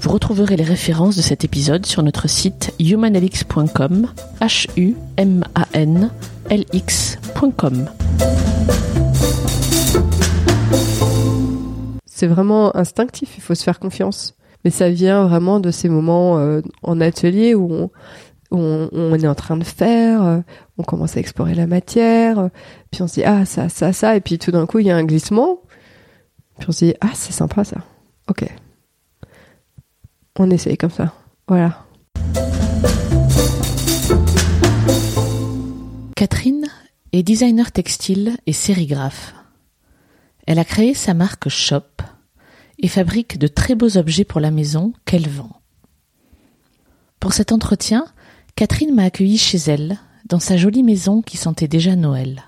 Vous 0.00 0.10
retrouverez 0.10 0.56
les 0.56 0.64
références 0.64 1.16
de 1.16 1.20
cet 1.20 1.44
épisode 1.44 1.84
sur 1.84 2.02
notre 2.02 2.26
site 2.26 2.72
humanlx.com, 2.80 4.06
h 4.40 4.66
u 4.78 4.94
m 5.18 5.44
a 5.54 5.66
n 5.74 6.10
l 6.48 6.64
x.com. 6.72 7.86
C'est 12.06 12.26
vraiment 12.26 12.74
instinctif, 12.74 13.34
il 13.36 13.42
faut 13.42 13.54
se 13.54 13.62
faire 13.62 13.78
confiance. 13.78 14.34
Mais 14.64 14.70
ça 14.70 14.88
vient 14.88 15.26
vraiment 15.26 15.60
de 15.60 15.70
ces 15.70 15.90
moments 15.90 16.38
euh, 16.38 16.62
en 16.82 16.98
atelier 17.02 17.54
où 17.54 17.90
on, 18.50 18.88
on, 18.92 19.14
est 19.14 19.28
en 19.28 19.34
train 19.34 19.58
de 19.58 19.64
faire, 19.64 20.22
euh, 20.22 20.38
on 20.78 20.82
commence 20.82 21.18
à 21.18 21.20
explorer 21.20 21.54
la 21.54 21.66
matière, 21.66 22.38
euh, 22.38 22.48
puis 22.90 23.02
on 23.02 23.06
se 23.06 23.14
dit 23.14 23.24
ah 23.24 23.44
ça, 23.44 23.68
ça, 23.68 23.92
ça, 23.92 24.16
et 24.16 24.20
puis 24.20 24.38
tout 24.38 24.50
d'un 24.50 24.66
coup 24.66 24.78
il 24.78 24.86
y 24.86 24.90
a 24.90 24.96
un 24.96 25.04
glissement, 25.04 25.60
puis 26.58 26.66
on 26.68 26.72
se 26.72 26.86
dit 26.86 26.94
ah 27.00 27.10
c'est 27.14 27.32
sympa 27.32 27.64
ça, 27.64 27.78
ok, 28.28 28.44
on 30.38 30.50
essaye 30.50 30.76
comme 30.76 30.90
ça, 30.90 31.12
voilà. 31.48 31.86
Catherine 36.16 36.66
est 37.12 37.22
designer 37.22 37.72
textile 37.72 38.36
et 38.46 38.52
sérigraphe. 38.52 39.34
Elle 40.46 40.58
a 40.58 40.64
créé 40.64 40.94
sa 40.94 41.14
marque 41.14 41.48
Shop 41.48 42.02
et 42.78 42.88
fabrique 42.88 43.38
de 43.38 43.46
très 43.46 43.74
beaux 43.74 43.96
objets 43.96 44.24
pour 44.24 44.40
la 44.40 44.50
maison 44.50 44.92
qu'elle 45.04 45.28
vend. 45.28 45.60
Pour 47.18 47.32
cet 47.32 47.52
entretien, 47.52 48.06
Catherine 48.56 48.94
m'a 48.94 49.04
accueilli 49.04 49.38
chez 49.38 49.58
elle, 49.58 49.98
dans 50.26 50.40
sa 50.40 50.56
jolie 50.56 50.82
maison 50.82 51.22
qui 51.22 51.36
sentait 51.36 51.68
déjà 51.68 51.96
Noël. 51.96 52.44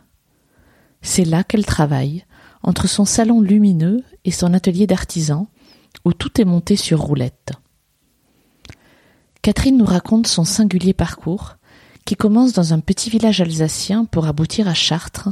C'est 1.03 1.25
là 1.25 1.45
qu'elle 1.45 1.67
travaille, 1.67 2.25
entre 2.63 2.89
son 2.89 3.05
salon 3.05 3.41
lumineux 3.41 4.03
et 4.25 4.31
son 4.31 4.55
atelier 4.55 4.87
d'artisan, 4.87 5.49
où 6.05 6.13
tout 6.13 6.41
est 6.41 6.45
monté 6.45 6.77
sur 6.77 7.01
roulette. 7.01 7.53
Catherine 9.43 9.77
nous 9.77 9.85
raconte 9.85 10.29
son 10.29 10.45
singulier 10.45 10.93
parcours, 10.93 11.57
qui 12.05 12.15
commence 12.15 12.53
dans 12.53 12.75
un 12.75 12.79
petit 12.79 13.11
village 13.11 13.41
alsacien 13.41 14.05
pour 14.05 14.27
aboutir 14.27 14.69
à 14.69 14.75
Chartres, 14.75 15.31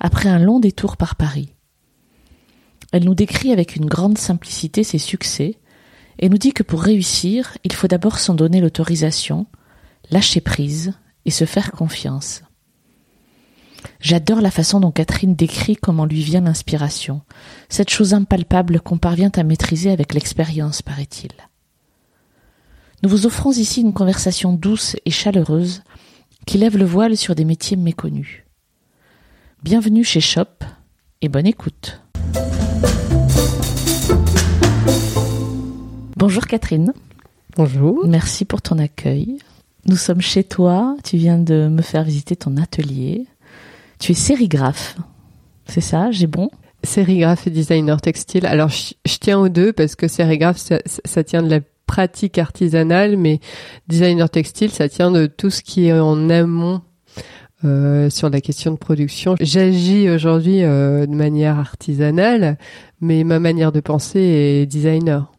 après 0.00 0.28
un 0.28 0.40
long 0.40 0.58
détour 0.58 0.96
par 0.96 1.14
Paris. 1.14 1.54
Elle 2.90 3.04
nous 3.04 3.14
décrit 3.14 3.52
avec 3.52 3.76
une 3.76 3.86
grande 3.86 4.18
simplicité 4.18 4.82
ses 4.82 4.98
succès, 4.98 5.60
et 6.18 6.28
nous 6.28 6.38
dit 6.38 6.52
que 6.52 6.64
pour 6.64 6.82
réussir, 6.82 7.56
il 7.62 7.72
faut 7.72 7.86
d'abord 7.86 8.18
s'en 8.18 8.34
donner 8.34 8.60
l'autorisation, 8.60 9.46
lâcher 10.10 10.40
prise 10.40 10.94
et 11.24 11.30
se 11.30 11.44
faire 11.44 11.70
confiance. 11.70 12.42
J'adore 14.00 14.40
la 14.40 14.50
façon 14.50 14.80
dont 14.80 14.90
Catherine 14.90 15.36
décrit 15.36 15.76
comment 15.76 16.04
lui 16.04 16.24
vient 16.24 16.40
l'inspiration, 16.40 17.22
cette 17.68 17.90
chose 17.90 18.12
impalpable 18.12 18.80
qu'on 18.80 18.98
parvient 18.98 19.30
à 19.36 19.44
maîtriser 19.44 19.92
avec 19.92 20.14
l'expérience, 20.14 20.82
paraît-il. 20.82 21.30
Nous 23.02 23.08
vous 23.08 23.26
offrons 23.26 23.50
ici 23.50 23.80
une 23.80 23.92
conversation 23.92 24.52
douce 24.52 24.94
et 25.04 25.10
chaleureuse 25.10 25.82
qui 26.46 26.56
lève 26.56 26.78
le 26.78 26.84
voile 26.84 27.16
sur 27.16 27.34
des 27.34 27.44
métiers 27.44 27.76
méconnus. 27.76 28.44
Bienvenue 29.64 30.04
chez 30.04 30.20
Shop 30.20 30.46
et 31.20 31.28
bonne 31.28 31.48
écoute. 31.48 32.00
Bonjour 36.16 36.46
Catherine. 36.46 36.92
Bonjour. 37.56 38.06
Merci 38.06 38.44
pour 38.44 38.62
ton 38.62 38.78
accueil. 38.78 39.38
Nous 39.86 39.96
sommes 39.96 40.20
chez 40.20 40.44
toi, 40.44 40.96
tu 41.02 41.16
viens 41.16 41.38
de 41.38 41.66
me 41.66 41.82
faire 41.82 42.04
visiter 42.04 42.36
ton 42.36 42.56
atelier. 42.56 43.26
Tu 43.98 44.12
es 44.12 44.14
sérigraphe, 44.14 44.96
c'est 45.66 45.80
ça, 45.80 46.12
j'ai 46.12 46.28
bon? 46.28 46.50
Sérigraphe 46.84 47.48
et 47.48 47.50
designer 47.50 48.00
textile. 48.00 48.46
Alors 48.46 48.68
je, 48.68 48.94
tiens 49.18 49.40
aux 49.40 49.48
deux 49.48 49.72
parce 49.72 49.96
que 49.96 50.06
sérigraphe, 50.06 50.58
ça, 50.58 51.24
tient 51.24 51.42
de 51.42 51.50
la 51.50 51.60
pratique 51.92 52.38
artisanale, 52.38 53.18
mais 53.18 53.38
designer 53.86 54.30
textile, 54.30 54.70
ça 54.70 54.88
tient 54.88 55.10
de 55.10 55.26
tout 55.26 55.50
ce 55.50 55.60
qui 55.60 55.88
est 55.88 55.92
en 55.92 56.30
amont 56.30 56.80
euh, 57.66 58.08
sur 58.08 58.30
la 58.30 58.40
question 58.40 58.70
de 58.70 58.78
production. 58.78 59.34
J'agis 59.38 60.08
aujourd'hui 60.08 60.62
euh, 60.62 61.04
de 61.04 61.14
manière 61.14 61.58
artisanale, 61.58 62.56
mais 63.02 63.24
ma 63.24 63.40
manière 63.40 63.72
de 63.72 63.80
penser 63.80 64.20
est 64.20 64.64
designer. 64.66 65.30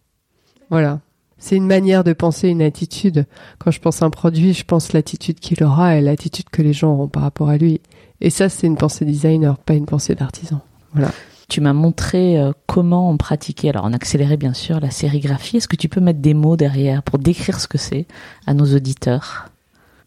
Voilà 0.70 1.00
c'est 1.40 1.58
une 1.58 1.68
manière 1.68 2.06
de 2.06 2.14
penser, 2.14 2.48
une 2.48 2.62
attitude. 2.62 3.26
Quand 3.60 3.70
je 3.70 3.82
pense 3.82 4.02
à 4.02 4.06
un 4.06 4.10
produit, 4.10 4.54
je 4.54 4.64
pense 4.64 4.94
l'attitude 4.94 5.42
qu'il 5.42 5.62
aura 5.62 5.98
et 5.98 6.02
l'attitude 6.02 6.50
que 6.50 6.62
les 6.62 6.72
gens 6.72 6.94
auront 6.94 7.10
par 7.10 7.24
rapport 7.24 7.50
à 7.50 7.58
lui. 7.58 7.82
Et 8.22 8.30
ça, 8.30 8.48
c'est 8.48 8.66
une 8.66 8.78
pensée 8.78 9.04
designer, 9.04 9.58
pas 9.58 9.74
une 9.74 9.86
pensée 9.86 10.16
d'artisan. 10.16 10.62
Voilà. 10.94 11.12
Tu 11.54 11.62
m'as 11.62 11.74
montré 11.74 12.40
euh, 12.40 12.52
comment 12.66 13.12
on 13.12 13.18
pratiquait, 13.18 13.70
alors 13.70 13.86
en 13.86 13.94
accéléré 13.94 14.38
bien 14.38 14.56
sûr, 14.56 14.80
la 14.80 14.90
sérigraphie. 14.90 15.58
Est-ce 15.58 15.68
que 15.68 15.76
tu 15.76 15.88
peux 15.88 16.02
mettre 16.02 16.18
des 16.18 16.34
mots 16.34 16.58
derrière 16.58 17.04
pour 17.04 17.20
décrire 17.20 17.60
ce 17.60 17.68
que 17.68 17.78
c'est 17.78 18.08
à 18.48 18.56
nos 18.56 18.66
auditeurs? 18.76 19.50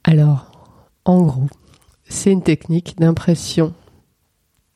Alors, 0.03 0.51
en 1.05 1.23
gros, 1.23 1.47
c'est 2.09 2.33
une 2.33 2.43
technique 2.43 2.97
d'impression 2.99 3.75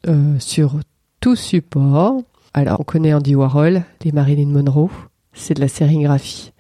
euh, 0.06 0.38
sur 0.38 0.78
tout 1.18 1.34
support. 1.34 2.22
Alors, 2.54 2.78
on 2.78 2.84
connaît 2.84 3.14
Andy 3.14 3.34
Warhol, 3.34 3.82
les 4.04 4.12
Marilyn 4.12 4.50
Monroe 4.50 4.92
c'est 5.32 5.54
de 5.54 5.60
la 5.60 5.66
sérigraphie. 5.66 6.52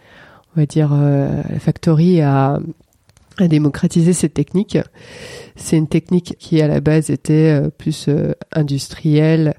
On 0.56 0.60
va 0.60 0.66
dire, 0.66 0.90
euh, 0.92 1.40
la 1.48 1.60
Factory 1.60 2.20
a, 2.20 2.58
démocratisé 3.38 4.12
cette 4.12 4.34
technique. 4.34 4.76
C'est 5.54 5.76
une 5.76 5.86
technique 5.86 6.34
qui 6.40 6.60
à 6.60 6.66
la 6.66 6.80
base 6.80 7.10
était 7.10 7.62
plus 7.78 8.10
industrielle 8.52 9.54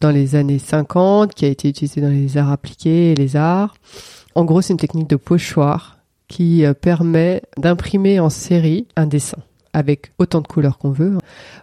dans 0.00 0.10
les 0.10 0.34
années 0.34 0.58
50, 0.58 1.34
qui 1.34 1.44
a 1.44 1.48
été 1.48 1.68
utilisée 1.68 2.00
dans 2.00 2.10
les 2.10 2.36
arts 2.36 2.50
appliqués 2.50 3.12
et 3.12 3.14
les 3.14 3.36
arts. 3.36 3.74
En 4.34 4.44
gros, 4.44 4.60
c'est 4.60 4.72
une 4.72 4.78
technique 4.78 5.08
de 5.08 5.16
pochoir 5.16 5.98
qui 6.28 6.64
permet 6.80 7.42
d'imprimer 7.56 8.20
en 8.20 8.30
série 8.30 8.86
un 8.96 9.06
dessin 9.06 9.38
avec 9.72 10.12
autant 10.18 10.40
de 10.40 10.46
couleurs 10.46 10.78
qu'on 10.78 10.90
veut. 10.90 11.18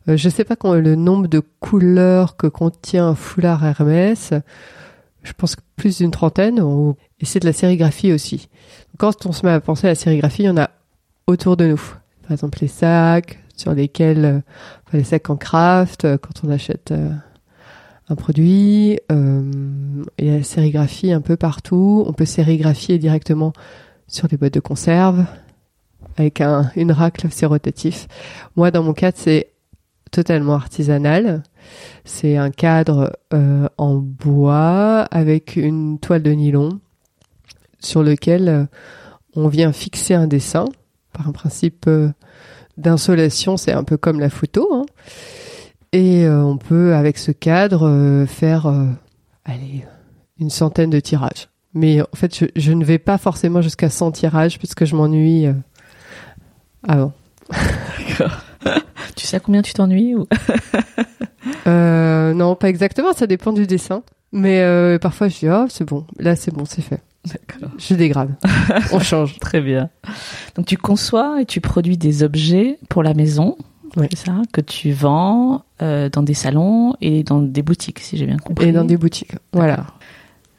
je 0.07 0.13
ne 0.13 0.31
sais 0.31 0.43
pas 0.43 0.55
le 0.77 0.95
nombre 0.95 1.27
de 1.27 1.41
couleurs 1.59 2.37
que 2.37 2.47
contient 2.47 3.07
un 3.07 3.15
foulard 3.15 3.65
Hermès 3.65 4.33
je 5.23 5.31
pense 5.33 5.55
plus 5.75 5.97
d'une 5.97 6.11
trentaine, 6.11 6.59
et 7.19 7.25
c'est 7.25 7.39
de 7.39 7.45
la 7.45 7.53
sérigraphie 7.53 8.13
aussi. 8.13 8.49
Quand 8.97 9.25
on 9.25 9.31
se 9.31 9.45
met 9.45 9.51
à 9.51 9.59
penser 9.59 9.87
à 9.87 9.91
la 9.91 9.95
sérigraphie, 9.95 10.43
il 10.43 10.47
y 10.47 10.49
en 10.49 10.57
a 10.57 10.69
autour 11.27 11.57
de 11.57 11.65
nous. 11.65 11.81
Par 12.23 12.31
exemple, 12.31 12.59
les 12.61 12.67
sacs 12.67 13.39
sur 13.55 13.73
lesquels, 13.73 14.25
euh, 14.25 14.39
enfin, 14.87 14.97
les 14.97 15.03
sacs 15.03 15.29
en 15.29 15.37
craft, 15.37 16.05
euh, 16.05 16.17
quand 16.17 16.45
on 16.45 16.49
achète 16.49 16.91
euh, 16.91 17.09
un 18.09 18.15
produit, 18.15 18.99
il 19.09 20.25
y 20.25 20.29
a 20.29 20.37
la 20.37 20.43
sérigraphie 20.43 21.11
un 21.11 21.21
peu 21.21 21.37
partout. 21.37 22.03
On 22.05 22.13
peut 22.13 22.25
sérigraphier 22.25 22.97
directement 22.97 23.53
sur 24.07 24.27
les 24.29 24.37
boîtes 24.37 24.53
de 24.53 24.59
conserve 24.59 25.25
avec 26.17 26.41
un, 26.41 26.71
une 26.75 26.91
racle, 26.91 27.27
c'est 27.31 27.45
rotatif. 27.45 28.07
Moi, 28.55 28.71
dans 28.71 28.83
mon 28.83 28.93
cas, 28.93 29.11
c'est 29.15 29.49
totalement 30.11 30.53
artisanal. 30.53 31.43
C'est 32.05 32.37
un 32.37 32.51
cadre 32.51 33.17
euh, 33.33 33.67
en 33.77 33.95
bois 33.95 35.07
avec 35.11 35.55
une 35.55 35.99
toile 35.99 36.23
de 36.23 36.31
nylon 36.31 36.79
sur 37.79 38.03
lequel 38.03 38.49
euh, 38.49 38.65
on 39.35 39.47
vient 39.47 39.73
fixer 39.73 40.13
un 40.13 40.27
dessin 40.27 40.65
par 41.13 41.27
un 41.27 41.31
principe 41.31 41.85
euh, 41.87 42.09
d'insolation. 42.77 43.57
C'est 43.57 43.73
un 43.73 43.83
peu 43.83 43.97
comme 43.97 44.19
la 44.19 44.29
photo. 44.29 44.69
Hein. 44.73 44.85
Et 45.93 46.27
on 46.27 46.57
peut, 46.57 46.95
avec 46.95 47.17
ce 47.17 47.31
cadre, 47.31 48.25
faire 48.27 48.67
allez, 49.45 49.85
une 50.39 50.49
centaine 50.49 50.89
de 50.89 50.99
tirages. 50.99 51.49
Mais 51.73 52.01
en 52.01 52.15
fait, 52.15 52.35
je, 52.35 52.45
je 52.55 52.71
ne 52.73 52.83
vais 52.83 52.97
pas 52.99 53.17
forcément 53.17 53.61
jusqu'à 53.61 53.89
100 53.89 54.11
tirages 54.11 54.57
puisque 54.57 54.85
je 54.85 54.95
m'ennuie 54.95 55.45
avant. 56.87 57.13
D'accord. 57.49 58.41
tu 59.15 59.25
sais 59.27 59.37
à 59.37 59.39
combien 59.39 59.61
tu 59.61 59.73
t'ennuies 59.73 60.15
ou? 60.15 60.27
Euh, 61.67 62.33
Non, 62.33 62.55
pas 62.55 62.69
exactement. 62.69 63.13
Ça 63.13 63.27
dépend 63.27 63.53
du 63.53 63.67
dessin. 63.67 64.03
Mais 64.31 64.61
euh, 64.61 64.97
parfois, 64.97 65.27
je 65.27 65.39
dis 65.39 65.49
oh 65.49 65.65
c'est 65.69 65.85
bon. 65.85 66.05
Là, 66.19 66.35
c'est 66.35 66.53
bon, 66.53 66.65
c'est 66.65 66.81
fait. 66.81 67.01
D'accord. 67.25 67.69
Je 67.77 67.93
dégrade. 67.93 68.35
On 68.91 68.99
change. 68.99 69.39
Très 69.39 69.61
bien. 69.61 69.89
Donc 70.55 70.65
tu 70.65 70.75
conçois 70.77 71.41
et 71.41 71.45
tu 71.45 71.61
produis 71.61 71.97
des 71.97 72.23
objets 72.23 72.79
pour 72.89 73.03
la 73.03 73.13
maison. 73.13 73.57
Oui. 73.97 74.07
C'est 74.11 74.25
ça 74.25 74.41
que 74.51 74.61
tu 74.61 74.91
vends 74.91 75.63
euh, 75.81 76.09
dans 76.09 76.23
des 76.23 76.33
salons 76.33 76.95
et 77.01 77.23
dans 77.23 77.41
des 77.41 77.61
boutiques, 77.61 77.99
si 77.99 78.17
j'ai 78.17 78.25
bien 78.25 78.37
compris. 78.37 78.67
Et 78.69 78.71
dans 78.71 78.85
des 78.85 78.97
boutiques. 78.97 79.33
Voilà. 79.51 79.85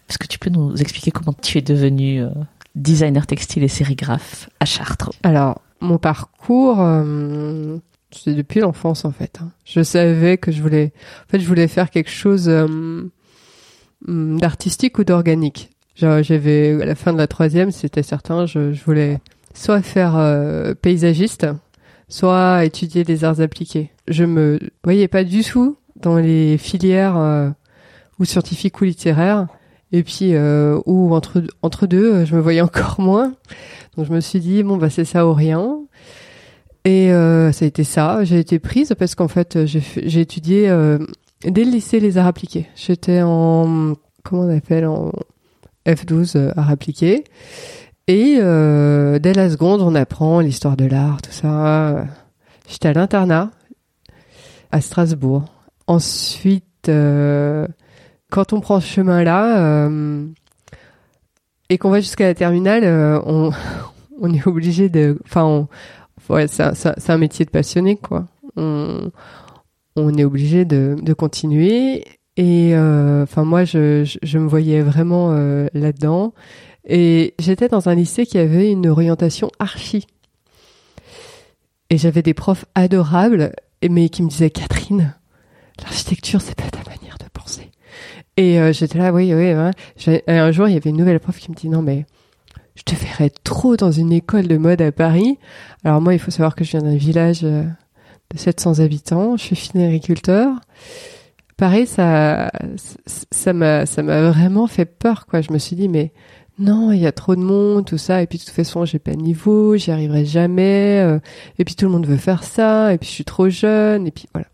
Est-ce 0.08 0.18
que 0.18 0.26
tu 0.26 0.38
peux 0.38 0.50
nous 0.50 0.76
expliquer 0.76 1.10
comment 1.10 1.32
tu 1.42 1.58
es 1.58 1.62
devenu 1.62 2.22
euh, 2.22 2.28
designer 2.74 3.26
textile 3.26 3.62
et 3.64 3.68
sérigraphe 3.68 4.48
à 4.60 4.64
Chartres? 4.66 5.10
Alors, 5.22 5.60
mon 5.80 5.98
parcours, 5.98 6.80
euh, 6.80 7.78
c'est 8.12 8.34
depuis 8.34 8.60
l'enfance 8.60 9.04
en 9.04 9.10
fait. 9.10 9.38
hein. 9.42 9.50
Je 9.64 9.82
savais 9.82 10.36
que 10.38 10.52
je 10.52 10.62
voulais, 10.62 10.92
en 11.26 11.30
fait, 11.30 11.40
je 11.40 11.46
voulais 11.48 11.68
faire 11.68 11.90
quelque 11.90 12.10
chose 12.10 12.48
euh, 12.48 12.66
hum, 14.06 14.38
d'artistique 14.40 14.98
ou 14.98 15.04
d'organique. 15.04 15.70
J'avais 15.96 16.82
à 16.82 16.86
la 16.86 16.94
fin 16.96 17.12
de 17.12 17.18
la 17.18 17.26
troisième, 17.28 17.70
c'était 17.70 18.02
certain, 18.02 18.46
je, 18.46 18.72
je 18.72 18.84
voulais 18.84 19.20
soit 19.54 19.80
faire 19.80 20.16
euh, 20.16 20.74
paysagiste, 20.74 21.46
soit 22.14 22.64
étudier 22.64 23.02
les 23.02 23.24
arts 23.24 23.40
appliqués. 23.40 23.90
Je 24.06 24.24
me 24.24 24.60
voyais 24.84 25.08
pas 25.08 25.24
du 25.24 25.42
tout 25.42 25.76
dans 25.96 26.16
les 26.16 26.58
filières 26.58 27.16
euh, 27.16 27.50
ou 28.20 28.24
scientifiques 28.24 28.80
ou 28.80 28.84
littéraires. 28.84 29.48
Et 29.90 30.04
puis, 30.04 30.34
euh, 30.34 30.78
ou 30.86 31.12
entre, 31.12 31.42
entre 31.62 31.88
deux, 31.88 32.12
euh, 32.12 32.24
je 32.24 32.36
me 32.36 32.40
voyais 32.40 32.60
encore 32.68 33.00
moins. 33.00 33.34
Donc 33.96 34.06
je 34.06 34.12
me 34.12 34.20
suis 34.20 34.38
dit, 34.38 34.62
bon, 34.62 34.76
bah 34.76 34.90
c'est 34.90 35.04
ça 35.04 35.26
ou 35.26 35.32
rien. 35.32 35.80
Et 36.84 37.08
ça 37.08 37.64
a 37.64 37.66
été 37.66 37.82
ça. 37.82 38.24
J'ai 38.24 38.38
été 38.38 38.58
prise 38.58 38.94
parce 38.98 39.14
qu'en 39.14 39.28
fait, 39.28 39.64
j'ai 39.64 40.20
étudié 40.20 40.68
dès 41.42 41.64
le 41.64 41.70
lycée 41.70 41.98
les 41.98 42.18
arts 42.18 42.26
appliqués. 42.26 42.66
J'étais 42.76 43.22
en, 43.22 43.94
comment 44.22 44.42
on 44.42 44.54
appelle, 44.54 44.84
en 44.84 45.10
F12 45.86 46.36
euh, 46.36 46.52
arts 46.56 46.70
appliqués. 46.70 47.24
Et 48.06 48.36
euh, 48.38 49.18
dès 49.18 49.32
la 49.32 49.48
seconde, 49.48 49.80
on 49.80 49.94
apprend 49.94 50.40
l'histoire 50.40 50.76
de 50.76 50.84
l'art, 50.84 51.22
tout 51.22 51.32
ça. 51.32 52.06
J'étais 52.68 52.88
à 52.88 52.92
l'internat 52.92 53.50
à 54.72 54.80
Strasbourg. 54.80 55.44
Ensuite, 55.86 56.88
euh, 56.88 57.66
quand 58.30 58.52
on 58.52 58.60
prend 58.60 58.80
ce 58.80 58.86
chemin-là 58.86 59.58
euh, 59.58 60.26
et 61.70 61.78
qu'on 61.78 61.90
va 61.90 62.00
jusqu'à 62.00 62.26
la 62.26 62.34
terminale, 62.34 62.82
euh, 62.84 63.20
on, 63.24 63.52
est 64.34 64.46
obligé 64.46 64.88
de... 64.88 65.18
Enfin, 65.24 65.66
ouais, 66.28 66.46
c'est 66.48 67.10
un, 67.10 67.18
métier 67.18 67.44
de 67.44 67.50
passionné, 67.50 67.96
quoi. 67.96 68.26
On, 68.56 69.10
est 69.96 70.24
obligé 70.24 70.64
de, 70.64 71.12
continuer. 71.12 72.04
Et 72.36 72.74
euh, 72.74 73.22
enfin, 73.22 73.44
moi, 73.44 73.64
je, 73.64 74.04
je, 74.04 74.18
je 74.22 74.38
me 74.38 74.48
voyais 74.48 74.82
vraiment 74.82 75.30
euh, 75.30 75.68
là-dedans. 75.72 76.34
Et 76.86 77.34
j'étais 77.38 77.68
dans 77.68 77.88
un 77.88 77.94
lycée 77.94 78.26
qui 78.26 78.38
avait 78.38 78.70
une 78.70 78.86
orientation 78.88 79.50
archi. 79.58 80.06
Et 81.90 81.98
j'avais 81.98 82.22
des 82.22 82.34
profs 82.34 82.64
adorables, 82.74 83.54
mais 83.88 84.08
qui 84.08 84.22
me 84.22 84.28
disaient 84.28 84.50
Catherine, 84.50 85.14
l'architecture, 85.82 86.40
c'est 86.40 86.56
pas 86.56 86.68
ta 86.70 86.90
manière 86.90 87.18
de 87.18 87.26
penser. 87.32 87.70
Et 88.36 88.58
euh, 88.58 88.72
j'étais 88.72 88.98
là, 88.98 89.12
oui, 89.12 89.32
oui. 89.34 89.54
et 90.06 90.22
un 90.32 90.50
jour, 90.50 90.68
il 90.68 90.74
y 90.74 90.76
avait 90.76 90.90
une 90.90 90.96
nouvelle 90.96 91.20
prof 91.20 91.38
qui 91.38 91.50
me 91.50 91.56
dit 91.56 91.68
non, 91.68 91.82
mais 91.82 92.06
je 92.74 92.82
te 92.82 92.94
verrais 92.94 93.30
trop 93.30 93.76
dans 93.76 93.92
une 93.92 94.12
école 94.12 94.48
de 94.48 94.56
mode 94.56 94.82
à 94.82 94.92
Paris. 94.92 95.38
Alors 95.84 96.00
moi, 96.00 96.14
il 96.14 96.18
faut 96.18 96.30
savoir 96.30 96.54
que 96.54 96.64
je 96.64 96.72
viens 96.72 96.82
d'un 96.82 96.96
village 96.96 97.44
euh, 97.44 97.62
de 98.30 98.38
700 98.38 98.80
habitants. 98.80 99.36
Je 99.36 99.44
suis 99.44 99.56
fine 99.56 99.82
agriculteur. 99.82 100.50
Pareil, 101.56 101.86
ça, 101.86 102.50
ça 103.30 103.52
m'a, 103.52 103.86
ça 103.86 104.02
m'a 104.02 104.28
vraiment 104.30 104.66
fait 104.66 104.86
peur, 104.86 105.26
quoi. 105.26 105.40
Je 105.40 105.52
me 105.52 105.58
suis 105.58 105.76
dit, 105.76 105.88
mais 105.88 106.12
non, 106.58 106.92
il 106.92 107.00
y 107.00 107.06
a 107.06 107.12
trop 107.12 107.34
de 107.34 107.40
monde, 107.40 107.84
tout 107.84 107.98
ça. 107.98 108.22
Et 108.22 108.26
puis 108.26 108.38
de 108.38 108.44
toute 108.44 108.52
façon, 108.52 108.84
j'ai 108.84 108.98
pas 108.98 109.12
de 109.12 109.20
niveau, 109.20 109.76
j'y 109.76 109.90
arriverai 109.90 110.24
jamais. 110.24 111.00
euh, 111.04 111.18
et 111.58 111.64
puis 111.64 111.74
tout 111.74 111.86
le 111.86 111.90
monde 111.90 112.06
veut 112.06 112.16
faire 112.16 112.44
ça. 112.44 112.92
Et 112.92 112.98
puis 112.98 113.08
je 113.08 113.14
suis 113.14 113.24
trop 113.24 113.48
jeune. 113.48 114.06
Et 114.06 114.10
puis 114.10 114.26
voilà. 114.32 114.46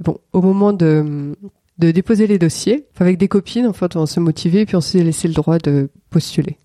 Bon, 0.00 0.18
au 0.32 0.42
moment 0.42 0.72
de 0.72 1.34
de 1.78 1.90
déposer 1.90 2.26
les 2.26 2.38
dossiers, 2.38 2.86
avec 2.98 3.18
des 3.18 3.28
copines, 3.28 3.66
en 3.66 3.72
fait, 3.72 3.96
on 3.96 4.06
s'est 4.06 4.20
motivé, 4.20 4.64
puis 4.64 4.76
on 4.76 4.80
s'est 4.80 5.02
laissé 5.02 5.28
le 5.28 5.34
droit 5.34 5.58
de 5.58 5.90
postuler. 6.10 6.56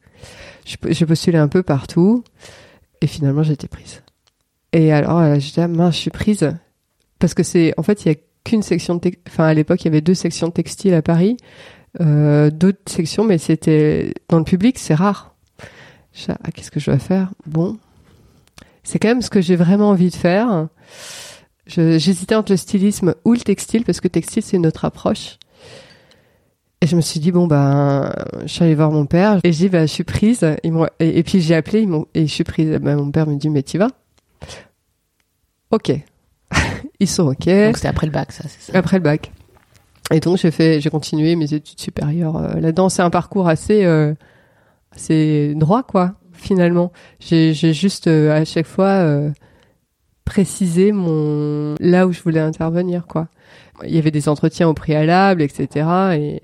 J'ai 0.66 1.06
postulé 1.06 1.38
un 1.38 1.48
peu 1.48 1.64
partout, 1.64 2.24
et 3.02 3.08
finalement, 3.08 3.44
été 3.44 3.68
prise. 3.68 4.04
Et 4.74 4.94
alors, 4.94 5.20
euh, 5.20 5.40
je 5.40 5.52
dis, 5.52 5.60
ah, 5.60 5.68
mince, 5.68 5.96
je 5.96 6.00
suis 6.00 6.12
prise. 6.12 6.50
Parce 7.20 7.34
que 7.34 7.44
c'est, 7.44 7.74
en 7.78 7.84
fait, 7.84 8.06
il 8.06 8.08
y 8.10 8.12
a 8.12 8.16
qu'une 8.44 8.62
section 8.62 8.96
de, 8.96 9.12
enfin, 9.28 9.46
à 9.46 9.54
l'époque, 9.54 9.82
il 9.82 9.86
y 9.86 9.88
avait 9.90 10.02
deux 10.02 10.14
sections 10.14 10.48
de 10.48 10.54
textile 10.54 10.94
à 10.94 11.02
Paris, 11.02 11.36
d'autres 12.00 12.92
sections, 12.92 13.24
mais 13.24 13.38
c'était, 13.38 14.14
dans 14.30 14.38
le 14.38 14.44
public, 14.44 14.80
c'est 14.80 14.96
rare. 14.96 15.36
Ah, 16.28 16.52
qu'est-ce 16.54 16.72
que 16.72 16.80
je 16.80 16.88
dois 16.88 17.00
faire? 17.00 17.32
Bon. 17.46 17.78
C'est 18.84 19.00
quand 19.00 19.10
même 19.10 19.22
ce 19.22 19.30
que 19.30 19.42
j'ai 19.42 19.56
vraiment 19.56 19.90
envie 19.90 20.10
de 20.10 20.16
faire. 20.16 20.68
J'hésitais 21.68 22.36
entre 22.36 22.52
le 22.52 22.58
stylisme 22.58 23.16
ou 23.24 23.34
le 23.34 23.40
textile, 23.40 23.84
parce 23.86 24.02
que 24.02 24.08
textile, 24.08 24.44
c'est 24.44 24.58
une 24.58 24.68
autre 24.68 24.86
approche. 24.86 25.38
Et 26.82 26.88
je 26.88 26.96
me 26.96 27.02
suis 27.02 27.20
dit, 27.20 27.32
bon, 27.32 27.46
ben, 27.46 28.12
je 28.42 28.48
suis 28.48 28.64
allée 28.64 28.76
voir 28.76 28.92
mon 28.92 29.06
père, 29.06 29.40
et 29.44 29.52
j'ai 29.54 29.66
dit, 29.66 29.70
bah, 29.70 29.86
je 29.86 29.92
suis 29.92 30.04
prise. 30.04 30.46
Ils 30.64 30.74
et, 31.00 31.20
et 31.20 31.24
puis 31.24 31.40
j'ai 31.40 31.56
appelé, 31.56 31.82
ils 31.82 32.06
et 32.16 32.26
je 32.26 32.34
suis 32.34 32.44
prise. 32.44 32.70
Ben, 32.82 32.96
mon 32.96 33.12
père 33.12 33.28
me 33.28 33.36
dit, 33.36 33.50
mais 33.50 33.62
tu 33.62 33.78
vas? 33.78 33.90
Ok. 35.70 35.92
ils 37.00 37.08
sont 37.08 37.28
ok. 37.28 37.46
Donc 37.46 37.78
c'était 37.78 37.88
après 37.88 38.08
le 38.08 38.12
bac, 38.12 38.32
ça, 38.32 38.44
c'est 38.48 38.72
ça? 38.72 38.78
Après 38.78 38.98
le 38.98 39.04
bac. 39.04 39.32
Et 40.12 40.20
donc 40.20 40.38
j'ai 40.38 40.52
fait, 40.52 40.82
j'ai 40.82 40.90
continué 40.90 41.36
mes 41.36 41.54
études 41.54 41.80
supérieures 41.80 42.38
euh, 42.38 42.54
là-dedans. 42.60 42.90
C'est 42.90 43.02
un 43.02 43.10
parcours 43.10 43.48
assez, 43.48 43.86
euh, 43.86 44.14
assez 44.92 45.54
droit 45.56 45.84
quoi. 45.84 46.16
Finalement, 46.34 46.92
j'ai, 47.20 47.54
juste 47.54 48.08
euh, 48.08 48.32
à 48.36 48.46
chaque 48.46 48.66
fois 48.66 48.88
euh, 48.88 49.30
précisé 50.26 50.92
mon 50.92 51.76
là 51.80 52.08
où 52.08 52.12
je 52.12 52.22
voulais 52.22 52.40
intervenir 52.40 53.06
quoi. 53.08 53.28
Il 53.84 53.96
y 53.96 53.98
avait 53.98 54.12
des 54.12 54.28
entretiens 54.30 54.68
au 54.70 54.74
préalable, 54.74 55.42
etc. 55.42 55.88
Et, 56.16 56.42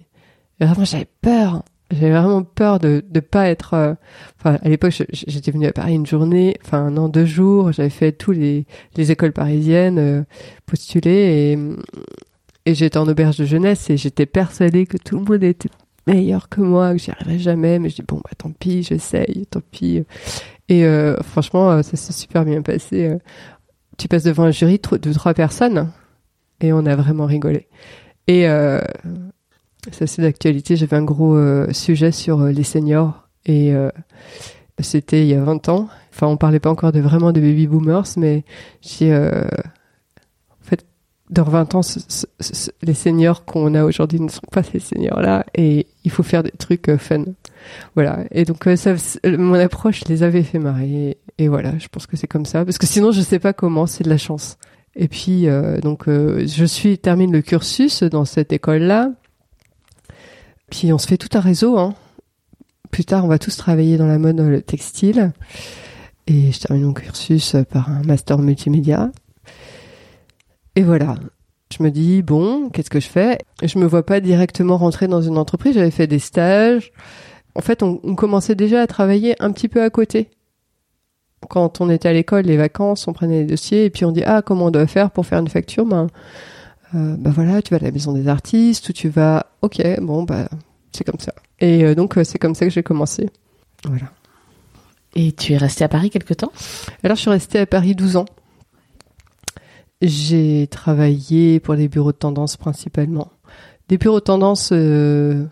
vraiment 0.60 0.86
j'avais 0.86 1.08
peur. 1.22 1.64
J'avais 1.92 2.12
vraiment 2.12 2.44
peur 2.44 2.80
de 2.80 3.04
de 3.10 3.20
pas 3.22 3.48
être. 3.50 3.74
euh, 3.74 3.94
Enfin, 4.40 4.60
à 4.62 4.70
l'époque, 4.70 4.92
j'étais 5.12 5.52
venue 5.52 5.68
à 5.68 5.72
Paris 5.74 5.96
une 5.96 6.06
journée, 6.06 6.58
enfin 6.66 6.80
un 6.86 6.98
an, 6.98 7.10
deux 7.10 7.26
jours. 7.26 7.72
J'avais 7.72 7.90
fait 7.90 8.12
tous 8.12 8.32
les 8.32 8.66
les 8.98 9.12
écoles 9.12 9.32
parisiennes, 9.34 9.98
euh, 10.00 10.24
postulé 10.66 11.12
et 11.12 11.58
et 12.68 12.76
j'étais 12.76 12.98
en 12.98 13.08
auberge 13.08 13.38
de 13.38 13.46
jeunesse 13.46 13.90
et 13.90 13.98
j'étais 13.98 14.26
persuadée 14.26 14.86
que 14.86 14.98
tout 14.98 15.18
le 15.18 15.24
monde 15.24 15.44
était 15.44 15.70
meilleur 16.06 16.50
que 16.50 16.62
moi, 16.62 16.92
que 16.94 17.00
j'y 17.00 17.12
arriverais 17.12 17.40
jamais. 17.40 17.80
Mais 17.80 17.90
je 17.90 17.96
dis 17.96 18.02
bon 18.08 18.18
bah 18.18 18.30
tant 18.38 18.52
pis, 18.52 18.84
j'essaye, 18.84 19.46
tant 19.50 19.62
pis. 19.72 20.04
Et 20.70 20.86
euh, 20.86 21.16
franchement, 21.24 21.72
euh, 21.72 21.82
ça 21.82 21.96
s'est 21.96 22.14
super 22.14 22.44
bien 22.46 22.62
passé. 22.62 23.06
euh. 23.08 23.18
Tu 23.98 24.08
passes 24.08 24.24
devant 24.24 24.44
un 24.44 24.52
jury 24.52 24.74
de 24.78 24.82
tro- 24.82 24.98
de 24.98 25.14
trois 25.14 25.34
personnes 25.34 25.92
et 26.62 26.72
on 26.74 26.86
a 26.86 26.96
vraiment 26.96 27.26
rigolé. 27.26 27.68
Et 28.28 28.44
ça 29.92 30.06
c'est 30.06 30.22
d'actualité. 30.22 30.76
J'avais 30.76 30.98
un 30.98 31.04
gros 31.04 31.38
sujet 31.72 32.12
sur 32.12 32.44
les 32.44 32.64
seniors 32.64 33.28
et 33.46 33.74
c'était 34.82 35.22
il 35.22 35.28
y 35.30 35.34
a 35.34 35.42
20 35.42 35.70
ans. 35.70 35.88
Enfin, 36.14 36.28
on 36.28 36.36
parlait 36.38 36.60
pas 36.60 36.70
encore 36.70 36.92
de 36.92 37.00
vraiment 37.00 37.32
de 37.32 37.40
baby 37.40 37.66
boomers, 37.68 38.04
mais 38.18 38.44
j'ai 38.82 39.18
dans 41.30 41.44
20 41.44 41.76
ans, 41.76 41.82
les 42.82 42.94
seniors 42.94 43.44
qu'on 43.44 43.76
a 43.76 43.84
aujourd'hui 43.84 44.20
ne 44.20 44.30
sont 44.30 44.48
pas 44.52 44.64
ces 44.64 44.80
seniors-là, 44.80 45.46
et 45.56 45.88
il 46.04 46.12
faut 46.12 46.24
faire 46.24 46.44
des 46.44 46.52
trucs 46.52 46.88
euh, 46.88 46.98
fun. 46.98 47.26
Voilà. 47.96 48.20
Et 48.32 48.46
donc, 48.46 48.66
euh, 48.68 48.76
mon 49.26 49.56
approche 49.56 50.06
les 50.06 50.24
avait 50.24 50.44
fait 50.44 50.60
marrer. 50.60 51.18
Et, 51.38 51.48
voilà, 51.50 51.78
je 51.80 51.88
pense 51.90 52.08
que 52.08 52.16
c'est 52.16 52.28
comme 52.28 52.46
ça, 52.46 52.64
parce 52.64 52.78
que 52.78 52.88
sinon, 52.88 53.12
je 53.12 53.22
sais 53.22 53.40
pas 53.40 53.54
comment. 53.54 53.88
C'est 53.88 54.04
de 54.04 54.10
la 54.10 54.18
chance. 54.18 54.58
Et 54.96 55.08
puis, 55.08 55.48
euh, 55.48 55.80
donc, 55.82 56.06
je 56.08 56.66
suis 56.66 56.98
termine 56.98 57.32
le 57.32 57.42
cursus 57.42 58.04
dans 58.04 58.26
cette 58.26 58.54
école-là. 58.54 59.12
Puis, 60.72 60.94
on 60.94 60.98
se 60.98 61.08
fait 61.08 61.18
tout 61.18 61.38
un 61.38 61.42
réseau. 61.42 61.78
Hein. 61.78 61.94
Plus 62.90 63.04
tard, 63.04 63.26
on 63.26 63.28
va 63.28 63.38
tous 63.38 63.56
travailler 63.58 63.98
dans 63.98 64.08
la 64.08 64.18
mode, 64.18 64.40
le 64.40 64.62
textile. 64.62 65.34
Et 66.26 66.52
je 66.52 66.60
termine 66.60 66.86
mon 66.86 66.94
cursus 66.94 67.56
par 67.70 67.90
un 67.90 68.02
master 68.04 68.38
multimédia. 68.38 69.12
Et 70.78 70.84
voilà. 70.84 71.16
Je 71.76 71.82
me 71.82 71.90
dis, 71.90 72.22
bon, 72.22 72.70
qu'est-ce 72.70 72.92
que 72.92 73.00
je 73.00 73.08
fais? 73.08 73.40
Je 73.64 73.80
me 73.80 73.88
vois 73.88 74.06
pas 74.06 74.20
directement 74.20 74.78
rentrer 74.78 75.08
dans 75.08 75.24
une 75.24 75.40
entreprise. 75.40 75.74
J'avais 75.74 75.90
fait 75.90 76.06
des 76.06 76.20
stages. 76.20 76.92
En 77.56 77.62
fait, 77.62 77.82
on, 77.82 78.00
on 78.04 78.14
commençait 78.14 78.54
déjà 78.54 78.84
à 78.84 78.86
travailler 78.86 79.36
un 79.40 79.52
petit 79.52 79.70
peu 79.70 79.82
à 79.82 79.90
côté. 79.90 80.30
Quand 81.50 81.82
on 81.82 81.90
était 81.90 82.10
à 82.10 82.14
l'école, 82.14 82.44
les 82.44 82.58
vacances, 82.58 83.08
on 83.08 83.14
prenait 83.14 83.40
les 83.40 83.46
dossiers 83.46 83.86
et 83.86 83.90
puis 83.90 84.06
on 84.06 84.12
dit, 84.12 84.22
ah, 84.24 84.44
comment 84.44 84.66
on 84.66 84.70
doit 84.70 84.86
faire 84.86 85.10
pour 85.10 85.26
faire 85.26 85.40
une 85.40 85.48
facture? 85.48 85.84
Ben, 85.84 86.08
euh, 86.94 87.16
bah 87.18 87.32
voilà, 87.34 87.64
tu 87.64 87.72
vas 87.72 87.78
à 87.78 87.84
la 87.84 87.92
maison 87.92 88.14
des 88.14 88.28
artistes 88.28 88.88
ou 88.90 88.94
tu 88.94 89.10
vas, 89.10 89.48
ok, 89.64 89.82
bon, 90.02 90.26
bah, 90.26 90.48
c'est 90.92 91.06
comme 91.06 91.20
ça. 91.20 91.34
Et 91.60 91.84
euh, 91.84 91.96
donc, 91.96 92.20
euh, 92.20 92.24
c'est 92.24 92.38
comme 92.38 92.54
ça 92.54 92.66
que 92.66 92.72
j'ai 92.72 92.84
commencé. 92.84 93.32
Voilà. 93.84 94.12
Et 95.16 95.32
tu 95.32 95.54
es 95.54 95.58
resté 95.58 95.84
à 95.84 95.90
Paris 95.90 96.12
quelque 96.12 96.36
temps? 96.36 96.52
Alors, 97.04 97.18
je 97.18 97.22
suis 97.22 97.32
restée 97.32 97.58
à 97.58 97.66
Paris 97.66 97.96
12 97.96 98.18
ans. 98.18 98.26
J'ai 100.02 100.68
travaillé 100.68 101.60
pour 101.60 101.76
des 101.76 101.88
bureaux 101.88 102.12
de 102.12 102.18
tendance 102.18 102.58
principalement. 102.58 103.32
Des 103.90 103.98
bureaux 103.98 104.20
de 104.20 104.26
tendance 104.26 104.70
euh, 104.72 105.46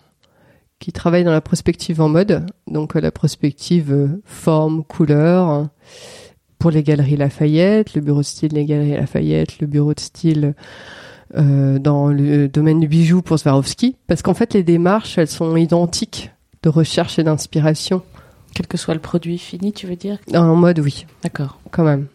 qui 0.80 0.92
travaillent 0.92 1.24
dans 1.24 1.32
la 1.32 1.42
prospective 1.42 2.02
en 2.02 2.10
mode, 2.10 2.46
donc 2.68 2.96
euh, 2.96 3.02
la 3.02 3.12
prospective 3.12 3.92
euh, 3.92 4.22
forme, 4.24 4.84
couleur, 4.84 5.68
pour 6.60 6.70
les 6.72 6.84
galeries 6.84 7.18
Lafayette, 7.18 7.96
le 7.96 8.02
bureau 8.02 8.20
de 8.20 8.25
style 8.25 8.54
des 8.54 8.66
galeries 8.66 8.98
Lafayette, 8.98 9.60
le 9.60 9.68
bureau 9.68 9.94
de 9.94 10.00
style 10.00 10.54
euh, 11.36 11.80
dans 11.80 12.08
le 12.08 12.48
domaine 12.48 12.80
du 12.80 12.88
bijou 12.88 13.22
pour 13.22 13.40
Swarovski, 13.40 13.96
parce 14.08 14.22
qu'en 14.22 14.34
fait 14.34 14.54
les 14.54 14.64
démarches 14.64 15.18
elles 15.18 15.28
sont 15.28 15.56
identiques 15.56 16.32
de 16.62 16.70
recherche 16.70 17.18
et 17.20 17.24
d'inspiration. 17.24 18.04
Quel 18.54 18.68
que 18.68 18.78
soit 18.78 18.94
le 18.94 19.02
produit 19.02 19.38
fini, 19.38 19.74
tu 19.74 19.88
veux 19.88 19.96
dire? 19.96 20.18
En 20.34 20.56
mode 20.56 20.80
oui, 20.80 21.06
D'accord. 21.24 21.60
quand 21.72 21.84
même. 21.84 22.08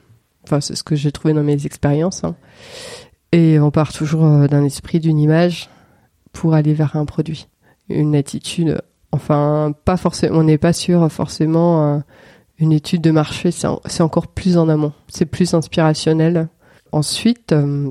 Enfin, 0.45 0.61
c'est 0.61 0.75
ce 0.75 0.83
que 0.83 0.97
j'ai 0.97 1.13
trouvé 1.13 1.35
dans 1.35 1.43
mes 1.43 1.67
expériences. 1.67 2.25
hein. 2.25 2.35
Et 3.33 3.59
on 3.61 3.71
part 3.71 3.93
toujours 3.93 4.25
euh, 4.25 4.47
d'un 4.49 4.65
esprit, 4.65 4.99
d'une 5.01 5.19
image 5.19 5.69
pour 6.33 6.55
aller 6.55 6.75
vers 6.75 6.97
un 6.97 7.05
produit. 7.05 7.49
Une 7.89 8.15
attitude, 8.17 8.81
enfin, 9.13 9.73
pas 9.85 9.97
forcément, 9.97 10.39
on 10.39 10.43
n'est 10.45 10.59
pas 10.59 10.73
sûr 10.73 11.11
forcément 11.13 11.97
euh, 11.97 11.99
une 12.59 12.73
étude 12.73 13.01
de 13.03 13.11
marché, 13.11 13.51
c'est 13.51 13.67
en- 13.67 13.81
c'est 13.87 14.03
encore 14.03 14.29
plus 14.29 14.57
en 14.59 14.69
amont. 14.69 14.93
C'est 15.09 15.27
plus 15.27 15.55
inspirationnel. 15.55 16.49
Ensuite, 16.93 17.53
euh, 17.53 17.91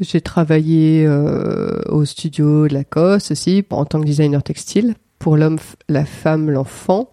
j'ai 0.00 0.20
travaillé 0.20 1.08
au 1.88 2.04
studio 2.04 2.68
de 2.68 2.74
Lacoste 2.74 3.32
aussi 3.32 3.64
en 3.70 3.84
tant 3.84 4.00
que 4.00 4.04
designer 4.06 4.42
textile 4.42 4.94
pour 5.18 5.36
l'homme, 5.36 5.58
la 5.88 6.04
femme, 6.04 6.50
l'enfant. 6.50 7.10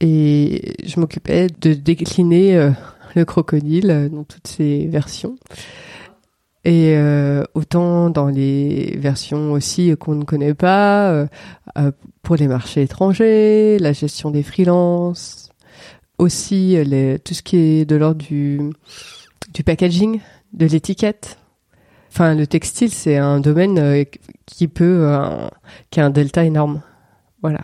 Et 0.00 0.74
je 0.84 0.98
m'occupais 0.98 1.48
de 1.60 1.74
décliner 1.74 2.56
euh, 2.56 2.70
le 3.14 3.24
crocodile 3.24 3.90
euh, 3.90 4.08
dans 4.08 4.24
toutes 4.24 4.46
ses 4.46 4.86
versions. 4.86 5.36
Et 6.64 6.94
euh, 6.96 7.42
autant 7.54 8.10
dans 8.10 8.28
les 8.28 8.96
versions 8.98 9.52
aussi 9.52 9.96
qu'on 9.98 10.14
ne 10.14 10.24
connaît 10.24 10.54
pas, 10.54 11.10
euh, 11.10 11.26
euh, 11.78 11.90
pour 12.22 12.36
les 12.36 12.48
marchés 12.48 12.82
étrangers, 12.82 13.78
la 13.78 13.92
gestion 13.92 14.30
des 14.30 14.42
freelances, 14.42 15.48
aussi 16.18 16.76
les, 16.84 17.18
tout 17.18 17.32
ce 17.32 17.42
qui 17.42 17.56
est 17.56 17.84
de 17.86 17.96
l'ordre 17.96 18.22
du, 18.22 18.60
du 19.54 19.64
packaging, 19.64 20.20
de 20.52 20.66
l'étiquette. 20.66 21.38
Enfin, 22.12 22.34
le 22.34 22.46
textile, 22.46 22.92
c'est 22.92 23.16
un 23.16 23.40
domaine 23.40 24.04
qui 24.44 24.68
peut, 24.68 25.08
qui 25.90 26.00
a 26.00 26.04
un 26.04 26.10
delta 26.10 26.44
énorme. 26.44 26.82
Voilà. 27.40 27.60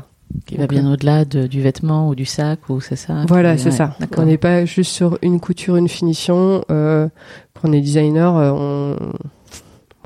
Qui 0.46 0.56
va 0.56 0.66
bien 0.66 0.90
au-delà 0.92 1.24
de- 1.24 1.46
du 1.46 1.60
vêtement 1.62 2.08
ou 2.08 2.14
du 2.14 2.24
sac 2.24 2.68
ou 2.68 2.80
c'est 2.80 2.96
ça 2.96 3.24
Voilà, 3.28 3.56
c'est 3.58 3.66
ouais, 3.66 3.76
ça. 3.76 3.96
On 4.16 4.24
n'est 4.24 4.38
pas 4.38 4.64
juste 4.64 4.92
sur 4.92 5.18
une 5.22 5.40
couture, 5.40 5.76
une 5.76 5.88
finition. 5.88 6.64
Euh, 6.70 7.08
quand 7.54 7.68
on 7.68 7.72
est 7.72 7.80
designer, 7.80 8.36
euh, 8.36 8.50
on, 8.52 8.96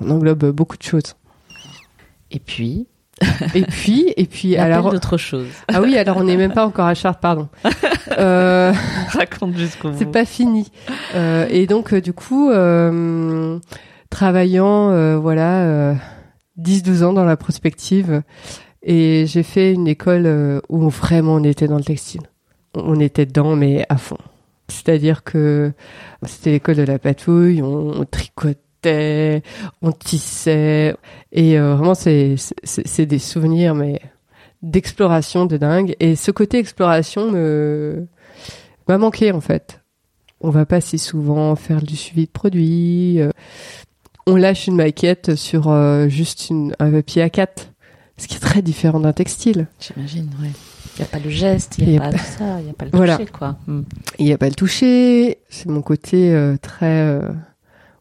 on 0.02 0.10
englobe 0.10 0.50
beaucoup 0.50 0.76
de 0.76 0.82
choses. 0.82 1.14
Et 2.30 2.38
puis, 2.38 2.86
Et 3.54 3.62
puis, 3.62 4.14
et 4.16 4.24
puis, 4.24 4.56
alors, 4.56 4.90
d'autre 4.92 5.18
chose. 5.18 5.48
ah 5.68 5.82
oui, 5.82 5.98
alors 5.98 6.16
on 6.16 6.24
n'est 6.24 6.38
même 6.38 6.52
pas 6.54 6.64
encore 6.64 6.86
à 6.86 6.94
Chartres, 6.94 7.20
pardon. 7.20 7.48
Euh, 8.18 8.72
Raconte 9.12 9.56
jusqu'au 9.56 9.92
c'est 9.96 10.10
pas 10.10 10.24
fini. 10.24 10.70
Euh, 11.14 11.46
et 11.48 11.66
donc, 11.66 11.92
euh, 11.94 12.00
du 12.00 12.12
coup, 12.12 12.50
euh, 12.50 13.58
travaillant, 14.10 14.90
euh, 14.90 15.16
voilà, 15.16 15.62
euh, 15.62 15.94
10-12 16.58 17.04
ans 17.04 17.12
dans 17.12 17.24
la 17.24 17.36
prospective, 17.36 18.22
et 18.82 19.26
j'ai 19.26 19.42
fait 19.42 19.72
une 19.72 19.88
école 19.88 20.26
euh, 20.26 20.60
où 20.68 20.88
vraiment 20.88 21.34
on 21.34 21.44
était 21.44 21.68
dans 21.68 21.76
le 21.76 21.84
textile. 21.84 22.22
On 22.74 22.98
était 23.00 23.26
dedans, 23.26 23.56
mais 23.56 23.84
à 23.88 23.96
fond. 23.96 24.18
C'est-à-dire 24.68 25.24
que 25.24 25.72
c'était 26.24 26.52
l'école 26.52 26.76
de 26.76 26.82
la 26.82 26.98
patouille, 26.98 27.60
on, 27.60 28.04
tricotait, 28.04 29.42
on 29.82 29.90
tissait, 29.90 30.94
et 31.32 31.58
euh, 31.58 31.74
vraiment 31.74 31.94
c'est 31.94 33.06
des 33.06 33.18
souvenirs, 33.18 33.74
mais 33.74 34.00
d'exploration 34.62 35.46
de 35.46 35.56
dingue. 35.56 35.96
Et 35.98 36.14
ce 36.14 36.30
côté 36.30 36.58
exploration 36.58 37.32
m'a 38.86 38.98
manqué 38.98 39.32
en 39.32 39.40
fait. 39.40 39.80
On 40.40 40.50
va 40.50 40.64
pas 40.64 40.80
si 40.80 40.98
souvent 40.98 41.54
faire 41.56 41.82
du 41.82 41.96
suivi 41.96 42.26
de 42.26 42.30
produits. 42.30 43.20
euh, 43.20 43.30
on 44.26 44.36
lâche 44.36 44.68
une 44.68 44.76
maquette 44.76 45.34
sur 45.34 45.74
juste 46.08 46.52
un 46.78 46.92
papier 46.92 47.26
A4, 47.26 47.70
ce 48.20 48.28
qui 48.28 48.36
est 48.36 48.40
très 48.40 48.62
différent 48.62 49.00
d'un 49.00 49.12
textile. 49.12 49.66
J'imagine, 49.80 50.28
ouais. 50.42 50.50
Il 50.98 51.02
n'y 51.02 51.04
a 51.04 51.08
pas 51.08 51.18
le 51.18 51.30
geste, 51.30 51.78
il 51.78 51.88
n'y 51.88 51.98
a, 51.98 52.02
a 52.02 52.10
pas 52.10 52.18
tout 52.18 52.24
ça, 52.38 52.58
il 52.60 52.64
n'y 52.64 52.70
a 52.70 52.74
pas 52.74 52.84
le 52.84 52.90
Voilà. 52.92 53.16
toucher, 53.16 53.30
quoi. 53.30 53.56
Hmm. 53.66 53.82
Il 54.18 54.26
n'y 54.26 54.32
a 54.32 54.38
pas 54.38 54.48
le 54.48 54.54
toucher. 54.54 55.38
C'est 55.48 55.66
mon 55.68 55.82
côté 55.82 56.32
euh, 56.32 56.56
très 56.60 57.00
euh, 57.06 57.28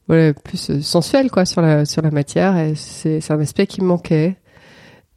voilà, 0.08 0.34
plus 0.34 0.70
euh, 0.72 0.82
sensuel 0.82 1.30
quoi 1.32 1.46
sur 1.46 1.62
la 1.62 1.86
sur 1.86 2.02
la 2.02 2.12
matière 2.12 2.58
et 2.58 2.74
c'est 2.76 3.22
c'est 3.22 3.32
un 3.32 3.40
aspect 3.40 3.68
qui 3.68 3.82
me 3.82 3.88
manquait. 3.88 4.38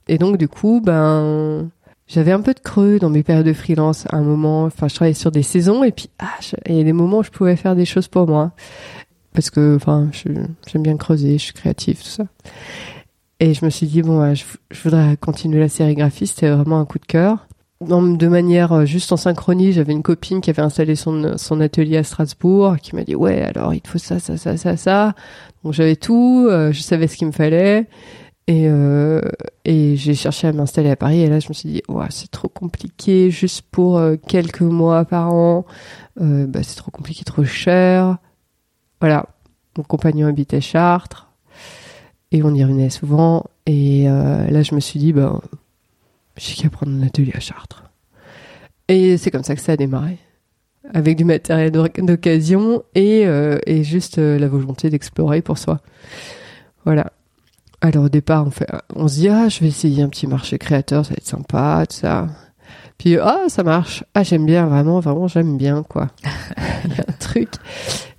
Et 0.08 0.18
donc 0.18 0.36
du 0.36 0.48
coup, 0.48 0.80
ben 0.84 1.70
j'avais 2.06 2.32
un 2.32 2.40
peu 2.42 2.52
de 2.52 2.60
creux 2.60 2.98
dans 2.98 3.08
mes 3.08 3.22
périodes 3.22 3.46
de 3.46 3.52
freelance 3.54 4.04
à 4.10 4.16
un 4.16 4.22
moment, 4.22 4.64
enfin 4.64 4.86
je 4.88 4.94
travaillais 4.94 5.14
sur 5.14 5.32
des 5.32 5.42
saisons 5.42 5.82
et 5.82 5.92
puis 5.92 6.10
ah, 6.18 6.26
je- 6.40 6.56
il 6.68 6.76
y 6.76 6.80
a 6.80 6.84
des 6.84 6.92
moments 6.92 7.18
où 7.18 7.22
je 7.24 7.30
pouvais 7.30 7.56
faire 7.56 7.74
des 7.74 7.86
choses 7.86 8.06
pour 8.08 8.26
moi 8.28 8.52
parce 9.32 9.48
que 9.50 9.76
enfin 9.76 10.08
je- 10.12 10.28
j'aime 10.70 10.82
bien 10.82 10.96
creuser, 10.98 11.38
je 11.38 11.42
suis 11.44 11.54
créative 11.54 11.98
tout 12.02 12.08
ça. 12.10 12.24
Et 13.42 13.54
je 13.54 13.64
me 13.64 13.70
suis 13.70 13.88
dit 13.88 14.02
bon, 14.02 14.36
je, 14.36 14.44
voudrais 14.84 15.16
continuer 15.16 15.58
la 15.58 15.68
sérigraphie, 15.68 16.28
c'était 16.28 16.48
vraiment 16.48 16.78
un 16.78 16.84
coup 16.84 17.00
de 17.00 17.06
cœur. 17.06 17.48
De 17.80 18.28
manière 18.28 18.72
euh, 18.72 18.84
juste 18.84 19.10
en 19.10 19.16
synchronie, 19.16 19.72
j'avais 19.72 19.92
une 19.92 20.04
copine 20.04 20.40
qui 20.40 20.48
avait 20.50 20.62
installé 20.62 20.94
son, 20.94 21.24
atelier 21.60 21.96
à 21.96 22.04
Strasbourg, 22.04 22.76
qui 22.76 22.94
m'a 22.94 23.02
dit 23.02 23.16
ouais 23.16 23.42
alors 23.42 23.74
il 23.74 23.80
te 23.80 23.88
faut 23.88 23.98
ça, 23.98 24.20
ça, 24.20 24.36
ça, 24.36 24.56
ça, 24.56 24.76
ça. 24.76 25.14
Donc 25.64 25.72
j'avais 25.72 25.96
tout, 25.96 26.46
euh, 26.48 26.70
je 26.70 26.82
savais 26.82 27.08
ce 27.08 27.16
qu'il 27.16 27.26
me 27.26 27.32
fallait. 27.32 27.88
Et, 28.46 28.68
euh, 28.68 29.20
et 29.64 29.96
j'ai 29.96 30.14
cherché 30.14 30.46
à 30.46 30.52
m'installer 30.52 30.90
à 30.90 30.96
Paris. 30.96 31.22
Et 31.22 31.28
là, 31.28 31.40
je 31.40 31.48
me 31.48 31.52
suis 31.52 31.68
dit, 31.68 31.82
ouais, 31.88 32.06
c'est 32.10 32.30
trop 32.30 32.48
compliqué, 32.48 33.32
juste 33.32 33.62
pour 33.72 34.00
quelques 34.28 34.60
mois 34.60 35.04
par 35.04 35.34
an. 35.34 35.66
Bah, 36.16 36.62
c'est 36.62 36.76
trop 36.76 36.92
compliqué, 36.92 37.24
trop 37.24 37.42
cher. 37.42 38.18
Voilà. 39.00 39.26
Mon 39.76 39.82
compagnon 39.82 40.28
habitait 40.28 40.60
Chartres. 40.60 41.31
Et 42.32 42.42
on 42.42 42.54
y 42.54 42.64
revenait 42.64 42.90
souvent. 42.90 43.44
Et 43.66 44.08
euh, 44.08 44.48
là, 44.48 44.62
je 44.62 44.74
me 44.74 44.80
suis 44.80 44.98
dit, 44.98 45.12
bah, 45.12 45.40
j'ai 46.36 46.54
qu'à 46.54 46.68
prendre 46.70 46.92
un 46.92 47.06
atelier 47.06 47.32
à 47.34 47.40
Chartres. 47.40 47.84
Et 48.88 49.16
c'est 49.18 49.30
comme 49.30 49.44
ça 49.44 49.54
que 49.54 49.60
ça 49.60 49.72
a 49.72 49.76
démarré. 49.76 50.18
Avec 50.94 51.16
du 51.16 51.24
matériel 51.24 51.70
d'oc- 51.70 52.00
d'occasion 52.04 52.82
et, 52.94 53.26
euh, 53.26 53.58
et 53.66 53.84
juste 53.84 54.18
euh, 54.18 54.38
la 54.38 54.48
volonté 54.48 54.90
d'explorer 54.90 55.40
pour 55.40 55.58
soi. 55.58 55.80
Voilà. 56.84 57.12
Alors 57.80 58.04
au 58.04 58.08
départ, 58.08 58.46
on, 58.46 58.50
fait, 58.50 58.66
on 58.96 59.06
se 59.08 59.14
dit, 59.14 59.28
ah, 59.28 59.48
je 59.48 59.60
vais 59.60 59.68
essayer 59.68 60.02
un 60.02 60.08
petit 60.08 60.26
marché 60.26 60.58
créateur, 60.58 61.04
ça 61.04 61.10
va 61.10 61.16
être 61.18 61.26
sympa, 61.26 61.84
tout 61.88 61.96
ça. 61.96 62.28
Puis, 62.98 63.16
ah, 63.18 63.44
ça 63.48 63.62
marche. 63.62 64.04
Ah, 64.14 64.22
j'aime 64.22 64.46
bien, 64.46 64.66
vraiment, 64.66 65.00
vraiment, 65.00 65.26
j'aime 65.28 65.56
bien, 65.56 65.82
quoi. 65.82 66.08
Il 66.84 66.90
y 66.96 67.00
a 67.00 67.04
un 67.08 67.12
truc. 67.18 67.48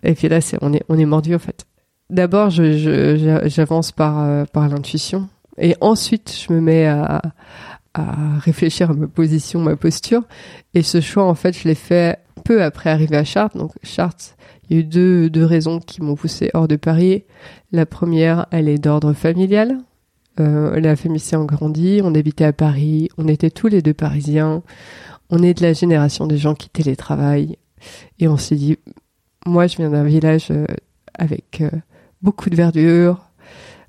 Et 0.03 0.13
puis 0.13 0.27
là, 0.27 0.41
c'est, 0.41 0.58
on, 0.62 0.74
est, 0.74 0.84
on 0.89 0.98
est 0.98 1.05
mordu, 1.05 1.34
en 1.36 1.39
fait. 1.39 1.65
D'abord, 2.13 2.51
j'avance 2.51 3.91
par, 3.91 4.22
euh, 4.22 4.46
par 4.46 4.70
l'intuition. 4.70 5.29
Et 5.58 5.75
ensuite, 5.82 6.32
je 6.48 6.53
me 6.53 6.62
mets 6.62 6.86
à, 6.86 7.24
à 7.96 8.38
réfléchir 8.38 8.91
à 8.91 8.93
ma 8.93 9.08
position, 9.08 9.60
ma 9.60 9.75
posture. 9.75 10.22
Et 10.75 10.84
ce 10.84 11.01
choix, 11.01 11.24
en 11.24 11.34
fait, 11.34 11.58
je 11.58 11.67
l'ai 11.67 11.74
fait 11.74 12.20
peu 12.46 12.62
après 12.62 12.91
arriver 12.91 13.17
à 13.17 13.24
Chartres. 13.24 13.58
Donc, 13.58 13.72
Chartres, 13.82 14.36
il 14.70 14.75
y 14.75 14.79
a 14.79 14.82
eu 14.82 14.84
deux, 14.84 15.32
deux 15.32 15.43
raisons 15.43 15.79
qui 15.79 16.03
m'ont 16.03 16.13
poussé 16.13 16.51
hors 16.53 16.67
de 16.67 16.75
Paris. 16.75 17.24
La 17.72 17.88
première, 17.88 18.46
elle 18.51 18.70
est 18.70 18.77
d'ordre 18.77 19.13
familial. 19.13 19.79
Euh, 20.39 20.79
la 20.79 20.96
famille 20.96 21.20
s'est 21.20 21.36
agrandie, 21.36 22.01
on 22.03 22.13
habitait 22.13 22.46
à 22.46 22.53
Paris, 22.53 23.10
on 23.17 23.27
était 23.27 23.50
tous 23.50 23.70
les 23.70 23.82
deux 23.82 23.96
parisiens. 23.96 24.62
On 25.32 25.41
est 25.41 25.55
de 25.55 25.63
la 25.63 25.74
génération 25.74 26.27
des 26.27 26.38
gens 26.38 26.53
qui 26.53 26.70
télétravaillent. 26.70 27.58
Et 28.20 28.27
on 28.27 28.38
s'est 28.38 28.55
dit, 28.55 28.77
moi, 29.48 29.65
je 29.65 29.77
viens 29.77 29.89
d'un 29.89 30.03
village 30.03 30.50
euh, 30.51 30.67
avec 31.15 31.63
beaucoup 32.24 32.50
de 32.50 32.56
verdure, 32.56 33.20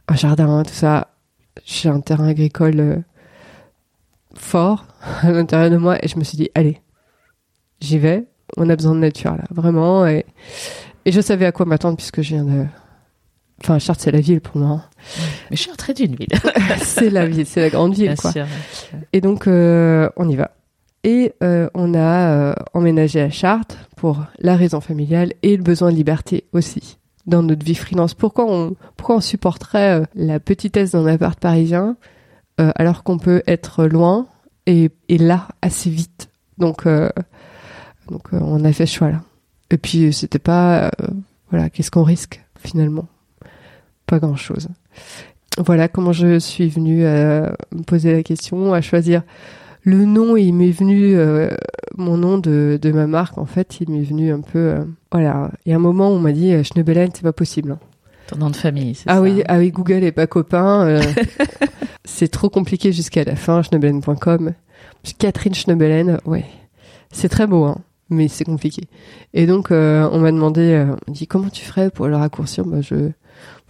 un 0.09 0.17
jardin, 0.17 0.63
tout 0.65 0.75
ça. 0.75 1.09
J'ai 1.65 1.89
un 1.89 2.01
terrain 2.01 2.29
agricole 2.29 2.81
euh, 2.81 2.97
fort 4.35 4.87
à 5.23 5.31
l'intérieur 5.31 5.71
de 5.71 5.77
moi 5.77 5.97
et 6.05 6.09
je 6.09 6.19
me 6.19 6.25
suis 6.25 6.37
dit, 6.37 6.51
allez, 6.55 6.81
j'y 7.81 7.99
vais. 7.99 8.25
On 8.57 8.69
a 8.69 8.77
besoin 8.77 8.95
de 8.95 9.01
nature 9.01 9.33
là, 9.37 9.45
vraiment. 9.51 10.07
Et, 10.07 10.27
et 11.07 11.13
je 11.13 11.21
savais 11.21 11.47
à 11.47 11.53
quoi 11.53 11.65
m'attendre 11.67 11.97
puisque 11.97 12.23
je 12.23 12.35
viens 12.35 12.45
de. 12.45 12.67
Enfin, 13.63 13.79
Chartres, 13.79 14.03
c'est 14.03 14.11
la 14.11 14.21
ville 14.21 14.41
pour 14.41 14.59
moi. 14.59 14.83
Mais 15.51 15.57
je 15.57 15.63
suis 15.63 15.71
entrée 15.71 15.95
d'une 15.95 16.15
ville. 16.17 16.29
c'est 16.83 17.09
la 17.09 17.27
ville, 17.27 17.47
c'est 17.47 17.61
la 17.61 17.71
grande 17.71 17.95
ville, 17.95 18.07
Bien 18.07 18.17
quoi. 18.17 18.33
sûr. 18.33 18.47
Et 19.13 19.21
donc, 19.21 19.47
euh, 19.47 20.09
on 20.17 20.29
y 20.29 20.37
va. 20.37 20.51
Et 21.05 21.33
euh, 21.43 21.69
on 21.75 21.95
a 21.95 21.99
euh, 22.33 22.55
emménagé 22.75 23.21
à 23.21 23.31
Chartres 23.31 23.77
pour 23.97 24.25
la 24.39 24.57
raison 24.57 24.81
familiale 24.81 25.33
et 25.43 25.57
le 25.57 25.63
besoin 25.63 25.91
de 25.91 25.97
liberté 25.97 26.45
aussi 26.53 26.99
dans 27.27 27.43
notre 27.43 27.65
vie 27.65 27.75
freelance. 27.75 28.15
Pourquoi 28.15 28.47
on, 28.47 28.77
pourquoi 28.97 29.17
on 29.17 29.21
supporterait 29.21 30.01
euh, 30.01 30.05
la 30.15 30.41
petitesse 30.41 30.93
d'un 30.93 31.07
appart 31.07 31.39
parisien 31.39 31.97
euh, 32.61 32.71
alors 32.77 33.03
qu'on 33.03 33.19
peut 33.19 33.43
être 33.47 33.87
loin 33.87 34.27
et, 34.67 34.91
et 35.09 35.19
là 35.19 35.49
assez 35.63 35.91
vite? 35.91 36.29
Donc, 36.59 36.87
euh, 36.87 37.09
donc 38.11 38.29
on 38.33 38.65
a 38.65 38.73
fait 38.73 38.87
ce 38.87 38.97
choix-là. 38.97 39.23
Et 39.71 39.79
puis, 39.79 40.13
c'était 40.13 40.39
pas... 40.39 40.91
voilà, 41.51 41.71
qu'est-ce 41.71 41.91
qu'on 41.91 42.05
risque 42.05 42.45
finalement? 42.59 43.09
Pas 44.07 44.19
grand-chose. 44.19 44.69
Voilà 45.59 45.89
comment 45.89 46.13
je 46.13 46.39
suis 46.39 46.69
venue 46.69 47.03
me 47.03 47.83
poser 47.87 48.13
la 48.13 48.23
question, 48.23 48.75
à 48.75 48.83
choisir 48.83 49.23
le 49.85 50.05
nom. 50.05 50.37
Il 50.37 50.53
m'est 50.53 50.71
venu, 50.71 51.17
euh, 51.17 51.51
mon 51.97 52.17
nom 52.17 52.39
de, 52.39 52.79
de 52.81 52.93
ma 52.93 53.07
marque, 53.07 53.39
en 53.39 53.47
fait, 53.47 53.79
il 53.81 53.91
m'est 53.91 54.03
venu 54.03 54.33
un 54.33 54.41
peu. 54.41 54.59
euh, 54.59 54.85
voilà, 55.13 55.51
il 55.65 55.71
y 55.71 55.73
a 55.73 55.77
un 55.77 55.81
moment 55.81 56.09
où 56.11 56.15
on 56.15 56.19
m'a 56.21 56.33
dit 56.33 56.53
euh, 56.53 56.63
Schneebelen, 56.63 57.11
c'est 57.15 57.23
pas 57.23 57.33
possible. 57.33 57.73
hein. 57.73 57.79
Ton 58.27 58.39
nom 58.39 58.51
de 58.51 58.57
famille, 58.57 58.95
c'est 58.95 59.05
Ah 59.09 59.17
ça 59.17 59.21
oui, 59.21 59.43
ah 59.47 59.59
oui, 59.59 59.71
Google 59.71 60.03
est 60.03 60.13
pas 60.13 60.27
copain. 60.27 60.87
euh, 60.87 61.03
c'est 62.05 62.29
trop 62.29 62.49
compliqué 62.49 62.93
jusqu'à 62.93 63.23
la 63.25 63.37
fin, 63.37 63.63
schneebelen.com. 63.63 64.53
Catherine 65.19 65.55
Schneebelen, 65.55 66.19
ouais. 66.25 66.45
C'est 67.13 67.29
très 67.29 67.47
beau, 67.47 67.65
hein, 67.65 67.77
mais 68.11 68.29
c'est 68.29 68.45
compliqué. 68.45 68.85
Et 69.35 69.47
donc, 69.47 69.71
euh, 69.71 70.09
on 70.11 70.19
m'a 70.21 70.33
demandé, 70.33 70.73
euh, 70.73 70.97
on 71.07 71.13
dit, 71.13 71.27
comment 71.27 71.49
tu 71.51 71.65
ferais 71.65 71.91
pour 71.91 72.09
le 72.09 72.17
raccourcir? 72.17 72.65
Bah, 72.65 72.81
je, 72.81 73.11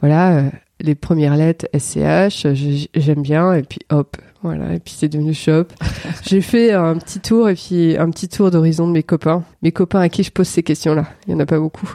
voilà, 0.00 0.36
euh, 0.38 0.50
les 0.80 0.94
premières 0.94 1.36
lettres, 1.36 1.66
SCH, 1.76 2.46
j'aime 2.94 3.22
bien, 3.22 3.52
et 3.54 3.62
puis 3.62 3.80
hop, 3.90 4.16
voilà, 4.44 4.74
et 4.74 4.78
puis 4.78 4.92
c'est 4.94 5.08
devenu 5.08 5.32
shop. 5.32 5.64
J'ai 6.28 6.42
fait 6.42 6.72
un 6.72 6.98
petit 6.98 7.18
tour, 7.18 7.48
et 7.48 7.54
puis 7.54 7.96
un 7.96 8.10
petit 8.10 8.28
tour 8.28 8.50
d'horizon 8.50 8.86
de 8.86 8.92
mes 8.92 9.02
copains. 9.02 9.42
Mes 9.62 9.72
copains 9.72 10.00
à 10.00 10.10
qui 10.10 10.22
je 10.22 10.30
pose 10.30 10.46
ces 10.46 10.62
questions-là. 10.62 11.06
Il 11.26 11.32
y 11.32 11.34
en 11.34 11.40
a 11.40 11.46
pas 11.46 11.58
beaucoup. 11.58 11.90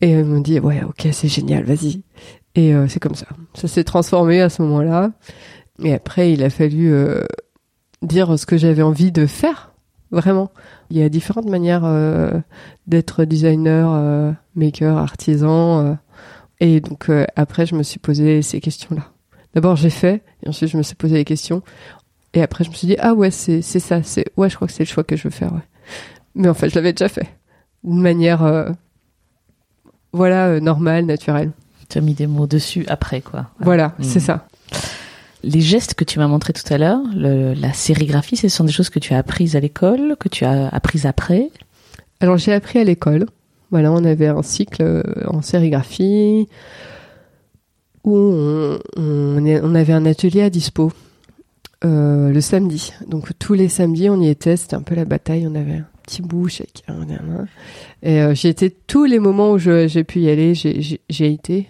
Et 0.00 0.10
ils 0.10 0.24
m'ont 0.24 0.40
dit, 0.40 0.58
ouais, 0.58 0.82
ok, 0.82 1.06
c'est 1.12 1.28
génial, 1.28 1.62
vas-y. 1.62 2.02
Et 2.56 2.74
euh, 2.74 2.88
c'est 2.88 2.98
comme 2.98 3.14
ça. 3.14 3.26
Ça 3.54 3.68
s'est 3.68 3.84
transformé 3.84 4.40
à 4.40 4.48
ce 4.48 4.60
moment-là. 4.62 5.12
Et 5.84 5.94
après, 5.94 6.32
il 6.32 6.42
a 6.42 6.50
fallu 6.50 6.92
euh, 6.92 7.22
dire 8.02 8.36
ce 8.36 8.44
que 8.44 8.56
j'avais 8.56 8.82
envie 8.82 9.12
de 9.12 9.26
faire, 9.26 9.72
vraiment. 10.10 10.50
Il 10.90 10.98
y 10.98 11.02
a 11.02 11.08
différentes 11.08 11.48
manières 11.48 11.84
euh, 11.84 12.32
d'être 12.88 13.24
designer, 13.24 14.34
maker, 14.56 14.98
artisan. 14.98 15.96
et 16.58 16.80
donc 16.80 17.08
après, 17.36 17.66
je 17.66 17.76
me 17.76 17.84
suis 17.84 18.00
posé 18.00 18.42
ces 18.42 18.60
questions-là. 18.60 19.12
D'abord, 19.54 19.76
j'ai 19.76 19.90
fait, 19.90 20.22
et 20.44 20.48
ensuite, 20.48 20.70
je 20.70 20.76
me 20.76 20.82
suis 20.82 20.94
posé 20.94 21.16
les 21.16 21.24
questions. 21.24 21.62
Et 22.34 22.42
après, 22.42 22.64
je 22.64 22.70
me 22.70 22.74
suis 22.74 22.86
dit, 22.86 22.96
ah 22.98 23.14
ouais, 23.14 23.30
c'est 23.30 23.62
c'est 23.62 23.80
ça. 23.80 24.02
C'est 24.02 24.26
ouais, 24.36 24.50
je 24.50 24.56
crois 24.56 24.68
que 24.68 24.74
c'est 24.74 24.84
le 24.84 24.88
choix 24.88 25.04
que 25.04 25.16
je 25.16 25.24
veux 25.24 25.30
faire. 25.30 25.52
Ouais. 25.52 25.62
Mais 26.34 26.48
en 26.48 26.54
fait, 26.54 26.68
je 26.68 26.74
l'avais 26.74 26.92
déjà 26.92 27.08
fait, 27.08 27.26
d'une 27.84 28.00
manière, 28.00 28.44
euh, 28.44 28.68
voilà, 30.12 30.46
euh, 30.48 30.60
normale, 30.60 31.06
naturelle. 31.06 31.52
Tu 31.88 31.98
as 31.98 32.00
mis 32.00 32.14
des 32.14 32.26
mots 32.26 32.46
dessus 32.46 32.84
après, 32.88 33.20
quoi. 33.22 33.46
Voilà, 33.60 33.94
Mm. 33.98 34.02
c'est 34.02 34.20
ça. 34.20 34.46
Les 35.42 35.60
gestes 35.60 35.94
que 35.94 36.04
tu 36.04 36.18
m'as 36.18 36.26
montrés 36.26 36.52
tout 36.52 36.70
à 36.72 36.76
l'heure, 36.78 37.00
la 37.14 37.72
sérigraphie, 37.72 38.36
ce 38.36 38.48
sont 38.48 38.64
des 38.64 38.72
choses 38.72 38.90
que 38.90 38.98
tu 38.98 39.14
as 39.14 39.18
apprises 39.18 39.56
à 39.56 39.60
l'école, 39.60 40.16
que 40.18 40.28
tu 40.28 40.44
as 40.44 40.68
apprises 40.68 41.06
après? 41.06 41.50
Alors 42.20 42.36
j'ai 42.36 42.52
appris 42.52 42.80
à 42.80 42.84
l'école. 42.84 43.26
Voilà, 43.70 43.92
on 43.92 44.04
avait 44.04 44.26
un 44.26 44.42
cycle 44.42 44.82
euh, 44.82 45.02
en 45.28 45.40
sérigraphie 45.40 46.48
où 48.08 48.78
on, 48.96 49.74
avait 49.74 49.92
un 49.92 50.06
atelier 50.06 50.42
à 50.42 50.50
dispo 50.50 50.92
euh, 51.84 52.30
le 52.30 52.40
samedi. 52.40 52.92
Donc 53.06 53.30
tous 53.38 53.54
les 53.54 53.68
samedis, 53.68 54.10
on 54.10 54.20
y 54.20 54.28
était. 54.28 54.56
C'était 54.56 54.76
un 54.76 54.82
peu 54.82 54.94
la 54.94 55.04
bataille. 55.04 55.46
On 55.46 55.54
avait 55.54 55.74
un 55.78 55.86
petit 56.02 56.22
bout 56.22 56.48
chacun. 56.48 57.06
Et 58.02 58.20
euh, 58.20 58.34
j'y 58.34 58.48
étais 58.48 58.70
tous 58.70 59.04
les 59.04 59.18
moments 59.18 59.52
où 59.52 59.58
j'ai 59.58 60.04
pu 60.04 60.20
y 60.20 60.30
aller. 60.30 60.54
J'ai 60.54 60.80
j'ai- 60.82 61.00
j'ai 61.08 61.32
été. 61.32 61.68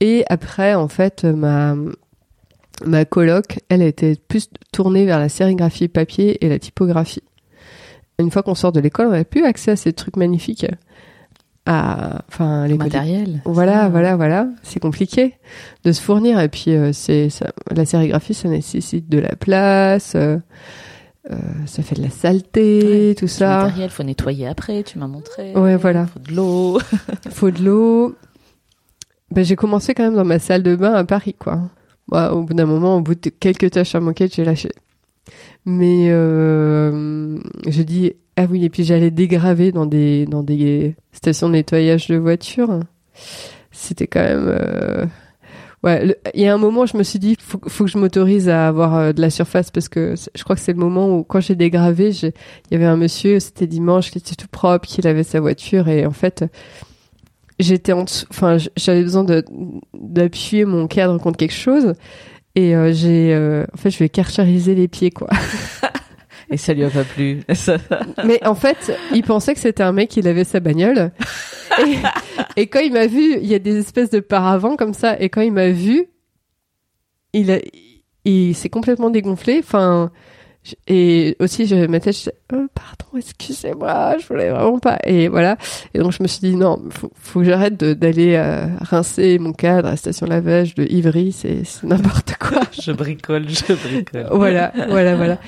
Et 0.00 0.24
après, 0.28 0.74
en 0.74 0.88
fait, 0.88 1.24
ma 1.24 1.76
ma 2.84 3.04
coloc, 3.04 3.60
elle 3.68 3.82
était 3.82 4.16
plus 4.16 4.48
tournée 4.72 5.06
vers 5.06 5.18
la 5.18 5.28
sérigraphie 5.28 5.88
papier 5.88 6.44
et 6.44 6.48
la 6.48 6.58
typographie. 6.58 7.22
Une 8.18 8.30
fois 8.30 8.42
qu'on 8.42 8.54
sort 8.54 8.72
de 8.72 8.80
l'école, 8.80 9.08
on 9.08 9.10
n'a 9.10 9.24
plus 9.24 9.44
accès 9.44 9.72
à 9.72 9.76
ces 9.76 9.92
trucs 9.92 10.16
magnifiques. 10.16 10.66
À, 11.66 12.22
enfin, 12.28 12.66
les 12.66 12.76
matériel. 12.76 13.40
Voilà, 13.46 13.82
Ça, 13.84 13.88
voilà, 13.88 14.16
voilà. 14.16 14.48
C'est 14.62 14.80
compliqué 14.80 15.34
de 15.84 15.92
se 15.92 16.02
fournir. 16.02 16.38
Et 16.40 16.48
puis, 16.48 16.72
euh, 16.72 16.92
c'est 16.92 17.30
ça, 17.30 17.52
la 17.74 17.86
sérigraphie, 17.86 18.34
ça 18.34 18.48
nécessite 18.48 19.08
de 19.08 19.18
la 19.18 19.34
place. 19.34 20.12
euh, 20.14 20.36
euh, 21.30 21.36
ça 21.64 21.82
fait 21.82 21.94
de 21.96 22.02
la 22.02 22.10
saleté, 22.10 23.08
Ouais, 23.08 23.14
tout 23.14 23.28
ça. 23.28 23.62
matériel, 23.64 23.88
faut 23.88 24.02
nettoyer 24.02 24.46
après, 24.46 24.82
tu 24.82 24.98
m'as 24.98 25.06
montré. 25.06 25.54
Ouais, 25.54 25.76
voilà. 25.76 26.06
Faut 26.06 26.18
de 26.20 26.34
l'eau. 26.36 26.78
Faut 27.30 27.50
de 27.50 27.62
l'eau. 27.64 28.14
Ben, 29.30 29.42
j'ai 29.42 29.56
commencé 29.56 29.94
quand 29.94 30.02
même 30.04 30.16
dans 30.16 30.24
ma 30.26 30.38
salle 30.38 30.62
de 30.62 30.76
bain 30.76 30.92
à 30.92 31.04
Paris, 31.04 31.34
quoi. 31.38 31.62
Moi, 32.08 32.30
au 32.34 32.42
bout 32.42 32.52
d'un 32.52 32.66
moment, 32.66 32.98
au 32.98 33.00
bout 33.00 33.14
de 33.14 33.30
quelques 33.30 33.70
tâches 33.70 33.94
à 33.94 34.00
moquette, 34.00 34.34
j'ai 34.34 34.44
lâché. 34.44 34.68
Mais 35.64 36.08
euh, 36.10 37.38
je 37.66 37.82
dis 37.82 38.12
ah 38.36 38.46
oui 38.50 38.64
et 38.64 38.70
puis 38.70 38.84
j'allais 38.84 39.10
dégraver 39.10 39.70
dans 39.72 39.86
des 39.86 40.26
dans 40.26 40.42
des 40.42 40.96
stations 41.12 41.48
de 41.48 41.52
nettoyage 41.54 42.08
de 42.08 42.16
voitures. 42.16 42.80
C'était 43.70 44.06
quand 44.06 44.22
même 44.22 44.46
euh, 44.48 45.06
ouais. 45.82 46.16
Il 46.34 46.40
y 46.40 46.46
a 46.46 46.54
un 46.54 46.58
moment, 46.58 46.86
je 46.86 46.96
me 46.96 47.02
suis 47.02 47.18
dit 47.18 47.36
faut 47.40 47.60
faut 47.68 47.84
que 47.84 47.90
je 47.90 47.98
m'autorise 47.98 48.48
à 48.48 48.66
avoir 48.68 48.94
euh, 48.96 49.12
de 49.12 49.20
la 49.20 49.30
surface 49.30 49.70
parce 49.70 49.88
que 49.88 50.14
je 50.34 50.42
crois 50.44 50.56
que 50.56 50.62
c'est 50.62 50.72
le 50.72 50.78
moment 50.78 51.16
où 51.16 51.22
quand 51.24 51.40
j'ai 51.40 51.54
dégravé, 51.54 52.12
j'ai- 52.12 52.34
il 52.70 52.72
y 52.72 52.76
avait 52.76 52.84
un 52.86 52.96
monsieur, 52.96 53.38
c'était 53.40 53.66
dimanche, 53.66 54.10
qui 54.10 54.18
était 54.18 54.34
tout 54.34 54.48
propre, 54.50 54.86
qui 54.88 55.00
lavait 55.02 55.22
sa 55.24 55.40
voiture 55.40 55.88
et 55.88 56.06
en 56.06 56.10
fait 56.12 56.44
j'étais 57.60 57.92
en 57.92 58.02
dessous, 58.04 58.26
enfin 58.30 58.56
j'avais 58.76 59.02
besoin 59.02 59.24
d'appuyer 59.94 60.64
mon 60.64 60.88
cadre 60.88 61.18
contre 61.18 61.36
quelque 61.36 61.52
chose 61.54 61.92
et 62.56 62.74
euh, 62.74 62.92
j'ai 62.92 63.32
euh, 63.32 63.64
en 63.72 63.76
fait 63.76 63.90
je 63.90 63.98
vais 63.98 64.08
carchériser 64.08 64.74
les 64.74 64.88
pieds 64.88 65.10
quoi. 65.12 65.28
Et 66.54 66.56
ça 66.56 66.72
lui 66.72 66.84
a 66.84 66.88
pas 66.90 67.02
plu. 67.02 67.40
Mais 68.24 68.38
en 68.46 68.54
fait, 68.54 68.96
il 69.12 69.24
pensait 69.24 69.54
que 69.54 69.58
c'était 69.60 69.82
un 69.82 69.90
mec 69.90 70.08
qui 70.08 70.22
lavait 70.22 70.44
sa 70.44 70.60
bagnole. 70.60 71.10
Et, 71.84 71.96
et 72.62 72.66
quand 72.68 72.78
il 72.78 72.92
m'a 72.92 73.08
vu, 73.08 73.38
il 73.40 73.46
y 73.46 73.54
a 73.56 73.58
des 73.58 73.76
espèces 73.76 74.10
de 74.10 74.20
paravents 74.20 74.76
comme 74.76 74.94
ça. 74.94 75.18
Et 75.20 75.30
quand 75.30 75.40
il 75.40 75.50
m'a 75.52 75.70
vu, 75.70 76.06
il, 77.32 77.50
a, 77.50 77.58
il 78.24 78.54
s'est 78.54 78.68
complètement 78.68 79.10
dégonflé. 79.10 79.58
Enfin, 79.64 80.12
je- 80.62 80.74
et 80.86 81.36
aussi, 81.40 81.66
j'avais 81.66 81.88
ma 81.88 81.98
tête, 81.98 82.14
je 82.14 82.18
disais, 82.20 82.34
oh, 82.52 82.66
pardon, 82.72 83.18
excusez-moi, 83.18 84.16
je 84.22 84.26
voulais 84.28 84.50
vraiment 84.50 84.78
pas. 84.78 84.98
Et 85.04 85.26
voilà. 85.26 85.56
Et 85.92 85.98
donc, 85.98 86.12
je 86.12 86.22
me 86.22 86.28
suis 86.28 86.40
dit, 86.40 86.54
non, 86.54 86.80
faut, 86.90 87.10
faut 87.20 87.40
que 87.40 87.46
j'arrête 87.46 87.76
d'aller 87.76 88.34
euh, 88.36 88.66
rincer 88.80 89.40
mon 89.40 89.52
cadre 89.52 89.88
à 89.88 89.90
la 89.90 89.96
station 89.96 90.26
lavage 90.26 90.76
de 90.76 90.84
Ivry. 90.88 91.32
C'est 91.32 91.64
n'importe 91.82 92.36
quoi. 92.38 92.60
je 92.80 92.92
bricole, 92.92 93.48
je 93.48 93.72
bricole. 93.74 94.28
voilà, 94.30 94.72
voilà, 94.88 95.16
voilà. 95.16 95.38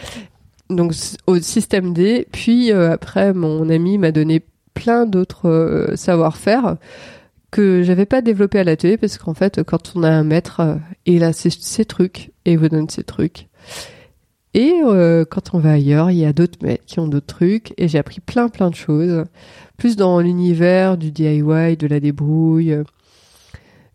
Donc 0.68 0.94
au 1.26 1.38
système 1.38 1.92
D, 1.92 2.26
puis 2.32 2.72
euh, 2.72 2.90
après 2.90 3.32
mon 3.32 3.68
ami 3.70 3.98
m'a 3.98 4.10
donné 4.10 4.42
plein 4.74 5.06
d'autres 5.06 5.48
euh, 5.48 5.96
savoir-faire 5.96 6.76
que 7.52 7.82
j'avais 7.84 8.06
pas 8.06 8.20
développé 8.20 8.58
à 8.58 8.64
l'atelier 8.64 8.96
parce 8.96 9.16
qu'en 9.16 9.34
fait 9.34 9.62
quand 9.62 9.92
on 9.94 10.02
a 10.02 10.10
un 10.10 10.24
maître, 10.24 10.60
euh, 10.60 10.74
il 11.04 11.22
a 11.22 11.32
ses, 11.32 11.50
ses 11.50 11.84
trucs 11.84 12.32
et 12.44 12.52
il 12.52 12.58
vous 12.58 12.68
donne 12.68 12.88
ses 12.88 13.04
trucs. 13.04 13.48
Et 14.54 14.80
quand 15.28 15.52
on 15.52 15.58
va 15.58 15.72
ailleurs, 15.72 16.10
il 16.10 16.16
y 16.16 16.24
a 16.24 16.32
d'autres 16.32 16.58
maîtres 16.62 16.86
qui 16.86 16.98
ont 16.98 17.08
d'autres 17.08 17.26
trucs 17.26 17.74
et 17.76 17.88
j'ai 17.88 17.98
appris 17.98 18.20
plein 18.20 18.48
plein 18.48 18.70
de 18.70 18.74
choses, 18.74 19.26
plus 19.76 19.96
dans 19.96 20.18
l'univers 20.18 20.96
du 20.96 21.10
DIY, 21.10 21.76
de 21.76 21.86
la 21.86 22.00
débrouille. 22.00 22.74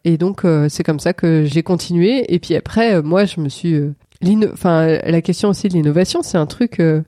Et 0.04 0.18
donc 0.18 0.46
euh, 0.46 0.70
c'est 0.70 0.84
comme 0.84 1.00
ça 1.00 1.14
que 1.14 1.46
j'ai 1.46 1.64
continué 1.64 2.32
et 2.32 2.38
puis 2.38 2.56
après 2.56 3.02
moi 3.02 3.26
je 3.26 3.40
me 3.40 3.50
suis 3.50 3.80
la 4.22 5.22
question 5.22 5.50
aussi 5.50 5.68
de 5.68 5.74
l'innovation 5.74 6.22
c'est 6.22 6.38
un 6.38 6.46
truc 6.46 6.80
euh, 6.80 7.02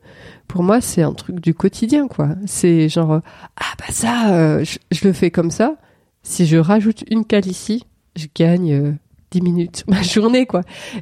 pour 0.47 0.63
moi 0.63 0.81
c'est 0.81 1.01
un 1.01 1.13
truc 1.13 1.39
du 1.39 1.53
quotidien 1.53 2.07
quoi. 2.07 2.29
C'est 2.45 2.89
genre 2.89 3.21
ah 3.57 3.73
bah 3.79 3.85
ça 3.89 4.33
euh, 4.33 4.65
je, 4.91 5.07
le 5.07 5.13
fais 5.13 5.31
comme 5.31 5.51
ça. 5.51 5.75
Si 6.23 6.45
je 6.45 6.57
rajoute 6.57 7.03
une 7.09 7.25
cale 7.25 7.47
ici 7.47 7.85
je 8.15 8.27
gagne 8.33 8.73
euh, 8.73 8.91
10 9.33 9.41
minutes 9.41 9.83
ma 9.87 10.01
journée 10.03 10.45
quoi. 10.45 10.61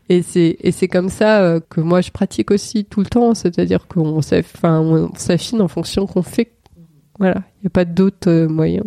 Et 0.10 0.22
c'est 0.22 0.58
et 0.60 0.72
c'est 0.72 0.88
comme 0.88 1.10
ça 1.10 1.42
euh, 1.42 1.60
que 1.70 1.82
moi 1.82 2.02
je 2.02 2.12
pratique 2.12 2.52
aussi 2.52 2.86
tout 2.86 3.02
le 3.02 3.06
temps. 3.06 3.34
C'est-à-dire 3.34 3.88
qu'on 3.88 4.22
s'affine 4.22 5.62
en 5.62 5.68
fonction 5.68 6.08
qu'on 6.08 6.24
fait. 6.24 6.52
Voilà. 7.20 7.44
Il 7.60 7.66
n'y 7.66 7.68
a 7.68 7.70
pas 7.70 7.86
d'autres 7.86 8.30
euh, 8.30 8.48
moyens. 8.48 8.86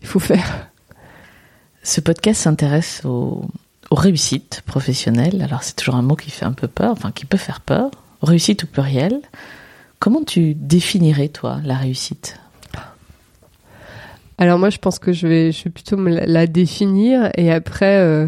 Il 0.00 0.06
faut 0.06 0.20
faire. 0.20 0.70
Ce 1.82 2.00
podcast 2.00 2.42
s'intéresse 2.42 3.02
aux, 3.04 3.42
aux 3.90 3.96
réussites 3.96 4.62
professionnelles. 4.64 5.42
Alors 5.42 5.62
c'est 5.62 5.76
toujours 5.76 5.96
un 5.96 6.02
mot 6.02 6.16
qui 6.16 6.30
fait 6.30 6.44
un 6.44 6.52
peu 6.52 6.68
peur, 6.68 6.92
enfin 6.92 7.10
qui 7.10 7.26
peut 7.26 7.38
faire 7.38 7.60
peur. 7.60 7.90
Réussite 8.22 8.64
au 8.64 8.66
pluriel. 8.66 9.20
Comment 9.98 10.22
tu 10.24 10.54
définirais 10.54 11.28
toi 11.28 11.60
la 11.64 11.76
réussite? 11.76 12.38
Alors 14.38 14.58
moi, 14.58 14.70
je 14.70 14.78
pense 14.78 14.98
que 14.98 15.12
je 15.12 15.26
vais, 15.26 15.52
je 15.52 15.64
vais 15.64 15.70
plutôt 15.70 15.98
me 15.98 16.10
la, 16.10 16.46
définir 16.46 17.30
et 17.36 17.52
après, 17.52 17.98
euh, 17.98 18.26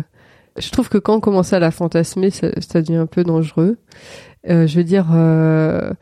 je 0.58 0.70
trouve 0.70 0.90
que 0.90 0.98
quand 0.98 1.14
on 1.14 1.20
commence 1.20 1.54
à 1.54 1.58
la 1.58 1.70
fantasmer, 1.70 2.28
ça, 2.28 2.48
ça 2.60 2.82
devient 2.82 2.96
un 2.96 3.06
peu 3.06 3.24
dangereux. 3.24 3.78
Euh, 4.50 4.66
je 4.66 4.76
veux 4.76 4.84
dire, 4.84 5.06
euh, 5.14 5.92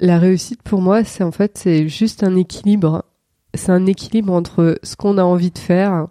la 0.00 0.18
réussite 0.18 0.62
pour 0.62 0.80
moi, 0.80 1.04
c'est 1.04 1.22
en 1.22 1.32
fait, 1.32 1.58
c'est 1.58 1.86
juste 1.86 2.22
un 2.22 2.34
équilibre. 2.36 3.04
C'est 3.52 3.70
un 3.70 3.84
équilibre 3.84 4.32
entre 4.32 4.78
ce 4.82 4.96
qu'on 4.96 5.18
a 5.18 5.22
envie 5.22 5.50
de 5.50 5.58
faire 5.58 6.06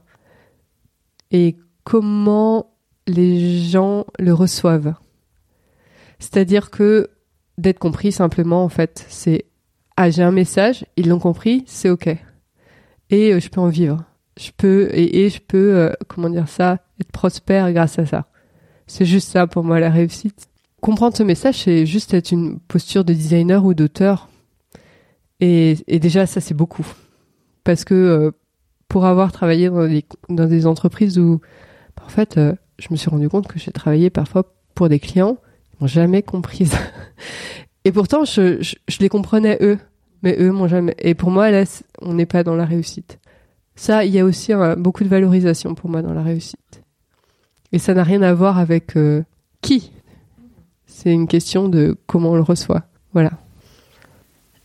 et 1.32 1.56
comment 1.84 2.77
les 3.08 3.60
gens 3.60 4.06
le 4.20 4.34
reçoivent. 4.34 4.94
C'est-à-dire 6.20 6.70
que 6.70 7.10
d'être 7.58 7.80
compris 7.80 8.12
simplement, 8.12 8.64
en 8.64 8.70
fait, 8.70 9.06
c'est 9.10 9.46
ah 9.96 10.12
j'ai 10.12 10.24
un 10.24 10.32
message, 10.32 10.86
ils 10.96 11.10
l'ont 11.10 11.20
compris, 11.20 11.64
c'est 11.66 11.90
ok 11.90 12.18
et 13.10 13.34
euh, 13.34 13.40
je 13.40 13.50
peux 13.50 13.62
en 13.62 13.70
vivre. 13.70 14.04
Je 14.40 14.52
peux 14.56 14.90
et, 14.94 15.26
et 15.26 15.30
je 15.30 15.42
peux 15.42 15.76
euh, 15.76 15.92
comment 16.08 16.30
dire 16.30 16.48
ça 16.48 16.80
être 17.00 17.12
prospère 17.12 17.72
grâce 17.74 18.00
à 18.00 18.06
ça. 18.06 18.28
C'est 18.86 19.06
juste 19.06 19.30
ça 19.30 19.48
pour 19.48 19.64
moi 19.64 19.80
la 19.80 19.90
réussite. 19.90 20.48
Comprendre 20.82 21.18
ce 21.18 21.24
message, 21.24 21.64
c'est 21.64 21.86
juste 21.86 22.14
être 22.14 22.32
une 22.32 22.60
posture 22.60 23.04
de 23.04 23.14
designer 23.14 23.66
ou 23.66 23.74
d'auteur. 23.74 24.30
Et, 25.40 25.78
et 25.88 26.00
déjà 26.00 26.26
ça 26.26 26.42
c'est 26.42 26.54
beaucoup 26.54 26.88
parce 27.64 27.84
que 27.84 27.94
euh, 27.94 28.32
pour 28.88 29.06
avoir 29.06 29.32
travaillé 29.32 29.70
dans 29.70 30.46
des, 30.46 30.66
entreprises 30.66 31.20
où, 31.20 31.42
en 32.02 32.08
fait, 32.08 32.40
je 32.80 32.88
me 32.92 32.96
suis 32.96 33.10
rendu 33.10 33.30
compte 33.30 33.48
que 33.48 33.60
j'ai 33.60 33.72
travaillé 33.72 34.10
parfois 34.10 34.54
pour 34.76 34.90
des 34.90 35.00
clients 35.00 35.36
qui 35.36 35.78
m'ont 35.82 35.88
jamais 35.88 36.22
comprise. 36.22 36.76
et 37.86 37.92
pourtant, 37.92 38.26
je, 38.26 38.62
les 39.00 39.10
comprenais 39.10 39.58
eux, 39.62 39.80
mais 40.24 40.36
eux 40.40 40.52
m'ont 40.52 40.68
jamais. 40.68 40.96
Et 41.00 41.16
pour 41.16 41.32
moi, 41.32 41.50
là, 41.52 41.64
on 42.02 42.14
n'est 42.14 42.26
pas 42.26 42.44
dans 42.44 42.56
la 42.56 42.66
réussite. 42.66 43.20
Ça, 43.76 44.06
il 44.06 44.14
y 44.14 44.20
a 44.20 44.26
aussi 44.26 44.54
beaucoup 44.78 45.04
de 45.04 45.10
valorisation 45.10 45.76
pour 45.76 45.90
moi 45.90 46.02
dans 46.02 46.14
la 46.14 46.24
réussite. 46.24 46.84
Et 47.72 47.80
ça 47.80 47.94
n'a 47.94 48.04
rien 48.04 48.22
à 48.22 48.34
voir 48.34 48.58
avec 48.58 48.96
euh, 48.96 49.24
qui. 49.62 49.92
C'est 50.86 51.12
une 51.12 51.28
question 51.28 51.70
de 51.70 51.98
comment 52.08 52.32
on 52.32 52.36
le 52.36 52.42
reçoit. 52.42 52.84
Voilà. 53.14 53.32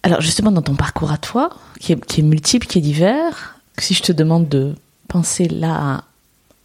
Alors 0.03 0.21
justement, 0.21 0.51
dans 0.51 0.63
ton 0.63 0.75
parcours 0.75 1.11
à 1.11 1.19
toi, 1.19 1.51
qui 1.79 1.93
est, 1.93 2.05
qui 2.05 2.21
est 2.21 2.25
multiple, 2.25 2.67
qui 2.67 2.79
est 2.79 2.83
divers, 2.83 3.61
si 3.79 3.95
je 3.95 4.03
te 4.03 4.13
demande 4.13 4.49
de 4.49 4.75
penser 5.09 5.49
là 5.49 5.75
à 5.75 6.05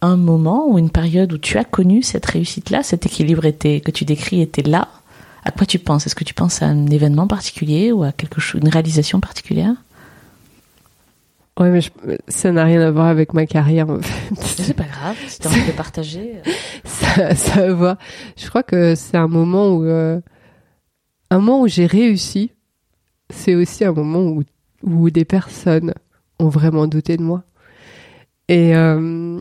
un 0.00 0.16
moment 0.16 0.68
ou 0.68 0.78
une 0.78 0.90
période 0.90 1.32
où 1.32 1.38
tu 1.38 1.58
as 1.58 1.64
connu 1.64 2.02
cette 2.02 2.26
réussite-là, 2.26 2.82
cet 2.82 3.06
équilibre 3.06 3.44
était, 3.44 3.80
que 3.80 3.90
tu 3.90 4.04
décris 4.04 4.40
était 4.40 4.62
là, 4.62 4.88
à 5.44 5.50
quoi 5.50 5.66
tu 5.66 5.78
penses? 5.78 6.06
Est-ce 6.06 6.14
que 6.14 6.24
tu 6.24 6.34
penses 6.34 6.62
à 6.62 6.66
un 6.66 6.86
événement 6.86 7.26
particulier 7.26 7.90
ou 7.92 8.02
à 8.02 8.12
quelque 8.12 8.40
chose, 8.40 8.60
une 8.62 8.68
réalisation 8.68 9.20
particulière? 9.20 9.74
Ouais, 11.58 11.70
mais 11.70 11.80
ça 12.28 12.52
n'a 12.52 12.64
rien 12.64 12.80
à 12.80 12.90
voir 12.90 13.06
avec 13.06 13.34
ma 13.34 13.44
carrière. 13.44 13.90
En 13.90 14.00
fait. 14.00 14.62
C'est 14.62 14.74
pas 14.74 14.84
grave, 14.84 15.16
si 15.26 15.40
t'as 15.40 15.48
envie 15.48 15.66
de 15.66 15.72
partager. 15.72 16.36
Euh. 16.46 16.50
ça, 16.84 17.34
ça 17.34 17.60
a 17.62 17.72
voir. 17.72 17.96
Je 18.36 18.48
crois 18.48 18.62
que 18.62 18.94
c'est 18.94 19.16
un 19.16 19.26
moment 19.26 19.70
où, 19.70 19.84
euh, 19.84 20.20
un 21.30 21.38
moment 21.38 21.62
où 21.62 21.68
j'ai 21.68 21.86
réussi. 21.86 22.52
C'est 23.30 23.56
aussi 23.56 23.84
un 23.84 23.92
moment 23.92 24.20
où, 24.20 24.44
où 24.84 25.10
des 25.10 25.24
personnes 25.24 25.92
ont 26.38 26.48
vraiment 26.48 26.86
douté 26.86 27.16
de 27.16 27.22
moi. 27.22 27.42
Et 28.48 28.74
euh, 28.76 29.40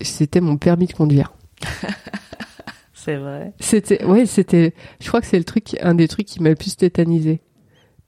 c'était 0.00 0.40
mon 0.40 0.56
permis 0.56 0.86
de 0.86 0.92
conduire. 0.92 1.34
c'est 2.94 3.16
vrai. 3.16 3.52
C'était, 3.60 4.04
ouais, 4.04 4.26
c'était. 4.26 4.74
Je 5.00 5.08
crois 5.08 5.20
que 5.20 5.26
c'est 5.26 5.38
le 5.38 5.44
truc, 5.44 5.76
un 5.80 5.94
des 5.94 6.08
trucs 6.08 6.26
qui 6.26 6.42
m'a 6.42 6.50
le 6.50 6.54
plus 6.56 6.76
tétanisé 6.76 7.40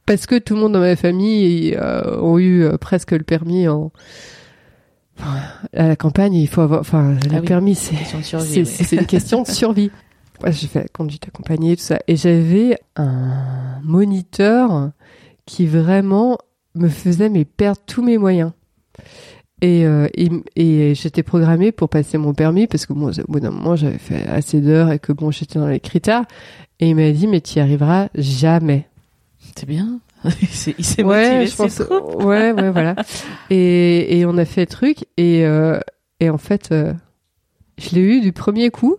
parce 0.07 0.27
que 0.27 0.39
tout 0.39 0.55
le 0.55 0.61
monde 0.61 0.73
dans 0.73 0.81
ma 0.81 0.97
famille 0.97 1.75
euh, 1.77 2.21
ont 2.21 2.39
eu 2.39 2.63
euh, 2.63 2.79
presque 2.79 3.11
le 3.11 3.25
permis 3.25 3.69
en 3.69 3.93
à 5.73 5.89
la 5.89 5.97
campagne 5.97 6.35
il 6.35 6.47
faut 6.47 6.61
avoir 6.61 6.81
enfin 6.81 7.15
le 7.15 7.37
ah 7.37 7.41
permis 7.41 7.75
c'est 7.75 7.97
c'est 8.65 8.97
une 8.97 9.07
question 9.07 9.43
de 9.43 9.47
survie 9.47 9.91
j'ai 10.49 10.67
fait 10.67 10.81
la 10.81 10.89
conduite 10.89 11.27
accompagnée 11.29 11.75
tout 11.75 11.83
ça 11.83 11.99
et 12.07 12.17
j'avais 12.17 12.79
un 12.97 13.81
moniteur 13.83 14.91
qui 15.47 15.67
vraiment 15.67 16.37
me 16.75 16.91
faisait 16.91 17.31
mais 17.31 17.47
perdre 17.47 17.81
tous 17.87 18.03
mes 18.03 18.19
moyens 18.19 18.53
et, 19.63 19.87
euh, 19.87 20.09
et, 20.15 20.29
et 20.57 20.95
j'étais 20.95 21.23
programmée 21.23 21.73
pour 21.73 21.89
passer 21.89 22.19
mon 22.19 22.35
permis 22.35 22.67
parce 22.67 22.87
que 22.87 22.93
bon, 22.93 23.11
au 23.11 23.33
bout 23.33 23.41
d'un 23.41 23.51
moment 23.51 23.77
j'avais 23.77 23.99
fait 23.99 24.27
assez 24.27 24.61
d'heures 24.61 24.93
et 24.93 24.99
que 24.99 25.13
bon 25.13 25.31
j'étais 25.31 25.59
dans 25.59 25.69
les 25.69 25.81
critères 25.81 26.25
et 26.81 26.91
il 26.91 26.97
m'a 26.97 27.11
dit 27.11 27.27
mais 27.27 27.41
tu 27.41 27.57
y 27.57 27.61
arriveras 27.61 28.09
jamais 28.15 28.87
c'est 29.55 29.67
bien. 29.67 30.01
il 30.25 30.85
s'est 30.85 31.03
ouais, 31.03 31.45
motivé. 31.45 31.47
Je 31.47 31.57
pense, 31.57 31.79
ouais, 32.25 32.53
ouais, 32.53 32.71
voilà. 32.71 32.97
Et, 33.51 34.19
et 34.19 34.27
on 34.27 34.37
a 34.39 34.45
fait 34.45 34.63
le 34.63 34.67
truc 34.67 35.05
et, 35.17 35.45
euh, 35.45 35.79
et 36.19 36.31
en 36.31 36.39
fait, 36.39 36.71
euh, 36.73 36.93
je 37.79 37.95
l'ai 37.95 38.01
eu 38.01 38.21
du 38.21 38.33
premier 38.33 38.71
coup. 38.71 38.97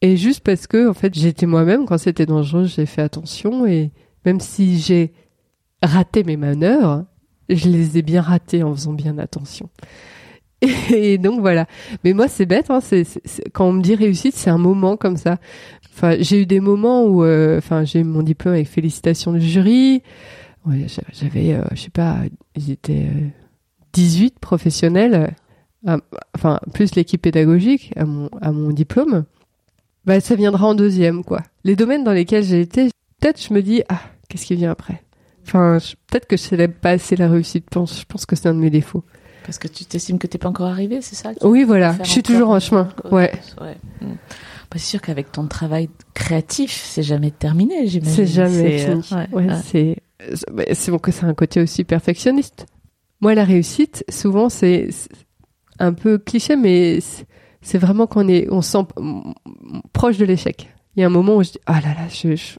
Et 0.00 0.16
juste 0.16 0.40
parce 0.40 0.66
que, 0.66 0.88
en 0.88 0.94
fait, 0.94 1.14
j'étais 1.14 1.46
moi-même 1.46 1.84
quand 1.84 1.98
c'était 1.98 2.24
dangereux, 2.24 2.64
j'ai 2.64 2.86
fait 2.86 3.02
attention 3.02 3.66
et 3.66 3.90
même 4.24 4.40
si 4.40 4.78
j'ai 4.78 5.12
raté 5.82 6.24
mes 6.24 6.36
manœuvres, 6.36 7.04
je 7.48 7.68
les 7.68 7.98
ai 7.98 8.02
bien 8.02 8.20
ratées 8.20 8.62
en 8.62 8.74
faisant 8.74 8.92
bien 8.92 9.18
attention. 9.18 9.68
Et, 10.90 11.18
donc 11.18 11.40
voilà. 11.40 11.66
Mais 12.04 12.12
moi, 12.12 12.28
c'est 12.28 12.46
bête. 12.46 12.70
Hein, 12.70 12.80
quand 13.52 13.66
on 13.66 13.72
me 13.72 13.82
dit 13.82 13.94
réussite, 13.94 14.34
c'est 14.34 14.50
un 14.50 14.58
moment 14.58 14.96
comme 14.96 15.16
ça. 15.16 15.38
Enfin, 15.94 16.16
j'ai 16.20 16.42
eu 16.42 16.46
des 16.46 16.60
moments 16.60 17.04
où, 17.04 17.24
euh, 17.24 17.58
enfin, 17.58 17.84
j'ai 17.84 18.00
eu 18.00 18.04
mon 18.04 18.22
diplôme 18.22 18.54
avec 18.54 18.68
félicitations 18.68 19.32
du 19.32 19.40
jury. 19.40 20.02
J'avais, 21.12 21.54
euh, 21.54 21.62
je 21.72 21.82
sais 21.82 21.90
pas, 21.90 22.18
ils 22.54 22.70
étaient 22.70 23.08
18 23.94 24.26
euh, 24.26 24.38
professionnels, 24.40 25.34
enfin, 26.34 26.60
plus 26.74 26.94
l'équipe 26.94 27.22
pédagogique 27.22 27.92
à 27.96 28.04
mon, 28.04 28.28
à 28.42 28.52
mon 28.52 28.70
diplôme. 28.70 29.24
Bah, 30.04 30.20
ça 30.20 30.34
viendra 30.34 30.66
en 30.66 30.74
deuxième, 30.74 31.24
quoi. 31.24 31.40
Les 31.64 31.74
domaines 31.74 32.04
dans 32.04 32.12
lesquels 32.12 32.44
j'ai 32.44 32.60
été, 32.60 32.90
peut-être 33.20 33.42
je 33.42 33.54
me 33.54 33.62
dis, 33.62 33.82
ah, 33.88 34.00
qu'est-ce 34.28 34.44
qui 34.44 34.56
vient 34.56 34.70
après? 34.70 35.02
Enfin, 35.48 35.78
peut-être 36.08 36.26
que 36.26 36.36
je 36.36 36.42
célèbre 36.42 36.74
pas 36.74 36.90
assez 36.90 37.16
la 37.16 37.28
réussite. 37.28 37.64
Je 37.70 37.74
pense, 37.74 38.00
je 38.00 38.04
pense 38.04 38.26
que 38.26 38.36
c'est 38.36 38.48
un 38.48 38.54
de 38.54 38.60
mes 38.60 38.70
défauts. 38.70 39.04
Parce 39.44 39.58
que 39.58 39.66
tu 39.66 39.86
t'estimes 39.86 40.18
que 40.18 40.26
t'es 40.26 40.36
pas 40.36 40.50
encore 40.50 40.66
arrivé, 40.66 41.00
c'est 41.00 41.14
ça 41.14 41.30
Oui, 41.42 41.64
voilà. 41.64 41.96
Je 42.02 42.08
suis 42.10 42.22
toujours 42.22 42.50
en 42.50 42.60
chemin. 42.60 42.90
Ouais. 43.10 43.32
ouais. 43.62 43.76
Bah, 44.02 44.72
c'est 44.72 44.80
sûr 44.80 45.00
qu'avec 45.00 45.32
ton 45.32 45.46
travail 45.46 45.88
créatif, 46.12 46.72
c'est 46.84 47.02
jamais 47.02 47.30
terminé, 47.30 47.86
j'imagine. 47.86 48.14
C'est 48.14 48.26
jamais 48.26 48.78
fini. 48.78 49.02
Euh, 49.12 49.24
ouais, 49.32 49.46
c'est 49.64 49.96
c'est 50.72 50.90
bon 50.90 50.98
que 50.98 51.12
c'est 51.12 51.24
un 51.24 51.32
côté 51.32 51.62
aussi 51.62 51.84
perfectionniste. 51.84 52.66
Moi, 53.20 53.34
la 53.34 53.44
réussite, 53.44 54.04
souvent, 54.10 54.48
c'est 54.48 54.90
un 55.78 55.94
peu 55.94 56.18
cliché, 56.18 56.56
mais 56.56 56.98
c'est 57.62 57.78
vraiment 57.78 58.06
qu'on 58.06 58.28
est, 58.28 58.48
on 58.50 58.60
sent 58.60 58.84
proche 59.92 60.18
de 60.18 60.24
l'échec. 60.24 60.68
Il 60.96 61.00
y 61.00 61.04
a 61.04 61.06
un 61.06 61.10
moment 61.10 61.36
où 61.36 61.42
je 61.42 61.52
dis, 61.52 61.60
ah 61.66 61.80
là 61.80 61.94
là, 61.94 62.08
je, 62.10 62.58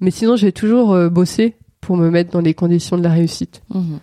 mais 0.00 0.10
sinon, 0.10 0.36
je 0.36 0.46
vais 0.46 0.52
toujours 0.52 0.92
euh, 0.92 1.10
bosser 1.10 1.56
pour 1.80 1.96
me 1.96 2.10
mettre 2.10 2.30
dans 2.30 2.40
les 2.40 2.54
conditions 2.54 2.98
de 2.98 3.02
la 3.02 3.10
réussite. 3.10 3.62
Mhm. 3.72 3.98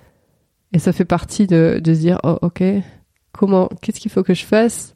Et 0.74 0.80
ça 0.80 0.92
fait 0.92 1.06
partie 1.06 1.48
de, 1.48 1.80
de 1.84 1.94
se 1.94 2.00
dire, 2.00 2.20
oh, 2.24 2.38
ok, 2.42 2.63
comment, 3.32 3.70
qu'est-ce 3.82 4.00
qu'il 4.00 4.12
faut 4.12 4.24
que 4.24 4.34
je 4.34 4.46
fasse 4.46 4.94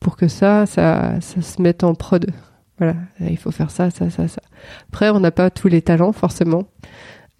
pour 0.00 0.16
que 0.16 0.28
ça, 0.28 0.66
ça, 0.66 1.20
ça 1.20 1.40
se 1.40 1.62
mette 1.62 1.84
en 1.84 1.94
prod? 1.94 2.26
Voilà, 2.78 2.96
il 3.20 3.38
faut 3.38 3.50
faire 3.50 3.70
ça, 3.70 3.90
ça, 3.90 4.10
ça, 4.10 4.28
ça. 4.28 4.42
Après, 4.88 5.08
on 5.08 5.20
n'a 5.20 5.30
pas 5.30 5.48
tous 5.50 5.68
les 5.68 5.80
talents 5.80 6.12
forcément, 6.12 6.64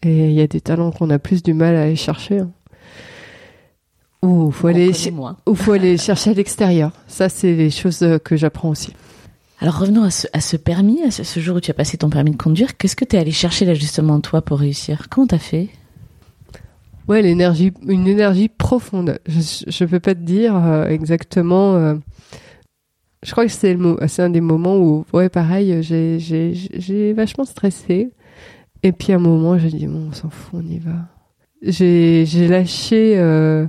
et 0.03 0.29
il 0.29 0.33
y 0.33 0.41
a 0.41 0.47
des 0.47 0.63
talents 0.63 0.91
qu'on 0.91 1.11
a 1.11 1.19
plus 1.19 1.43
du 1.43 1.53
mal 1.53 1.77
à 1.77 1.83
aller 1.83 1.97
chercher. 1.97 2.39
Hein. 2.39 2.51
Ou 4.23 4.51
faut 4.51 4.69
aller, 4.69 4.93
ou 5.47 5.55
faut 5.55 5.73
aller 5.73 5.99
chercher 5.99 6.31
à 6.31 6.33
l'extérieur. 6.33 6.93
Ça, 7.07 7.29
c'est 7.29 7.55
les 7.55 7.71
choses 7.71 8.03
euh, 8.03 8.19
que 8.19 8.37
j'apprends 8.37 8.71
aussi. 8.71 8.95
Alors 9.59 9.79
revenons 9.79 10.03
à 10.03 10.11
ce, 10.11 10.27
à 10.33 10.41
ce 10.41 10.57
permis, 10.57 11.03
à 11.03 11.11
ce, 11.11 11.41
jour 11.41 11.57
où 11.57 11.61
tu 11.61 11.71
as 11.71 11.75
passé 11.75 11.97
ton 11.97 12.11
permis 12.11 12.33
de 12.33 12.37
conduire. 12.37 12.77
Qu'est-ce 12.77 12.97
que 12.97 13.05
tu 13.05 13.17
es 13.17 13.19
allé 13.19 13.33
chercher 13.33 13.65
là 13.65 13.75
justement 13.75 14.21
toi 14.21 14.43
pour 14.43 14.59
réussir? 14.59 15.09
Comment 15.09 15.27
t'as 15.27 15.39
fait? 15.39 15.69
Ouais, 17.09 17.23
l'énergie, 17.23 17.73
une 17.87 18.07
énergie 18.07 18.49
profonde. 18.49 19.19
Je 19.27 19.85
ne 19.85 19.89
peux 19.89 20.01
pas 20.01 20.15
te 20.15 20.21
dire 20.21 20.57
euh, 20.57 20.89
exactement. 20.89 21.75
Euh, 21.77 21.95
je 23.23 23.33
crois 23.33 23.47
que 23.47 23.53
c'est 23.53 23.75
le 23.75 23.97
c'est 24.09 24.23
un 24.23 24.31
des 24.31 24.41
moments 24.41 24.77
où, 24.77 25.07
ouais, 25.13 25.29
pareil, 25.29 25.83
j'ai, 25.83 26.19
j'ai, 26.19 26.53
j'ai 26.55 27.13
vachement 27.13 27.45
stressé. 27.45 28.11
Et 28.83 28.93
puis 28.93 29.13
à 29.13 29.17
un 29.17 29.21
moment, 29.21 29.59
j'ai 29.59 29.71
dit, 29.71 29.87
bon, 29.87 30.09
on 30.11 30.13
s'en 30.13 30.31
fout, 30.31 30.61
on 30.63 30.69
y 30.69 30.79
va. 30.79 31.09
J'ai, 31.63 32.27
j'ai 32.27 32.47
lâché, 32.47 33.15
euh, 33.17 33.67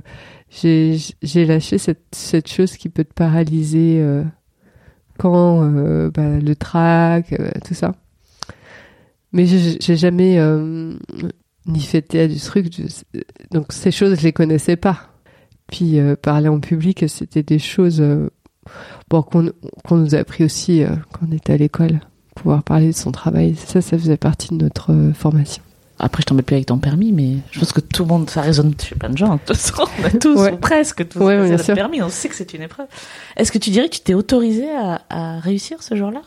j'ai, 0.50 0.98
j'ai 1.22 1.46
lâché 1.46 1.78
cette, 1.78 2.04
cette 2.12 2.48
chose 2.48 2.76
qui 2.76 2.88
peut 2.88 3.04
te 3.04 3.14
paralyser 3.14 4.00
euh, 4.00 4.22
quand 5.18 5.62
euh, 5.62 6.10
bah, 6.10 6.38
le 6.38 6.56
trac, 6.56 7.32
euh, 7.32 7.50
tout 7.66 7.74
ça. 7.74 7.94
Mais 9.32 9.44
j'ai, 9.46 9.96
jamais 9.96 10.38
euh, 10.38 10.94
ni 11.66 11.80
théâtre 11.80 12.32
du 12.32 12.40
truc. 12.40 12.68
donc 13.50 13.72
ces 13.72 13.90
choses, 13.90 14.18
je 14.18 14.22
les 14.22 14.32
connaissais 14.32 14.76
pas. 14.76 15.10
Puis 15.66 15.98
parler 16.22 16.48
en 16.48 16.60
public, 16.60 17.04
c'était 17.08 17.42
des 17.42 17.58
choses 17.58 18.02
bon, 19.10 19.20
qu'on 19.22 19.96
nous 19.96 20.14
a 20.14 20.18
appris 20.18 20.44
aussi 20.44 20.82
quand 21.12 21.26
on 21.28 21.32
était 21.32 21.52
à 21.52 21.56
l'école, 21.58 22.00
pouvoir 22.34 22.62
parler 22.62 22.86
de 22.86 22.96
son 22.96 23.12
travail. 23.12 23.54
Ça, 23.54 23.82
ça 23.82 23.98
faisait 23.98 24.16
partie 24.16 24.48
de 24.48 24.64
notre 24.64 25.12
formation. 25.12 25.62
Après, 25.98 26.22
je 26.22 26.26
t'en 26.26 26.34
mets 26.34 26.42
plus 26.42 26.54
avec 26.54 26.66
ton 26.66 26.78
permis, 26.78 27.12
mais 27.12 27.38
je 27.50 27.58
pense 27.58 27.72
que 27.72 27.80
tout 27.80 28.04
le 28.04 28.08
monde, 28.08 28.30
ça 28.30 28.40
résonne 28.40 28.72
chez 28.80 28.94
plein 28.94 29.10
de 29.10 29.18
gens. 29.18 29.40
On 29.48 30.04
a 30.04 30.10
tous, 30.10 30.48
ou 30.48 30.56
presque 30.56 31.08
tous, 31.08 31.18
ouais, 31.18 31.50
le 31.50 31.74
permis. 31.74 32.02
On 32.02 32.08
sait 32.08 32.28
que 32.28 32.34
c'est 32.34 32.54
une 32.54 32.62
épreuve. 32.62 32.86
Est-ce 33.36 33.50
que 33.50 33.58
tu 33.58 33.70
dirais 33.70 33.88
que 33.88 33.94
tu 33.94 34.00
t'es 34.00 34.14
autorisé 34.14 34.68
à, 35.10 35.38
réussir 35.40 35.82
ce 35.82 35.96
jour-là? 35.96 36.22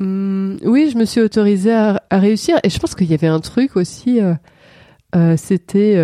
Hum, 0.00 0.58
Oui, 0.62 0.90
je 0.92 0.98
me 0.98 1.04
suis 1.04 1.20
autorisée 1.20 1.72
à, 1.72 2.02
réussir, 2.10 2.58
et 2.62 2.70
je 2.70 2.78
pense 2.78 2.94
qu'il 2.94 3.10
y 3.10 3.14
avait 3.14 3.28
un 3.28 3.40
truc 3.40 3.76
aussi. 3.76 4.20
Euh, 4.20 5.36
c'était 5.36 5.96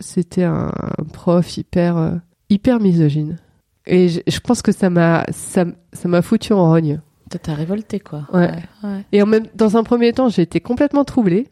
c'était 0.00 0.44
un 0.44 0.72
prof 1.12 1.56
hyper 1.56 2.20
hyper 2.50 2.80
misogyne. 2.80 3.38
Et 3.86 4.08
je, 4.08 4.40
pense 4.40 4.60
que 4.60 4.72
ça 4.72 4.90
m'a 4.90 5.24
ça, 5.30 5.64
ça 5.92 6.08
m'a 6.08 6.20
foutu 6.20 6.52
en 6.52 6.68
rogne. 6.68 7.00
T'as 7.42 7.54
révolté 7.54 8.00
quoi. 8.00 8.26
Ouais. 8.32 8.50
ouais. 8.82 9.04
Et 9.12 9.22
en 9.22 9.26
même 9.26 9.46
dans 9.54 9.76
un 9.76 9.84
premier 9.84 10.12
temps, 10.12 10.28
j'ai 10.28 10.42
été 10.42 10.60
complètement 10.60 11.04
troublée. 11.04 11.48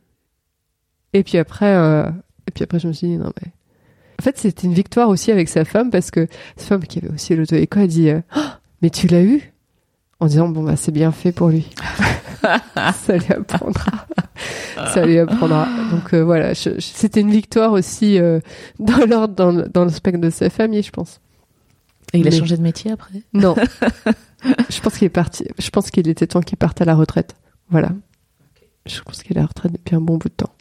Et 1.13 1.23
puis 1.23 1.39
après 1.39 1.75
euh, 1.75 2.09
et 2.47 2.51
puis 2.51 2.65
après 2.65 2.79
je 2.79 2.89
me 2.89 2.93
suis 2.93 3.09
dit 3.09 3.17
non 3.17 3.33
mais 3.43 3.53
en 4.21 4.25
fait, 4.25 4.37
c'était 4.37 4.67
une 4.67 4.75
victoire 4.75 5.09
aussi 5.09 5.31
avec 5.31 5.49
sa 5.49 5.65
femme 5.65 5.91
parce 5.91 6.11
que 6.11 6.27
sa 6.57 6.67
femme 6.67 6.85
qui 6.85 6.99
avait 6.99 7.11
aussi 7.11 7.37
l'auto-école 7.37 7.83
a 7.83 7.87
dit 7.87 8.11
euh, 8.11 8.21
oh, 8.37 8.41
mais 8.83 8.91
tu 8.91 9.07
l'as 9.07 9.23
eu? 9.23 9.53
En 10.19 10.27
disant 10.27 10.49
bon 10.49 10.65
bah 10.65 10.75
c'est 10.75 10.91
bien 10.91 11.13
fait 11.13 11.31
pour 11.31 11.49
lui. 11.49 11.71
ça 12.75 13.17
lui 13.17 13.33
apprendra. 13.33 14.07
ça 14.93 15.07
lui 15.07 15.19
apprendra. 15.19 15.69
Donc 15.93 16.13
euh, 16.15 16.25
voilà, 16.25 16.55
c'était 16.57 17.21
une 17.21 17.31
victoire 17.31 17.71
aussi 17.71 18.19
euh, 18.19 18.41
dans 18.81 19.07
l'ordre, 19.07 19.35
dans, 19.35 19.53
dans 19.53 19.85
le 19.85 19.91
spectre 19.91 20.21
de 20.21 20.31
sa 20.31 20.51
famille, 20.51 20.83
je 20.83 20.91
pense. 20.91 21.21
Et 22.13 22.19
il 22.19 22.27
a 22.27 22.33
changé 22.33 22.57
de 22.57 22.63
métier 22.63 22.91
après? 22.91 23.23
Non. 23.33 23.55
je 24.71 24.81
pense 24.81 24.99
qu'il 24.99 25.07
est 25.07 25.11
parti. 25.11 25.47
Je 25.59 25.71
pense 25.71 25.93
qu'il 25.93 26.09
était 26.09 26.27
temps 26.27 26.41
qu'il 26.41 26.59
parte 26.59 26.81
à 26.81 26.85
la 26.85 26.97
retraite. 26.97 27.37
Voilà. 27.71 27.91
Je 28.89 29.01
pense 29.03 29.23
qu'il 29.23 29.37
est 29.37 29.41
à 29.41 29.47
retraite 29.47 29.73
depuis 29.73 29.95
un 29.95 30.01
bon 30.01 30.17
bout 30.17 30.29
de 30.29 30.35
temps. 30.35 30.53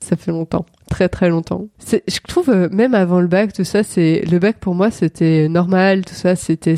Ça 0.00 0.16
fait 0.16 0.32
longtemps, 0.32 0.66
très 0.90 1.08
très 1.08 1.28
longtemps. 1.28 1.68
Je 1.88 2.18
trouve 2.26 2.50
euh, 2.50 2.68
même 2.70 2.94
avant 2.94 3.20
le 3.20 3.28
bac, 3.28 3.52
tout 3.52 3.64
ça, 3.64 3.82
c'est 3.82 4.22
le 4.30 4.38
bac 4.38 4.58
pour 4.58 4.74
moi 4.74 4.90
c'était 4.90 5.48
normal, 5.48 6.04
tout 6.04 6.14
ça, 6.14 6.36
c'était, 6.36 6.76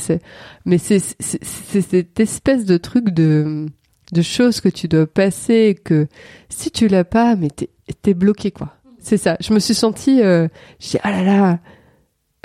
mais 0.65 0.79
c'est 0.79 1.01
cette 1.01 2.21
espèce 2.21 2.65
de 2.65 2.77
truc 2.77 3.11
de 3.11 3.67
de 4.13 4.23
choses 4.23 4.61
que 4.61 4.69
tu 4.69 4.87
dois 4.87 5.07
passer 5.07 5.77
que 5.83 6.07
si 6.49 6.71
tu 6.71 6.89
l'as 6.89 7.05
pas, 7.05 7.37
mais 7.37 7.49
t'es 7.49 7.71
es 8.07 8.15
bloqué 8.15 8.51
quoi. 8.51 8.77
C'est 8.99 9.17
ça. 9.17 9.37
Je 9.41 9.53
me 9.53 9.59
suis 9.59 9.75
sentie, 9.75 10.23
euh, 10.23 10.49
j'ai 10.79 10.99
ah 11.03 11.11
là 11.11 11.23
là, 11.23 11.59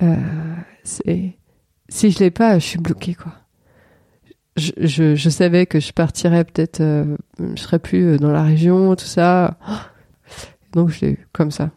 euh, 0.01 0.15
si 1.89 2.11
je 2.11 2.19
l'ai 2.19 2.31
pas, 2.31 2.59
je 2.59 2.65
suis 2.65 2.79
bloqué 2.79 3.13
quoi 3.13 3.33
je, 4.59 5.29
savais 5.29 5.65
que 5.65 5.79
je 5.79 5.91
partirais 5.91 6.43
peut-être, 6.43 6.81
euh, 6.81 7.17
je 7.39 7.61
serais 7.61 7.79
plus 7.79 8.05
euh, 8.05 8.17
dans 8.17 8.31
la 8.31 8.43
région, 8.43 8.95
tout 8.95 9.05
ça. 9.05 9.57
Donc 10.73 10.89
je 10.89 11.01
l'ai 11.01 11.11
eu 11.13 11.27
comme 11.33 11.51
ça. 11.51 11.71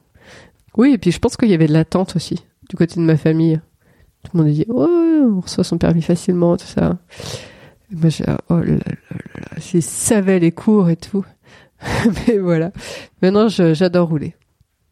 Oui, 0.77 0.93
et 0.93 0.99
puis 0.99 1.13
je 1.13 1.19
pense 1.19 1.37
qu'il 1.37 1.51
y 1.51 1.55
avait 1.55 1.67
de 1.67 1.73
l'attente 1.73 2.17
aussi 2.17 2.45
du 2.69 2.77
côté 2.77 2.97
de 2.97 3.05
ma 3.05 3.17
famille. 3.17 3.61
Tout 4.25 4.31
le 4.35 4.43
monde 4.43 4.49
a 4.51 4.53
dit 4.53 4.67
oh, 4.69 5.33
on 5.37 5.41
reçoit 5.41 5.65
son 5.65 5.79
permis 5.79 6.03
facilement, 6.03 6.57
tout 6.57 6.67
ça. 6.67 6.99
moi 7.91 8.11
j'ai 8.11 8.25
oh 8.49 8.57
là 8.57 8.65
là 8.65 8.79
là 9.11 10.21
là, 10.21 10.39
les 10.39 10.53
cours 10.53 10.91
et 10.91 10.97
tout. 10.97 11.25
Mais 12.29 12.39
voilà. 12.39 12.73
Maintenant 13.23 13.49
j'adore 13.49 14.09
rouler. 14.09 14.35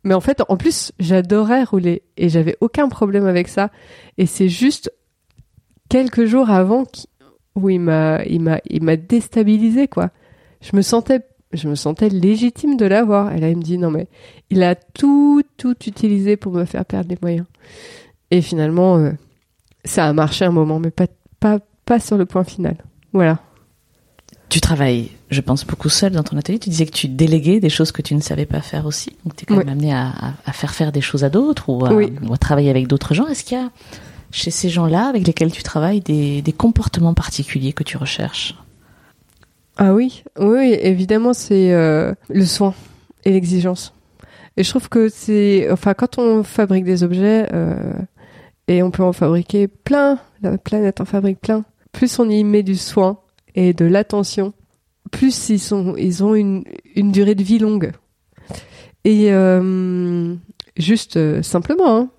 Mais 0.03 0.14
en 0.14 0.20
fait, 0.20 0.42
en 0.48 0.57
plus, 0.57 0.92
j'adorais 0.98 1.64
rouler 1.64 2.03
et 2.16 2.31
j'avais 2.31 2.57
aucun 2.61 2.88
problème 2.88 3.26
avec 3.26 3.48
ça. 3.48 3.70
Et 4.16 4.24
c'est 4.24 4.48
juste 4.48 4.90
quelques 5.90 6.24
jours 6.24 6.48
avant 6.48 6.85
où 7.54 7.70
il 7.70 7.80
m'a, 7.80 8.22
il 8.24 8.40
m'a, 8.40 8.60
il 8.68 8.82
m'a 8.82 8.96
déstabilisé 8.96 9.88
quoi. 9.88 10.10
Je 10.60 10.76
me 10.76 10.82
sentais, 10.82 11.20
je 11.52 11.68
me 11.68 11.74
sentais 11.74 12.08
légitime 12.08 12.76
de 12.76 12.86
l'avoir. 12.86 13.32
Et 13.32 13.40
là, 13.40 13.48
il 13.48 13.56
me 13.56 13.62
dit 13.62 13.78
non 13.78 13.90
mais 13.90 14.08
il 14.50 14.62
a 14.62 14.74
tout, 14.74 15.42
tout 15.56 15.76
utilisé 15.86 16.36
pour 16.36 16.52
me 16.52 16.64
faire 16.64 16.84
perdre 16.84 17.10
les 17.10 17.18
moyens. 17.20 17.46
Et 18.30 18.42
finalement, 18.42 18.96
euh, 18.98 19.12
ça 19.84 20.06
a 20.06 20.12
marché 20.12 20.44
un 20.44 20.50
moment, 20.50 20.78
mais 20.78 20.90
pas, 20.90 21.06
pas, 21.40 21.58
pas 21.84 21.98
sur 21.98 22.16
le 22.16 22.26
point 22.26 22.44
final. 22.44 22.76
Voilà. 23.12 23.38
Tu 24.48 24.60
travailles, 24.60 25.10
je 25.30 25.40
pense, 25.40 25.64
beaucoup 25.64 25.88
seul 25.88 26.12
dans 26.12 26.24
ton 26.24 26.36
atelier. 26.36 26.58
Tu 26.58 26.70
disais 26.70 26.86
que 26.86 26.92
tu 26.92 27.06
déléguais 27.08 27.60
des 27.60 27.68
choses 27.68 27.92
que 27.92 28.02
tu 28.02 28.14
ne 28.14 28.20
savais 28.20 28.46
pas 28.46 28.60
faire 28.60 28.86
aussi. 28.86 29.16
Donc, 29.24 29.36
tu 29.36 29.44
es 29.44 29.46
quand 29.46 29.56
même 29.56 29.68
amené 29.68 29.92
à, 29.92 30.12
à, 30.44 30.52
faire 30.52 30.74
faire 30.74 30.90
des 30.90 31.00
choses 31.00 31.22
à 31.22 31.30
d'autres 31.30 31.68
ou 31.68 31.84
à, 31.84 31.92
ou 31.92 32.32
à 32.32 32.36
travailler 32.36 32.70
avec 32.70 32.88
d'autres 32.88 33.14
gens. 33.14 33.28
Est-ce 33.28 33.44
qu'il 33.44 33.58
y 33.58 33.60
a 33.60 33.70
chez 34.31 34.51
ces 34.51 34.69
gens-là 34.69 35.07
avec 35.07 35.27
lesquels 35.27 35.53
tu 35.53 35.62
travailles 35.62 36.01
des, 36.01 36.43
des 36.43 36.53
comportements 36.53 37.14
particuliers 37.14 37.73
que 37.73 37.83
tu 37.83 37.97
recherches? 37.97 38.55
Ah 39.77 39.95
oui, 39.95 40.25
oui, 40.38 40.77
évidemment, 40.81 41.33
c'est 41.33 41.73
euh, 41.73 42.14
le 42.29 42.45
soin 42.45 42.75
et 43.25 43.33
l'exigence. 43.33 43.95
Et 44.57 44.62
je 44.62 44.69
trouve 44.71 44.88
que 44.88 45.09
c'est, 45.09 45.71
enfin, 45.71 45.95
quand 45.95 46.19
on 46.19 46.43
fabrique 46.43 46.85
des 46.85 47.03
objets, 47.03 47.47
euh, 47.53 47.95
et 48.69 48.83
on 48.83 48.90
peut 48.90 49.03
en 49.03 49.12
fabriquer 49.12 49.69
plein, 49.69 50.19
la 50.43 50.59
planète 50.59 51.01
en 51.01 51.05
fabrique 51.05 51.40
plein, 51.40 51.64
plus 51.93 52.19
on 52.19 52.29
y 52.29 52.45
met 52.45 52.62
du 52.62 52.77
soin 52.77 53.19
et 53.55 53.73
de 53.73 53.85
l'attention, 53.85 54.53
plus 55.11 55.49
ils 55.49 55.59
sont, 55.59 55.95
ils 55.97 56.23
ont 56.23 56.35
une, 56.35 56.64
une 56.95 57.11
durée 57.11 57.35
de 57.35 57.43
vie 57.43 57.59
longue. 57.59 57.93
Et 59.05 59.33
euh, 59.33 60.35
juste 60.77 61.43
simplement, 61.43 61.97
hein, 61.97 62.11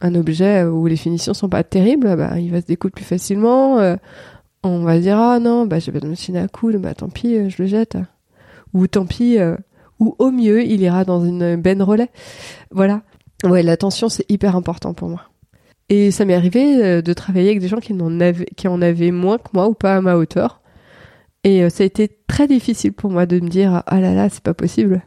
un 0.00 0.14
objet 0.14 0.64
où 0.64 0.86
les 0.86 0.96
finitions 0.96 1.34
sont 1.34 1.48
pas 1.48 1.64
terribles, 1.64 2.16
bah, 2.16 2.38
il 2.38 2.50
va 2.50 2.60
se 2.60 2.66
découper 2.66 2.96
plus 2.96 3.04
facilement. 3.04 3.78
Euh, 3.78 3.96
on 4.62 4.80
va 4.80 4.98
dire 4.98 5.18
ah 5.18 5.38
non, 5.38 5.66
bah 5.66 5.78
j'ai 5.78 5.92
pas 5.92 6.00
de 6.00 6.08
machine 6.08 6.36
à 6.36 6.48
coudre, 6.48 6.78
bah 6.78 6.94
tant 6.94 7.08
pis, 7.08 7.36
euh, 7.36 7.48
je 7.48 7.62
le 7.62 7.68
jette. 7.68 7.96
Ou 8.74 8.86
tant 8.86 9.06
pis, 9.06 9.38
euh, 9.38 9.56
ou 10.00 10.14
au 10.18 10.30
mieux, 10.30 10.64
il 10.64 10.82
ira 10.82 11.04
dans 11.04 11.24
une 11.24 11.56
benne 11.56 11.82
relais. 11.82 12.10
Voilà. 12.70 13.02
Ouais, 13.44 13.62
l'attention 13.62 14.08
c'est 14.08 14.28
hyper 14.30 14.56
important 14.56 14.92
pour 14.92 15.08
moi. 15.08 15.22
Et 15.88 16.10
ça 16.10 16.24
m'est 16.24 16.34
arrivé 16.34 17.00
de 17.00 17.12
travailler 17.12 17.50
avec 17.50 17.60
des 17.60 17.68
gens 17.68 17.78
qui 17.78 17.92
en 17.92 18.20
avaient, 18.20 18.46
qui 18.56 18.66
en 18.66 18.82
avaient 18.82 19.12
moins 19.12 19.38
que 19.38 19.50
moi 19.54 19.68
ou 19.68 19.74
pas 19.74 19.96
à 19.96 20.00
ma 20.00 20.16
hauteur. 20.16 20.60
Et 21.44 21.70
ça 21.70 21.84
a 21.84 21.86
été 21.86 22.10
très 22.26 22.48
difficile 22.48 22.92
pour 22.92 23.08
moi 23.08 23.24
de 23.24 23.38
me 23.38 23.48
dire 23.48 23.84
ah 23.86 24.00
là 24.00 24.12
là 24.12 24.28
c'est 24.28 24.42
pas 24.42 24.54
possible. 24.54 25.02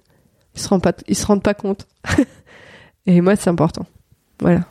Ils 0.56 0.62
se 0.62 0.70
rendent 0.70 0.84
pas, 0.84 0.94
ils 1.10 1.16
se 1.16 1.26
rendent 1.26 1.44
pas 1.44 1.54
compte. 1.54 1.86
Et 3.06 3.20
moi 3.20 3.36
c'est 3.36 3.50
important. 3.50 3.86
Voilà. 4.40 4.62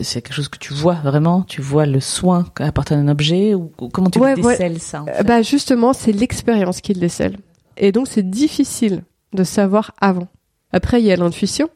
C'est 0.00 0.22
quelque 0.22 0.34
chose 0.34 0.48
que 0.48 0.58
tu 0.58 0.72
vois 0.72 0.94
vraiment 0.94 1.42
Tu 1.42 1.60
vois 1.60 1.86
le 1.86 2.00
soin 2.00 2.46
qu'apporte 2.54 2.92
un 2.92 3.08
objet 3.08 3.54
ou 3.54 3.70
comment 3.92 4.10
tu 4.10 4.20
décèles 4.36 4.80
ça 4.80 5.04
Bah 5.24 5.42
justement, 5.42 5.92
c'est 5.92 6.12
l'expérience 6.12 6.80
qui 6.80 6.94
le 6.94 7.00
décèle. 7.00 7.38
Et 7.76 7.92
donc 7.92 8.08
c'est 8.08 8.28
difficile 8.28 9.02
de 9.32 9.44
savoir 9.44 9.92
avant. 10.00 10.28
Après, 10.72 11.00
il 11.00 11.06
y 11.06 11.12
a 11.12 11.16
l'intuition. 11.16 11.68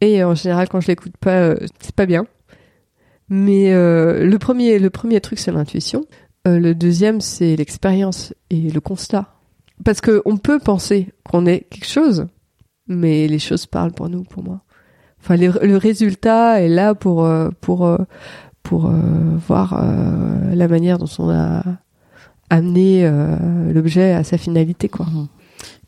Et 0.00 0.22
en 0.22 0.34
général, 0.34 0.68
quand 0.68 0.80
je 0.80 0.88
l'écoute 0.88 1.16
pas, 1.16 1.40
euh, 1.40 1.56
c'est 1.80 1.94
pas 1.94 2.06
bien. 2.06 2.26
Mais 3.28 3.72
euh, 3.72 4.24
le 4.24 4.38
premier, 4.38 4.78
le 4.78 4.90
premier 4.90 5.20
truc, 5.20 5.38
c'est 5.38 5.52
l'intuition. 5.52 6.06
Euh, 6.46 6.58
le 6.58 6.74
deuxième, 6.74 7.20
c'est 7.20 7.56
l'expérience 7.56 8.32
et 8.50 8.70
le 8.70 8.80
constat. 8.80 9.34
Parce 9.84 10.00
que 10.00 10.22
on 10.24 10.36
peut 10.36 10.58
penser 10.58 11.12
qu'on 11.24 11.46
est 11.46 11.60
quelque 11.70 11.86
chose, 11.88 12.26
mais 12.86 13.26
les 13.28 13.38
choses 13.38 13.66
parlent 13.66 13.92
pour 13.92 14.08
nous, 14.08 14.24
pour 14.24 14.42
moi. 14.42 14.62
Enfin, 15.20 15.36
le 15.36 15.76
résultat 15.76 16.60
est 16.62 16.68
là 16.68 16.94
pour 16.94 17.24
euh, 17.24 17.50
pour 17.60 17.86
euh, 17.86 17.98
pour 18.62 18.86
euh, 18.86 18.92
voir 19.46 19.82
la 20.52 20.68
manière 20.68 20.98
dont 20.98 21.08
on 21.18 21.30
a 21.30 21.62
amené 22.50 23.10
l'objet 23.72 24.12
à 24.12 24.24
sa 24.24 24.38
finalité, 24.38 24.88
quoi. 24.88 25.06
Mhm. 25.06 25.26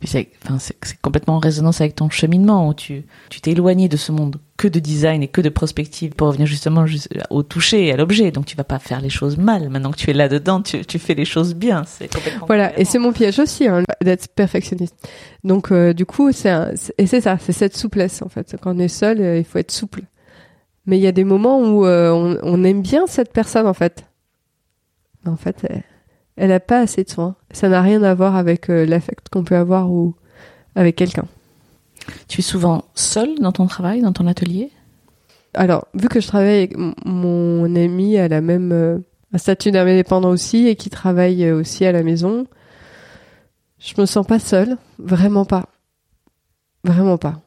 C'est, 0.03 0.31
enfin, 0.45 0.57
complètement 1.03 1.37
en 1.37 1.39
résonance 1.41 1.83
avec 1.83 1.95
ton 1.95 2.09
cheminement 2.09 2.69
où 2.69 2.73
tu, 2.73 3.05
tu 3.29 3.43
t'es 3.43 3.51
éloigné 3.51 3.87
de 3.87 3.99
ce 3.99 4.13
monde 4.13 4.37
que 4.57 4.67
de 4.67 4.79
design 4.79 5.23
et 5.23 5.29
que 5.29 5.43
de 5.43 5.51
prospective 5.51 6.13
pour 6.13 6.29
revenir 6.29 6.47
justement 6.47 6.87
au 7.29 7.43
toucher 7.43 7.87
et 7.87 7.93
à 7.93 7.99
l'objet. 7.99 8.31
Donc 8.31 8.47
tu 8.47 8.57
vas 8.57 8.65
pas 8.65 8.79
faire 8.79 9.03
les 9.03 9.11
choses 9.11 9.37
mal. 9.37 9.69
Maintenant 9.69 9.91
que 9.91 9.99
tu 9.99 10.09
es 10.09 10.15
là 10.15 10.31
dedans, 10.31 10.63
tu, 10.63 10.87
tu 10.87 10.99
fais 10.99 11.15
les 11.15 11.27
choses 11.27 11.55
bien. 11.55 11.85
C'est. 11.85 12.11
Voilà. 12.47 12.79
Et 12.79 12.87
c'est 12.87 12.99
mon 12.99 13.13
piège 13.13 13.39
aussi, 13.39 13.69
hein, 13.69 13.83
d'être 14.03 14.29
perfectionniste. 14.29 14.97
Donc 15.45 15.71
euh, 15.71 15.93
du 15.93 16.07
coup, 16.07 16.33
c'est 16.33 16.51
un, 16.51 16.73
et 16.97 17.07
c'est 17.07 17.21
ça, 17.21 17.37
c'est 17.39 17.53
cette 17.53 17.77
souplesse 17.77 18.23
en 18.23 18.31
fait. 18.31 18.57
Quand 18.63 18.75
on 18.75 18.79
est 18.79 18.89
seul, 18.89 19.21
euh, 19.21 19.39
il 19.39 19.45
faut 19.45 19.59
être 19.59 19.71
souple. 19.71 20.03
Mais 20.87 20.97
il 20.97 21.03
y 21.03 21.09
a 21.09 21.13
des 21.13 21.25
moments 21.25 21.61
où 21.61 21.85
euh, 21.85 22.11
on, 22.11 22.39
on, 22.43 22.65
aime 22.65 22.81
bien 22.81 23.07
cette 23.07 23.35
personne 23.35 23.67
en 23.67 23.75
fait. 23.75 24.07
En 25.27 25.37
fait, 25.37 25.67
elle 26.41 26.49
n'a 26.49 26.59
pas 26.59 26.81
assez 26.81 27.05
de 27.05 27.11
soins. 27.11 27.37
Ça 27.51 27.69
n'a 27.69 27.83
rien 27.83 28.03
à 28.03 28.15
voir 28.15 28.35
avec 28.35 28.71
euh, 28.71 28.87
l'affect 28.87 29.29
qu'on 29.29 29.45
peut 29.45 29.57
avoir 29.57 29.93
ou 29.93 30.15
avec 30.75 30.97
quelqu'un. 30.97 31.27
Tu 32.29 32.41
es 32.41 32.43
souvent 32.43 32.87
seule 32.95 33.39
dans 33.41 33.53
ton 33.53 33.67
travail, 33.67 34.01
dans 34.01 34.15
ton 34.15 34.27
atelier? 34.27 34.71
Alors, 35.53 35.87
vu 35.93 36.09
que 36.09 36.19
je 36.19 36.27
travaille 36.27 36.57
avec 36.57 36.77
mon 37.05 37.77
ami 37.77 38.17
à 38.17 38.27
la 38.27 38.41
même 38.41 38.73
euh, 38.73 38.99
statut 39.37 39.71
d'indépendant 39.71 40.31
aussi 40.31 40.67
et 40.67 40.77
qui 40.77 40.89
travaille 40.89 41.45
euh, 41.45 41.61
aussi 41.61 41.85
à 41.85 41.93
la 41.93 42.03
maison, 42.03 42.47
je 43.79 44.01
me 44.01 44.07
sens 44.07 44.27
pas 44.27 44.39
seule, 44.39 44.79
vraiment 44.99 45.45
pas, 45.45 45.69
vraiment 46.85 47.19
pas. 47.19 47.43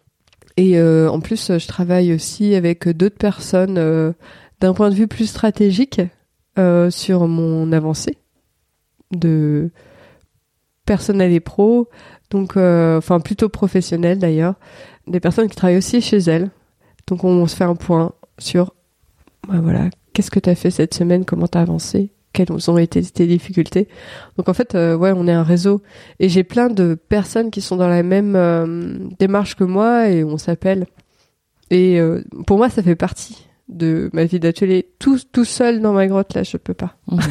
Et 0.55 0.79
en 0.79 1.19
plus, 1.19 1.57
je 1.57 1.67
travaille 1.67 2.13
aussi 2.13 2.53
avec 2.53 2.87
d'autres 2.87 3.17
personnes 3.17 4.13
d'un 4.61 4.73
point 4.75 4.91
de 4.91 4.93
vue 4.93 5.07
plus 5.07 5.25
stratégique 5.25 5.99
sur 6.89 7.27
mon 7.27 7.71
avancée 7.71 8.17
de 9.15 9.71
personnel 10.85 11.31
et 11.31 11.39
pro, 11.39 11.89
donc 12.29 12.57
euh, 12.57 12.97
enfin 12.97 13.19
plutôt 13.19 13.49
professionnel 13.49 14.19
d'ailleurs, 14.19 14.55
des 15.07 15.19
personnes 15.19 15.49
qui 15.49 15.55
travaillent 15.55 15.77
aussi 15.77 16.01
chez 16.01 16.17
elles. 16.17 16.49
Donc 17.07 17.23
on, 17.23 17.47
se 17.47 17.55
fait 17.55 17.63
un 17.63 17.75
point 17.75 18.13
sur 18.37 18.73
bah 19.47 19.59
voilà, 19.61 19.89
qu'est-ce 20.13 20.31
que 20.31 20.39
tu 20.39 20.49
as 20.49 20.55
fait 20.55 20.71
cette 20.71 20.93
semaine, 20.93 21.25
comment 21.25 21.47
tu 21.47 21.57
as 21.57 21.61
avancé, 21.61 22.11
quelles 22.31 22.51
ont 22.69 22.77
été 22.77 23.01
tes 23.03 23.27
difficultés. 23.27 23.87
Donc 24.37 24.49
en 24.49 24.53
fait 24.53 24.75
euh, 24.75 24.95
ouais, 24.95 25.13
on 25.15 25.27
est 25.27 25.33
un 25.33 25.43
réseau 25.43 25.81
et 26.19 26.29
j'ai 26.29 26.43
plein 26.43 26.69
de 26.69 26.95
personnes 26.95 27.51
qui 27.51 27.61
sont 27.61 27.75
dans 27.75 27.89
la 27.89 28.03
même 28.03 28.35
euh, 28.35 28.97
démarche 29.19 29.55
que 29.55 29.63
moi 29.63 30.09
et 30.09 30.23
on 30.23 30.37
s'appelle. 30.37 30.87
Et 31.71 31.99
pour 32.45 32.57
moi 32.57 32.69
ça 32.69 32.83
fait 32.83 32.95
partie 32.95 33.47
de 33.67 34.09
ma 34.13 34.25
vie 34.25 34.39
d'atelier. 34.39 34.89
Tout 34.99 35.19
tout 35.31 35.45
seul 35.45 35.81
dans 35.81 35.93
ma 35.93 36.07
grotte 36.07 36.33
là, 36.35 36.43
je 36.43 36.57
peux 36.57 36.73
pas. 36.73 36.97
Mmh. 37.07 37.19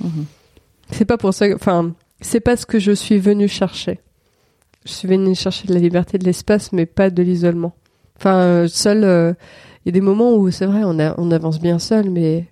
Mmh. 0.00 0.24
C'est 0.96 1.04
pas 1.04 1.18
pour 1.18 1.34
ça, 1.34 1.46
enfin, 1.56 1.92
c'est 2.20 2.38
pas 2.38 2.56
ce 2.56 2.66
que 2.66 2.78
je 2.78 2.92
suis 2.92 3.18
venu 3.18 3.48
chercher. 3.48 3.98
Je 4.84 4.92
suis 4.92 5.08
venu 5.08 5.34
chercher 5.34 5.66
de 5.66 5.74
la 5.74 5.80
liberté 5.80 6.18
de 6.18 6.24
l'espace, 6.24 6.72
mais 6.72 6.86
pas 6.86 7.10
de 7.10 7.20
l'isolement. 7.20 7.74
Enfin, 8.16 8.36
euh, 8.36 8.68
seul, 8.68 9.02
euh, 9.02 9.32
il 9.84 9.88
y 9.88 9.90
a 9.90 9.92
des 9.92 10.00
moments 10.00 10.34
où 10.34 10.52
c'est 10.52 10.66
vrai, 10.66 10.82
on, 10.84 11.30
avance 11.32 11.58
bien 11.58 11.80
seul, 11.80 12.10
mais 12.10 12.46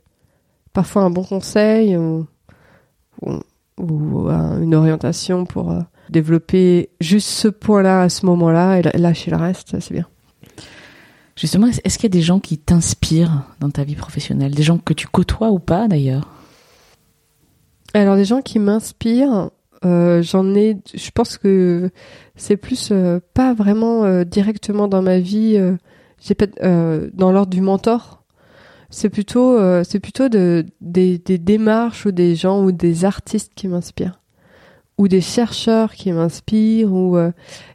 parfois 0.72 1.02
un 1.02 1.11
bon 1.11 1.22
conseil 1.22 1.96
ou, 1.96 2.26
euh, 3.22 4.61
une 4.61 4.74
orientation 4.74 5.44
pour 5.44 5.76
développer 6.11 6.90
juste 7.00 7.28
ce 7.28 7.46
point-là 7.46 8.02
à 8.02 8.09
ce 8.09 8.26
moment-là 8.26 8.81
et 8.81 8.98
lâcher 8.98 9.31
le 9.31 9.37
reste, 9.37 9.78
c'est 9.78 9.94
bien. 9.94 10.09
Justement, 11.37 11.68
est-ce 11.68 11.96
qu'il 11.96 12.12
y 12.12 12.12
a 12.12 12.18
des 12.18 12.22
gens 12.22 12.40
qui 12.40 12.59
t'inspirent 12.59 13.44
dans 13.61 13.70
ta 13.70 13.85
vie 13.85 13.94
professionnelle? 13.94 14.52
Des 14.52 14.64
gens 14.64 14.78
que 14.78 14.94
tu 14.94 15.07
côtoies 15.07 15.50
ou 15.50 15.61
pas 15.61 15.87
d'ailleurs? 15.87 16.41
Alors, 17.94 18.16
des 18.16 18.24
gens 18.24 18.40
qui 18.40 18.59
m'inspirent, 18.59 19.50
euh, 19.85 20.22
j'en 20.22 20.55
ai. 20.55 20.78
Je 20.94 21.11
pense 21.11 21.38
que 21.38 21.90
c'est 22.37 22.57
plus 22.57 22.90
euh, 22.92 23.20
pas 23.35 23.52
vraiment 23.55 24.05
euh, 24.05 24.24
directement 24.24 24.88
dans 24.88 25.02
ma 25.02 25.18
vie. 25.18 25.57
Euh, 25.57 25.76
j'ai 26.20 26.35
pas 26.35 26.46
dans 26.46 27.33
l'ordre 27.33 27.50
du 27.50 27.61
mentor. 27.61 28.22
C'est 28.90 29.09
plutôt, 29.09 29.59
c'est 29.83 29.98
plutôt 29.98 30.28
de, 30.28 30.66
des, 30.81 31.18
des 31.18 31.38
démarches 31.38 32.07
ou 32.07 32.12
des 32.12 32.37
gens 32.37 32.62
ou 32.62 32.70
des 32.70 33.05
artistes 33.05 33.52
qui 33.57 33.66
m'inspirent 33.66 34.20
ou 34.98 35.09
des 35.09 35.22
chercheurs 35.22 35.94
qui 35.94 36.12
m'inspirent 36.12 36.92
ou 36.92 37.18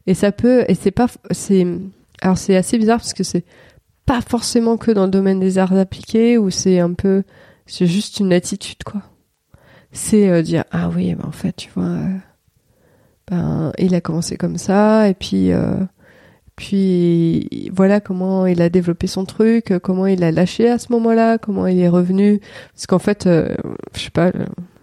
et 0.05 0.13
ça 0.13 0.31
peut 0.31 0.63
et 0.69 0.75
c'est 0.75 0.91
pas 0.91 1.07
c'est 1.31 1.65
alors 2.21 2.37
c'est 2.37 2.55
assez 2.55 2.77
bizarre 2.77 2.99
parce 2.99 3.13
que 3.13 3.23
c'est 3.23 3.43
pas 4.05 4.21
forcément 4.21 4.77
que 4.77 4.91
dans 4.91 5.05
le 5.05 5.11
domaine 5.11 5.39
des 5.39 5.57
arts 5.57 5.73
appliqués 5.73 6.37
où 6.37 6.51
c'est 6.51 6.79
un 6.79 6.93
peu 6.93 7.23
c'est 7.65 7.87
juste 7.87 8.19
une 8.19 8.31
attitude 8.31 8.83
quoi 8.85 9.01
c'est 9.97 10.29
euh, 10.29 10.41
dire 10.41 10.63
ah 10.71 10.89
oui 10.89 11.13
ben 11.15 11.25
en 11.27 11.31
fait 11.31 11.53
tu 11.53 11.69
vois 11.75 11.83
euh, 11.83 12.17
ben 13.29 13.71
il 13.77 13.95
a 13.95 14.01
commencé 14.01 14.37
comme 14.37 14.57
ça 14.57 15.09
et 15.09 15.13
puis 15.13 15.51
euh, 15.51 15.75
puis 16.55 17.69
voilà 17.73 17.99
comment 17.99 18.45
il 18.45 18.61
a 18.61 18.69
développé 18.69 19.05
son 19.05 19.25
truc, 19.25 19.73
comment 19.83 20.07
il 20.07 20.23
a 20.23 20.31
lâché 20.31 20.69
à 20.69 20.79
ce 20.79 20.91
moment-là, 20.91 21.37
comment 21.37 21.67
il 21.67 21.77
est 21.77 21.87
revenu. 21.87 22.41
Parce 22.73 22.87
qu'en 22.87 22.97
fait, 22.97 23.29
je 23.29 23.99
sais 23.99 24.09
pas, 24.09 24.31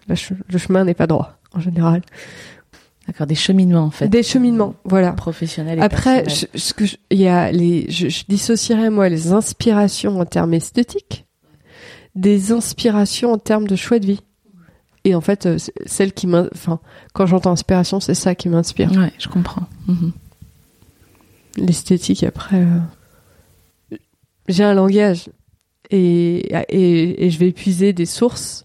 le 0.06 0.58
chemin 0.58 0.84
n'est 0.84 0.94
pas 0.94 1.08
droit 1.08 1.36
en 1.52 1.58
général. 1.58 2.02
D'accord, 3.08 3.26
des 3.26 3.34
cheminements 3.34 3.82
en 3.82 3.90
fait. 3.90 4.06
Des 4.06 4.22
cheminements, 4.22 4.76
voilà. 4.84 5.14
Professionnels. 5.14 5.80
Et 5.80 5.82
Après, 5.82 6.24
je, 6.28 6.46
ce 6.56 6.74
que 6.74 6.84
il 7.10 7.20
y 7.20 7.26
a 7.26 7.50
les, 7.50 7.90
je, 7.90 8.08
je, 8.08 8.22
dissocierais 8.28 8.90
moi 8.90 9.08
les 9.08 9.32
inspirations 9.32 10.20
en 10.20 10.26
termes 10.26 10.54
esthétiques 10.54 11.26
des 12.14 12.52
inspirations 12.52 13.32
en 13.32 13.38
termes 13.38 13.66
de 13.66 13.76
choix 13.76 13.98
de 13.98 14.06
vie. 14.06 14.20
Et 15.04 15.14
en 15.14 15.20
fait, 15.20 15.46
euh, 15.46 15.58
celle 15.86 16.12
qui 16.12 16.26
m'in, 16.26 16.48
enfin, 16.54 16.80
quand 17.12 17.26
j'entends 17.26 17.52
inspiration, 17.52 18.00
c'est 18.00 18.14
ça 18.14 18.34
qui 18.34 18.48
m'inspire. 18.48 18.90
Ouais, 18.92 19.12
je 19.18 19.28
comprends. 19.28 19.66
Mhm. 19.86 20.12
L'esthétique, 21.56 22.24
après, 22.24 22.62
euh, 22.62 23.96
j'ai 24.48 24.64
un 24.64 24.74
langage 24.74 25.30
et, 25.90 26.38
et, 26.70 27.26
et 27.26 27.30
je 27.30 27.38
vais 27.38 27.48
épuiser 27.48 27.92
des 27.92 28.06
sources 28.06 28.64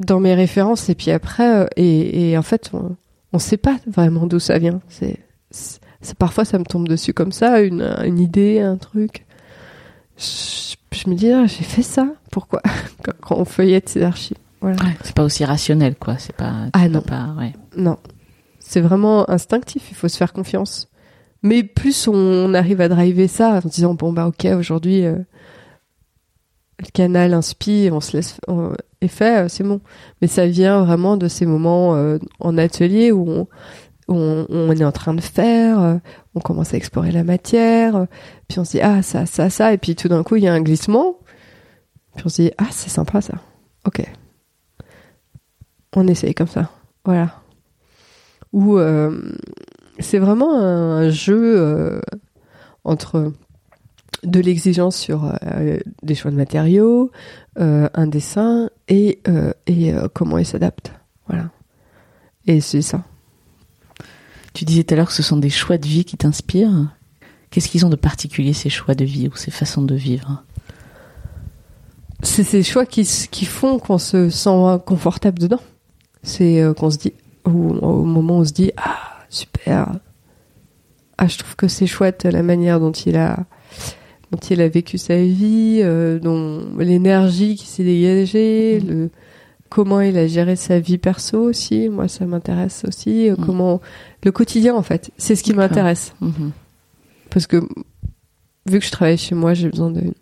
dans 0.00 0.20
mes 0.20 0.34
références 0.34 0.88
et 0.88 0.94
puis 0.94 1.10
après 1.10 1.62
euh, 1.62 1.66
et, 1.76 2.30
et 2.30 2.38
en 2.38 2.42
fait 2.42 2.70
on, 2.74 2.96
on 3.32 3.38
sait 3.38 3.56
pas 3.56 3.78
vraiment 3.86 4.26
d'où 4.26 4.38
ça 4.38 4.58
vient 4.58 4.80
c'est 4.88 5.18
parfois 6.18 6.44
ça 6.44 6.58
me 6.58 6.64
tombe 6.64 6.86
dessus 6.86 7.14
comme 7.14 7.32
ça 7.32 7.60
une, 7.60 7.82
une 8.04 8.18
idée 8.18 8.60
un 8.60 8.76
truc 8.76 9.25
je, 10.18 11.08
me 11.10 11.14
dis 11.14 11.30
ah, 11.30 11.46
j'ai 11.46 11.64
fait 11.64 11.82
ça. 11.82 12.08
Pourquoi 12.30 12.62
quand 13.22 13.36
on 13.36 13.44
feuillette 13.44 13.88
ces 13.88 14.02
archives. 14.02 14.38
Voilà. 14.60 14.82
Ouais, 14.82 14.96
c'est 15.02 15.14
pas 15.14 15.24
aussi 15.24 15.44
rationnel 15.44 15.96
quoi. 15.96 16.16
C'est 16.18 16.34
pas 16.34 16.52
ah 16.72 16.88
non. 16.88 17.02
pas 17.02 17.34
ouais. 17.38 17.52
non. 17.76 17.98
C'est 18.58 18.80
vraiment 18.80 19.28
instinctif. 19.30 19.88
Il 19.90 19.96
faut 19.96 20.08
se 20.08 20.16
faire 20.16 20.32
confiance. 20.32 20.88
Mais 21.42 21.62
plus 21.62 22.08
on 22.08 22.54
arrive 22.54 22.80
à 22.80 22.88
driver 22.88 23.28
ça 23.28 23.60
en 23.64 23.68
disant 23.68 23.94
bon 23.94 24.12
bah 24.12 24.26
ok 24.26 24.46
aujourd'hui 24.56 25.04
euh, 25.04 25.18
le 26.78 26.86
canal 26.92 27.32
inspire, 27.34 27.94
on 27.94 28.00
se 28.00 28.16
laisse 28.16 28.38
on, 28.48 28.72
est 29.00 29.08
fait, 29.08 29.44
euh, 29.44 29.48
c'est 29.48 29.64
bon. 29.64 29.80
Mais 30.20 30.28
ça 30.28 30.46
vient 30.46 30.84
vraiment 30.84 31.16
de 31.16 31.28
ces 31.28 31.46
moments 31.46 31.94
euh, 31.94 32.18
en 32.40 32.58
atelier 32.58 33.12
où 33.12 33.28
on, 33.28 33.46
on, 34.08 34.70
est 34.70 34.84
en 34.84 34.92
train 34.92 35.14
de 35.14 35.20
faire, 35.20 35.80
euh, 35.80 35.96
on 36.34 36.40
commence 36.40 36.74
à 36.74 36.76
explorer 36.76 37.10
la 37.10 37.24
matière, 37.24 37.96
euh, 37.96 38.04
puis 38.48 38.58
on 38.58 38.64
se 38.64 38.72
dit 38.72 38.80
ah 38.80 39.02
ça 39.02 39.26
ça 39.26 39.50
ça, 39.50 39.72
et 39.72 39.78
puis 39.78 39.96
tout 39.96 40.08
d'un 40.08 40.22
coup 40.22 40.36
il 40.36 40.44
y 40.44 40.48
a 40.48 40.52
un 40.52 40.60
glissement, 40.60 41.18
puis 42.14 42.26
on 42.26 42.28
se 42.28 42.42
dit 42.42 42.52
ah 42.58 42.68
c'est 42.70 42.90
sympa 42.90 43.20
ça, 43.20 43.34
ok. 43.86 44.02
On 45.94 46.06
essaye 46.06 46.34
comme 46.34 46.46
ça, 46.46 46.70
voilà. 47.04 47.40
Ou 48.52 48.78
c'est 49.98 50.18
vraiment 50.18 50.58
un 50.58 51.08
jeu 51.08 52.00
entre 52.84 53.32
de 54.22 54.40
l'exigence 54.40 54.96
sur 54.96 55.24
euh, 55.24 55.78
des 56.02 56.14
choix 56.14 56.30
de 56.30 56.36
matériaux, 56.36 57.10
euh, 57.58 57.88
un 57.94 58.06
dessin 58.06 58.70
et, 58.88 59.20
euh, 59.28 59.52
et 59.66 59.92
euh, 59.94 60.08
comment 60.12 60.38
il 60.38 60.46
s'adapte. 60.46 60.92
Voilà. 61.28 61.50
Et 62.46 62.60
c'est 62.60 62.82
ça. 62.82 63.04
Tu 64.56 64.64
disais 64.64 64.84
tout 64.84 64.94
à 64.94 64.96
l'heure 64.96 65.08
que 65.08 65.12
ce 65.12 65.22
sont 65.22 65.36
des 65.36 65.50
choix 65.50 65.76
de 65.76 65.86
vie 65.86 66.06
qui 66.06 66.16
t'inspirent. 66.16 66.96
Qu'est-ce 67.50 67.68
qu'ils 67.68 67.84
ont 67.84 67.90
de 67.90 67.96
particulier 67.96 68.54
ces 68.54 68.70
choix 68.70 68.94
de 68.94 69.04
vie 69.04 69.28
ou 69.28 69.36
ces 69.36 69.50
façons 69.50 69.82
de 69.82 69.94
vivre? 69.94 70.42
C'est 72.22 72.42
ces 72.42 72.62
choix 72.62 72.86
qui, 72.86 73.04
font 73.44 73.78
qu'on 73.78 73.98
se 73.98 74.30
sent 74.30 74.80
confortable 74.86 75.38
dedans. 75.38 75.60
C'est 76.22 76.64
qu'on 76.78 76.90
se 76.90 76.96
dit, 76.96 77.12
au, 77.44 77.50
au 77.50 78.04
moment 78.04 78.38
où 78.38 78.40
on 78.40 78.44
se 78.46 78.54
dit, 78.54 78.72
ah, 78.78 78.96
super, 79.28 79.98
ah, 81.18 81.28
je 81.28 81.38
trouve 81.38 81.56
que 81.56 81.68
c'est 81.68 81.86
chouette 81.86 82.24
la 82.24 82.42
manière 82.42 82.80
dont 82.80 82.92
il 82.92 83.16
a 83.16 83.44
dont 84.32 84.38
il 84.38 84.60
a 84.60 84.68
vécu 84.68 84.98
sa 84.98 85.16
vie, 85.16 85.80
euh, 85.82 86.18
dont 86.18 86.76
l'énergie 86.78 87.54
qui 87.54 87.66
s'est 87.66 87.84
dégagée, 87.84 88.80
le 88.80 89.10
comment 89.76 90.00
il 90.00 90.16
a 90.16 90.26
géré 90.26 90.56
sa 90.56 90.80
vie 90.80 90.96
perso 90.96 91.38
aussi. 91.38 91.90
Moi, 91.90 92.08
ça 92.08 92.24
m'intéresse 92.24 92.86
aussi. 92.88 93.28
Mmh. 93.30 93.44
Comment 93.44 93.82
le 94.24 94.32
quotidien, 94.32 94.74
en 94.74 94.80
fait, 94.80 95.10
c'est 95.18 95.36
ce 95.36 95.42
qui 95.42 95.52
m'intéresse. 95.52 96.14
Mmh. 96.22 96.48
Parce 97.28 97.46
que 97.46 97.58
vu 98.64 98.78
que 98.78 98.86
je 98.86 98.90
travaille 98.90 99.18
chez 99.18 99.34
moi, 99.34 99.52
j'ai 99.52 99.68
besoin 99.68 99.90
d'une 99.90 100.14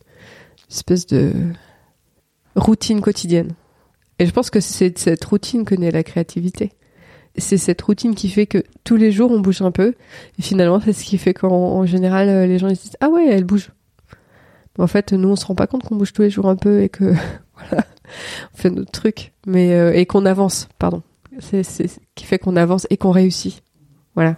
espèce 0.68 1.06
de 1.06 1.30
routine 2.56 3.00
quotidienne. 3.00 3.52
Et 4.18 4.26
je 4.26 4.32
pense 4.32 4.50
que 4.50 4.58
c'est 4.58 4.98
cette 4.98 5.24
routine 5.24 5.64
que 5.64 5.76
naît 5.76 5.92
la 5.92 6.02
créativité. 6.02 6.72
C'est 7.38 7.56
cette 7.56 7.82
routine 7.82 8.16
qui 8.16 8.30
fait 8.30 8.46
que 8.46 8.64
tous 8.82 8.96
les 8.96 9.12
jours 9.12 9.30
on 9.30 9.38
bouge 9.38 9.62
un 9.62 9.70
peu. 9.70 9.94
Et 10.36 10.42
finalement, 10.42 10.80
c'est 10.80 10.92
ce 10.92 11.04
qui 11.04 11.16
fait 11.16 11.32
qu'en 11.32 11.86
général, 11.86 12.48
les 12.48 12.58
gens 12.58 12.66
ils 12.66 12.76
disent 12.76 12.96
Ah 13.00 13.08
ouais, 13.08 13.28
elle 13.28 13.44
bouge. 13.44 13.70
En 14.80 14.88
fait, 14.88 15.12
nous, 15.12 15.28
on 15.28 15.36
se 15.36 15.46
rend 15.46 15.54
pas 15.54 15.68
compte 15.68 15.84
qu'on 15.84 15.94
bouge 15.94 16.12
tous 16.12 16.22
les 16.22 16.30
jours 16.30 16.48
un 16.48 16.56
peu 16.56 16.82
et 16.82 16.88
que 16.88 17.14
voilà, 17.68 17.84
on 18.54 18.56
fait 18.56 18.70
notre 18.70 18.92
truc, 18.92 19.32
mais 19.46 19.72
euh, 19.72 19.92
et 19.94 20.06
qu'on 20.06 20.26
avance, 20.26 20.68
pardon. 20.78 21.02
C'est 21.40 21.64
ce 21.64 21.82
qui 22.14 22.24
fait 22.26 22.38
qu'on 22.38 22.56
avance 22.56 22.86
et 22.90 22.96
qu'on 22.96 23.10
réussit. 23.10 23.62
Voilà. 24.14 24.36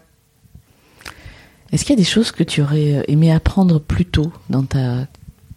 Est-ce 1.72 1.85
qu'il 1.85 1.94
y 1.94 1.98
a 1.98 2.02
des 2.02 2.09
choses 2.09 2.33
que 2.33 2.42
tu 2.42 2.62
aurais 2.62 3.05
aimé 3.09 3.33
apprendre 3.33 3.81
plus 3.81 4.07
tôt 4.07 4.33
dans 4.48 4.62
ta 4.62 5.07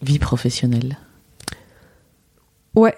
vie 0.01 0.19
professionnelle? 0.19 0.97
Ouais. 2.75 2.95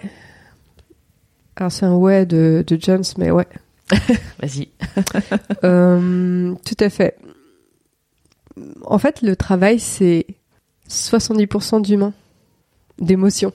Alors 1.56 1.72
c'est 1.72 1.86
un 1.86 1.96
ouais 1.96 2.26
de, 2.26 2.64
de 2.66 2.78
Jones, 2.82 3.04
mais 3.18 3.30
ouais. 3.30 3.48
Vas-y. 4.40 4.70
euh, 5.64 6.56
tout 6.66 6.78
à 6.80 6.90
fait. 6.90 7.18
En 8.86 8.98
fait, 8.98 9.22
le 9.22 9.36
travail, 9.36 9.80
c'est 9.80 10.26
70% 10.90 11.82
d'humain, 11.82 12.14
d'émotion. 13.00 13.54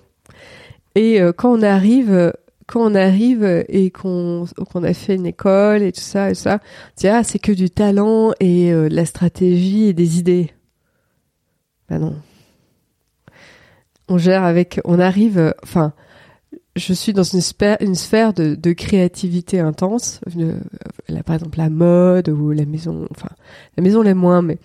Et 0.96 1.20
euh, 1.20 1.32
quand 1.32 1.52
on 1.52 1.62
arrive, 1.62 2.10
euh, 2.10 2.32
quand 2.66 2.80
on 2.80 2.94
arrive 2.94 3.44
et 3.68 3.90
qu'on 3.90 4.46
a 4.82 4.94
fait 4.94 5.14
une 5.14 5.26
école 5.26 5.82
et 5.82 5.92
tout 5.92 6.00
ça 6.00 6.30
et 6.30 6.34
ça, 6.34 6.58
ah 7.04 7.22
c'est 7.22 7.38
que 7.38 7.52
du 7.52 7.70
talent 7.70 8.32
et 8.40 8.72
euh, 8.72 8.88
de 8.88 8.96
la 8.96 9.04
stratégie 9.04 9.84
et 9.84 9.92
des 9.92 10.18
idées. 10.18 10.50
Ben 11.88 11.98
non. 11.98 12.16
On 14.08 14.16
gère 14.16 14.42
avec, 14.44 14.80
on 14.84 14.98
arrive, 14.98 15.54
enfin, 15.62 15.92
je 16.76 16.94
suis 16.94 17.12
dans 17.12 17.24
une 17.24 17.40
sphère, 17.40 18.32
de, 18.32 18.72
créativité 18.72 19.60
intense. 19.60 20.20
par 21.26 21.34
exemple, 21.34 21.58
la 21.58 21.70
mode 21.70 22.28
ou 22.30 22.52
la 22.52 22.64
maison, 22.64 23.06
enfin, 23.10 23.28
la 23.76 23.82
maison 23.82 24.00
l'est 24.00 24.14
moins, 24.14 24.42
mais 24.42 24.58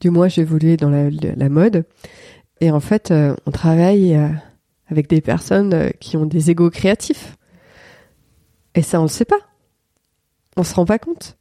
du 0.00 0.10
moins 0.10 0.28
j'ai 0.28 0.42
évolué 0.42 0.76
dans 0.76 0.90
la, 0.90 1.48
mode. 1.48 1.84
Et 2.60 2.70
en 2.72 2.80
fait, 2.80 3.12
on 3.46 3.50
travaille 3.52 4.18
avec 4.90 5.08
des 5.08 5.20
personnes 5.20 5.74
euh, 5.74 5.90
qui 6.00 6.16
ont 6.16 6.26
des 6.26 6.50
égos 6.50 6.70
créatifs. 6.70 7.36
Et 8.74 8.82
ça, 8.82 9.00
on 9.00 9.04
le 9.04 9.08
sait 9.08 9.24
pas. 9.24 9.40
On 10.56 10.64
se 10.64 10.74
rend 10.74 10.84
pas 10.84 10.98
compte. 10.98 11.36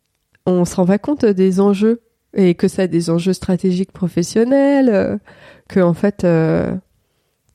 On 0.45 0.65
se 0.65 0.75
rend 0.75 0.85
pas 0.85 0.97
compte 0.97 1.25
des 1.25 1.59
enjeux 1.59 2.01
et 2.33 2.55
que 2.55 2.67
ça 2.67 2.83
a 2.83 2.87
des 2.87 3.09
enjeux 3.09 3.33
stratégiques 3.33 3.91
professionnels, 3.91 5.19
que 5.67 5.79
en 5.79 5.93
fait, 5.93 6.25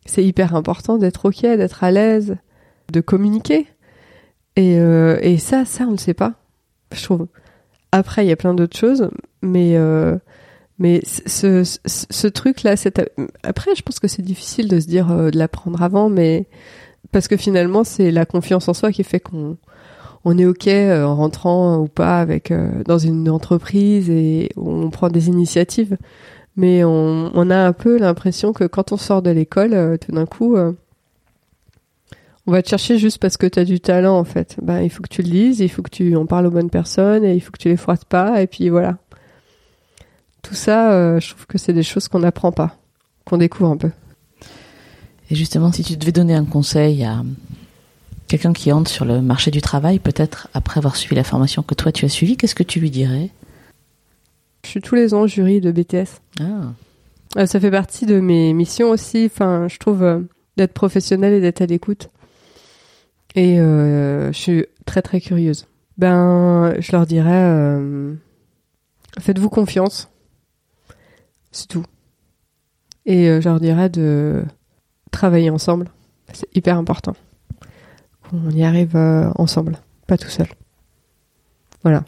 c'est 0.07 0.24
hyper 0.24 0.55
important 0.57 0.99
d'être 0.99 1.26
ok, 1.26 1.43
d'être 1.43 1.84
à 1.84 1.90
l'aise, 1.90 2.36
de 2.93 3.01
communiquer. 3.01 3.66
Et, 4.57 4.74
et 4.74 5.38
ça, 5.38 5.64
ça, 5.64 5.84
on 5.84 5.93
ne 5.93 5.97
sait 5.97 6.14
pas. 6.14 6.34
Je 6.93 7.03
trouve. 7.03 7.28
Après, 7.93 8.24
il 8.24 8.28
y 8.28 8.32
a 8.32 8.36
plein 8.36 8.55
d'autres 8.55 8.76
choses, 8.76 9.11
mais 9.40 9.76
mais 10.83 11.01
ce, 11.05 12.26
truc-là, 12.26 12.74
après, 13.45 13.74
je 13.76 13.83
pense 13.83 14.01
que 14.01 14.09
c'est 14.09 14.22
difficile 14.22 14.66
de 14.66 14.80
se 14.80 14.89
dire 14.89 15.12
euh, 15.12 15.30
de 15.30 15.39
l'apprendre 15.39 15.80
avant, 15.80 16.09
mais 16.09 16.47
Parce 17.12 17.28
que 17.28 17.37
finalement, 17.37 17.85
c'est 17.85 18.11
la 18.11 18.26
confiance 18.26 18.68
en 18.68 18.74
soi 18.74 18.91
qui 18.91 19.05
fait 19.05 19.20
qu'on 19.20 19.59
on 20.24 20.39
est 20.39 20.45
ok 20.45 20.66
euh, 20.66 21.05
en 21.05 21.14
rentrant 21.14 21.78
ou 21.78 21.87
pas 21.87 22.18
avec 22.18 22.51
euh, 22.51 22.83
dans 22.85 22.99
une 22.99 23.30
entreprise 23.30 24.11
et 24.11 24.51
on 24.57 24.91
prend 24.91 25.09
des 25.09 25.28
initiatives. 25.28 25.97
Mais 26.57 26.83
on, 26.85 27.51
a 27.51 27.57
un 27.64 27.72
peu 27.72 27.97
l'impression 27.97 28.53
que 28.53 28.64
quand 28.64 28.91
on 28.91 28.97
sort 28.97 29.22
de 29.22 29.30
l'école, 29.30 29.99
tout 30.01 30.11
d'un 30.11 30.26
coup, 30.26 30.57
on 30.57 32.53
va 32.53 32.61
te 32.61 32.68
chercher 32.68 32.99
juste 32.99 33.18
parce 33.18 33.37
que 33.37 33.47
tu 33.47 33.59
as 33.61 33.64
du 33.64 33.80
talent 33.80 34.18
en 34.18 34.24
fait. 34.24 34.57
Ben, 34.61 34.83
il 34.83 34.91
faut 34.91 35.03
que 35.03 35.09
tu 35.09 35.22
le 35.22 35.30
lises, 35.30 35.61
il 35.61 35.70
faut 35.70 35.83
que 35.83 35.91
tu 35.91 36.16
en 36.16 36.26
parles 36.26 36.47
aux 36.47 36.51
bonnes 36.51 36.70
personnes 36.70 37.24
et 37.24 37.35
il 37.35 37.41
faut 37.41 37.53
que 37.53 37.59
tu 37.59 37.68
les 37.68 37.76
froisses 37.76 38.05
pas 38.05 38.43
et 38.43 38.47
puis 38.47 38.68
voilà. 38.68 38.99
Tout 40.43 40.55
ça, 40.55 40.93
euh, 40.93 41.20
je 41.20 41.30
trouve 41.30 41.47
que 41.47 41.59
c'est 41.59 41.72
des 41.72 41.82
choses 41.82 42.09
qu'on 42.09 42.18
n'apprend 42.20 42.53
pas, 42.53 42.76
qu'on 43.24 43.38
découvre 43.38 43.70
un 43.70 43.76
peu. 43.76 43.90
Et 45.30 45.34
justement, 45.34 45.72
si 45.72 45.82
tu 45.82 45.97
devais 45.97 46.12
donner 46.12 46.34
un 46.34 46.45
conseil 46.45 47.05
à 47.05 47.22
quelqu'un 48.28 48.53
qui 48.53 48.72
entre 48.72 48.90
sur 48.90 49.05
le 49.05 49.22
marché 49.22 49.51
du 49.51 49.62
travail, 49.62 49.99
peut-être 49.99 50.49
après 50.53 50.78
avoir 50.78 50.97
suivi 50.97 51.14
la 51.14 51.24
formation 51.24 51.62
que 51.62 51.74
toi 51.74 51.93
tu 51.93 52.05
as 52.05 52.09
suivie, 52.09 52.36
qu'est-ce 52.36 52.55
que 52.55 52.62
tu 52.62 52.80
lui 52.80 52.90
dirais? 52.90 53.30
Je 54.64 54.70
suis 54.70 54.80
tous 54.80 54.95
les 54.95 55.14
ans 55.14 55.26
jury 55.26 55.61
de 55.61 55.72
BTS. 55.72 56.20
Ah, 56.40 56.72
Euh, 57.38 57.47
ça 57.47 57.59
fait 57.61 57.70
partie 57.70 58.05
de 58.05 58.20
mes 58.20 58.53
missions 58.53 58.90
aussi. 58.90 59.24
Enfin, 59.32 59.66
je 59.68 59.78
trouve 59.78 60.03
euh, 60.03 60.20
d'être 60.57 60.74
professionnelle 60.74 61.32
et 61.32 61.40
d'être 61.40 61.62
à 61.62 61.66
l'écoute. 61.66 62.11
Et 63.34 63.59
euh, 63.59 64.30
je 64.32 64.38
suis 64.38 64.66
très 64.84 65.01
très 65.01 65.20
curieuse. 65.20 65.66
Ben, 65.97 66.74
je 66.78 66.93
leur 66.93 67.07
dirais, 67.07 67.30
euh, 67.32 68.14
faites-vous 69.18 69.49
confiance. 69.49 70.09
C'est 71.53 71.68
tout. 71.68 71.84
Et 73.07 73.28
euh, 73.28 73.40
je 73.40 73.48
leur 73.48 73.61
dirais 73.61 73.88
de 73.88 74.44
travailler 75.11 75.50
ensemble. 75.50 75.88
C'est 76.32 76.48
hyper 76.57 76.76
important. 76.76 77.14
Qu'on 78.28 78.50
y 78.50 78.64
arrive 78.64 78.96
euh, 78.96 79.30
ensemble, 79.36 79.78
pas 80.07 80.18
tout 80.18 80.28
seul. 80.28 80.48
Voilà. 81.82 82.05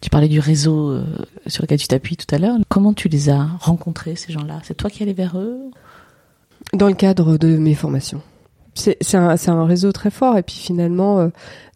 Tu 0.00 0.10
parlais 0.10 0.28
du 0.28 0.40
réseau 0.40 0.90
euh, 0.90 1.04
sur 1.46 1.62
lequel 1.62 1.78
tu 1.78 1.88
t'appuies 1.88 2.16
tout 2.16 2.32
à 2.34 2.38
l'heure. 2.38 2.56
Comment 2.68 2.92
tu 2.92 3.08
les 3.08 3.30
as 3.30 3.44
rencontrés, 3.60 4.16
ces 4.16 4.32
gens-là? 4.32 4.60
C'est 4.64 4.76
toi 4.76 4.90
qui 4.90 5.02
allais 5.02 5.12
vers 5.12 5.38
eux? 5.38 5.70
Dans 6.72 6.88
le 6.88 6.94
cadre 6.94 7.38
de 7.38 7.56
mes 7.56 7.74
formations. 7.74 8.22
C'est 8.74 9.16
un, 9.16 9.64
réseau 9.64 9.90
très 9.90 10.10
fort 10.10 10.38
et 10.38 10.44
puis 10.44 10.54
finalement 10.54 11.18
euh, 11.18 11.28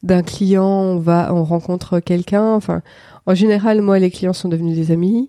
d'un 0.04 0.22
client 0.22 0.68
on 0.68 0.98
va 0.98 1.34
on 1.34 1.42
rencontre 1.42 1.98
quelqu'un. 1.98 2.54
Enfin 2.54 2.82
en 3.26 3.34
général 3.34 3.80
moi 3.80 3.98
les 3.98 4.10
clients 4.10 4.32
sont 4.32 4.48
devenus 4.48 4.76
des 4.76 4.92
amis. 4.92 5.28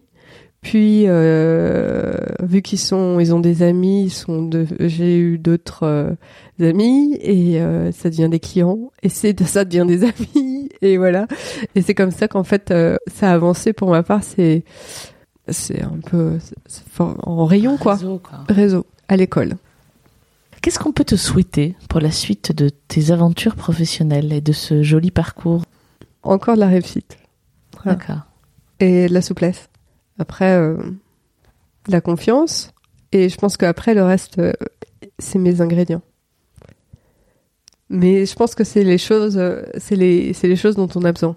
Puis 0.63 1.03
euh, 1.07 2.15
vu 2.41 2.61
qu'ils 2.61 2.79
sont 2.79 3.19
ils 3.19 3.35
ont 3.35 3.39
des 3.41 3.61
amis, 3.63 4.05
ils 4.05 4.09
sont 4.09 4.41
de, 4.43 4.65
j'ai 4.79 5.17
eu 5.19 5.37
d'autres 5.37 5.83
euh, 5.83 6.15
amis 6.61 7.17
et 7.21 7.61
euh, 7.61 7.91
ça 7.91 8.09
devient 8.09 8.29
des 8.29 8.39
clients 8.39 8.91
et 9.03 9.09
c'est 9.09 9.39
ça 9.43 9.65
devient 9.65 9.85
des 9.85 10.03
amis 10.05 10.69
et 10.81 10.97
voilà 10.97 11.27
et 11.75 11.81
c'est 11.81 11.93
comme 11.93 12.11
ça 12.11 12.27
qu'en 12.29 12.43
fait 12.45 12.73
ça 13.13 13.29
a 13.29 13.33
avancé 13.33 13.73
pour 13.73 13.89
ma 13.89 14.03
part 14.03 14.23
c'est 14.23 14.63
c'est 15.49 15.81
un 15.83 15.99
peu 16.09 16.37
en 16.97 17.45
rayon 17.45 17.75
quoi 17.77 17.95
Réseau, 17.95 18.19
quoi. 18.19 18.45
réseau 18.47 18.85
à 19.09 19.17
l'école. 19.17 19.55
Qu'est-ce 20.61 20.79
qu'on 20.79 20.93
peut 20.93 21.03
te 21.03 21.17
souhaiter 21.17 21.75
pour 21.89 21.99
la 21.99 22.09
suite 22.11 22.55
de 22.55 22.69
tes 22.69 23.11
aventures 23.11 23.57
professionnelles 23.57 24.31
et 24.31 24.39
de 24.39 24.53
ce 24.53 24.81
joli 24.81 25.11
parcours? 25.11 25.63
Encore 26.23 26.55
de 26.55 26.61
la 26.61 26.67
réussite 26.67 27.17
Voilà. 27.83 27.97
D'accord. 27.97 28.21
et 28.79 29.09
de 29.09 29.13
la 29.13 29.21
souplesse. 29.21 29.67
Après, 30.23 30.55
euh, 30.55 30.77
de 31.87 31.91
la 31.91 31.99
confiance. 31.99 32.71
Et 33.11 33.27
je 33.27 33.37
pense 33.37 33.57
qu'après, 33.57 33.93
le 33.93 34.03
reste, 34.03 34.39
euh, 34.39 34.53
c'est 35.19 35.37
mes 35.37 35.59
ingrédients. 35.59 36.01
Mais 37.89 38.25
je 38.25 38.33
pense 38.35 38.55
que 38.55 38.63
c'est 38.63 38.85
les 38.85 38.97
choses, 38.97 39.37
euh, 39.37 39.63
c'est 39.77 39.97
les, 39.97 40.31
c'est 40.33 40.47
les 40.47 40.55
choses 40.55 40.77
dont 40.77 40.87
on 40.95 41.03
a 41.03 41.11
besoin. 41.11 41.35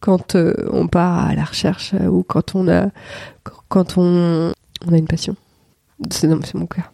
Quand 0.00 0.34
euh, 0.34 0.54
on 0.72 0.88
part 0.88 1.26
à 1.28 1.34
la 1.34 1.44
recherche 1.44 1.92
ou 1.92 2.22
quand 2.22 2.54
on 2.54 2.66
a, 2.66 2.88
quand 3.68 3.98
on, 3.98 4.52
on 4.86 4.92
a 4.92 4.96
une 4.96 5.06
passion. 5.06 5.36
C'est, 6.10 6.26
non, 6.26 6.40
c'est 6.42 6.54
mon 6.54 6.66
cas. 6.66 6.90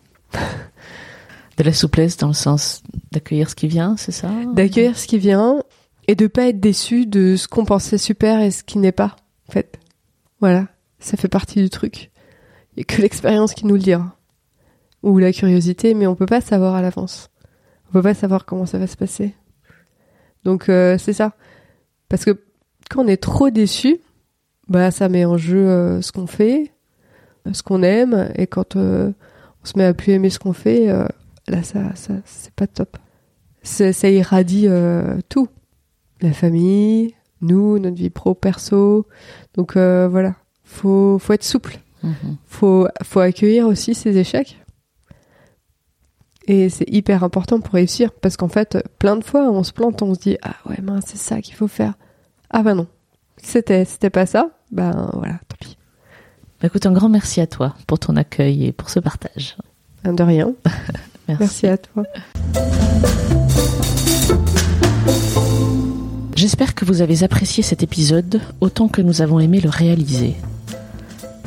De 1.59 1.63
la 1.63 1.73
souplesse 1.73 2.17
dans 2.17 2.27
le 2.27 2.35
sens 2.35 2.83
d'accueillir 3.13 3.49
ce 3.49 3.55
qui 3.55 3.69
vient, 3.69 3.97
c'est 3.97 4.13
ça? 4.13 4.31
D'accueillir 4.53 4.99
ce 4.99 5.07
qui 5.07 5.19
vient 5.19 5.63
et 6.09 6.17
de 6.17 6.27
pas 6.27 6.49
être 6.49 6.61
déçu 6.61 7.07
de 7.07 7.37
ce 7.37 7.47
qu'on 7.47 7.65
pensait 7.65 7.99
super 7.99 8.41
et 8.41 8.51
ce 8.51 8.65
qui 8.65 8.79
n'est 8.79 8.93
pas 8.93 9.15
en 9.49 9.53
fait 9.53 9.79
voilà 10.41 10.67
ça 10.99 11.17
fait 11.17 11.29
partie 11.29 11.63
du 11.63 11.71
truc. 11.71 12.11
Il 12.75 12.81
y 12.81 12.83
a 12.83 12.85
que 12.85 13.01
l'expérience 13.01 13.55
qui 13.55 13.67
nous 13.67 13.75
le 13.75 13.81
dira. 13.81 14.17
Ou 15.03 15.19
la 15.19 15.33
curiosité 15.33 15.95
mais 15.95 16.07
on 16.07 16.15
peut 16.15 16.27
pas 16.27 16.41
savoir 16.41 16.75
à 16.75 16.83
l'avance. 16.83 17.31
On 17.89 17.93
peut 17.93 18.03
pas 18.03 18.15
savoir 18.15 18.45
comment 18.45 18.67
ça 18.67 18.79
va 18.79 18.87
se 18.87 18.97
passer. 18.97 19.35
Donc 20.45 20.69
euh, 20.69 20.99
c'est 20.99 21.13
ça. 21.13 21.35
Parce 22.09 22.25
que 22.25 22.43
quand 22.91 23.05
on 23.05 23.09
est 23.09 23.23
trop 23.23 23.51
déçu 23.51 23.99
bah 24.69 24.91
ça 24.91 25.09
met 25.09 25.25
en 25.25 25.37
jeu 25.37 25.69
euh, 25.69 26.03
ce 26.03 26.13
qu'on 26.13 26.27
fait 26.27 26.73
ce 27.53 27.63
qu'on 27.63 27.83
aime. 27.83 28.33
Et 28.35 28.47
quand 28.47 28.77
euh, 28.77 29.13
on 29.63 29.67
se 29.67 29.79
met 29.79 29.85
à 29.85 29.95
plus 29.95 30.13
aimer 30.13 30.31
ce 30.31 30.39
qu'on 30.39 30.53
fait 30.53 30.87
là 31.47 31.63
ça 31.63 31.95
ça 31.95 32.15
c'est 32.25 32.53
pas 32.55 32.67
top. 32.67 32.97
Ça, 33.63 34.09
irradie 34.09 34.69
tout. 35.29 35.49
La 36.21 36.33
famille, 36.33 37.15
nous, 37.41 37.79
notre 37.79 37.97
vie 37.97 38.11
pro, 38.11 38.35
perso. 38.35 39.07
Donc 39.55 39.77
euh, 39.77 40.09
voilà, 40.09 40.35
faut, 40.65 41.19
faut 41.19 41.33
être 41.33 41.45
souple. 41.45 41.81
Mhm. 42.03 42.37
Faut, 42.47 42.89
faut 43.03 43.21
accueillir 43.21 43.67
aussi 43.67 43.95
ses 43.95 44.17
échecs. 44.17 44.59
Et 46.49 46.69
c'est 46.69 46.89
hyper 46.89 47.25
important 47.25 47.61
pour 47.61 47.75
réussir 47.75 48.13
parce 48.13 48.37
qu'en 48.37 48.49
fait, 48.49 48.79
plein 48.99 49.17
de 49.17 49.25
fois, 49.25 49.51
on 49.51 49.65
se 49.65 49.73
plante, 49.73 50.01
on 50.03 50.15
se 50.15 50.21
dit 50.21 50.39
ah 50.43 50.55
ouais 50.69 50.81
mince, 50.81 51.05
c'est 51.07 51.19
ça 51.19 51.41
qu'il 51.41 51.55
faut 51.55 51.67
faire. 51.67 51.95
Ah 52.51 52.63
bah 52.63 52.75
non, 52.75 52.87
c'était, 53.37 53.85
c'était 53.85 54.11
pas 54.11 54.27
ça. 54.27 54.51
Ben 54.71 55.11
voilà, 55.15 55.35
tant 55.49 55.57
pis. 55.61 55.77
Bah, 56.61 56.69
écoute, 56.69 56.87
un 56.87 56.93
grand 56.93 57.09
merci 57.09 57.41
à 57.41 57.47
toi 57.47 57.75
pour 57.87 57.99
ton 57.99 58.17
accueil 58.17 58.67
et 58.67 58.73
pour 58.73 58.91
ce 58.91 59.01
partage. 59.01 59.57
De 60.05 60.23
rien. 60.23 60.55
Merci. 61.29 61.41
Merci 61.41 61.67
à 61.67 61.79
toi. 61.79 62.05
J'espère 66.47 66.77
que 66.77 66.85
vous 66.85 67.03
avez 67.03 67.25
apprécié 67.25 67.65
cet 67.65 67.83
épisode 67.83 68.41
autant 68.61 68.87
que 68.87 69.03
nous 69.03 69.21
avons 69.21 69.41
aimé 69.41 69.59
le 69.59 69.69
réaliser. 69.69 70.37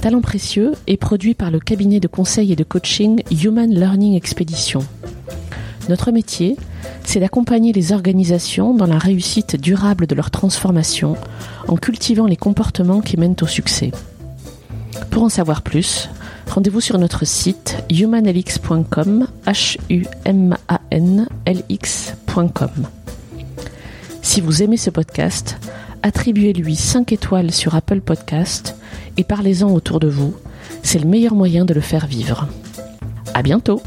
Talent 0.01 0.19
précieux 0.19 0.73
est 0.87 0.97
produit 0.97 1.35
par 1.35 1.51
le 1.51 1.61
cabinet 1.61 2.01
de 2.01 2.09
conseil 2.09 2.51
et 2.51 2.57
de 2.57 2.65
coaching 2.65 3.23
Human 3.31 3.73
Learning 3.73 4.17
Expedition. 4.17 4.81
Notre 5.87 6.11
métier, 6.11 6.57
c'est 7.05 7.21
d'accompagner 7.21 7.71
les 7.71 7.93
organisations 7.93 8.73
dans 8.73 8.87
la 8.87 8.97
réussite 8.97 9.55
durable 9.55 10.05
de 10.05 10.15
leur 10.15 10.31
transformation 10.31 11.15
en 11.69 11.77
cultivant 11.77 12.25
les 12.25 12.35
comportements 12.35 12.99
qui 12.99 13.15
mènent 13.15 13.37
au 13.41 13.47
succès. 13.47 13.91
Pour 15.11 15.23
en 15.23 15.29
savoir 15.29 15.61
plus, 15.61 16.09
rendez-vous 16.49 16.81
sur 16.81 16.97
notre 16.97 17.25
site 17.25 17.77
humanlx.com, 17.89 19.27
h 19.47 19.77
u 19.89 20.05
m 20.25 20.57
a 20.67 20.81
n 20.91 21.25
l. 21.45 21.63
Si 24.29 24.41
vous 24.41 24.61
aimez 24.61 24.77
ce 24.77 24.91
podcast, 24.91 25.57
attribuez-lui 26.03 26.75
5 26.75 27.13
étoiles 27.13 27.49
sur 27.49 27.73
Apple 27.73 27.99
Podcast 27.99 28.75
et 29.17 29.23
parlez-en 29.23 29.71
autour 29.71 29.99
de 29.99 30.07
vous. 30.07 30.35
C'est 30.83 30.99
le 30.99 31.07
meilleur 31.07 31.33
moyen 31.33 31.65
de 31.65 31.73
le 31.73 31.81
faire 31.81 32.05
vivre. 32.05 32.47
À 33.33 33.41
bientôt! 33.41 33.81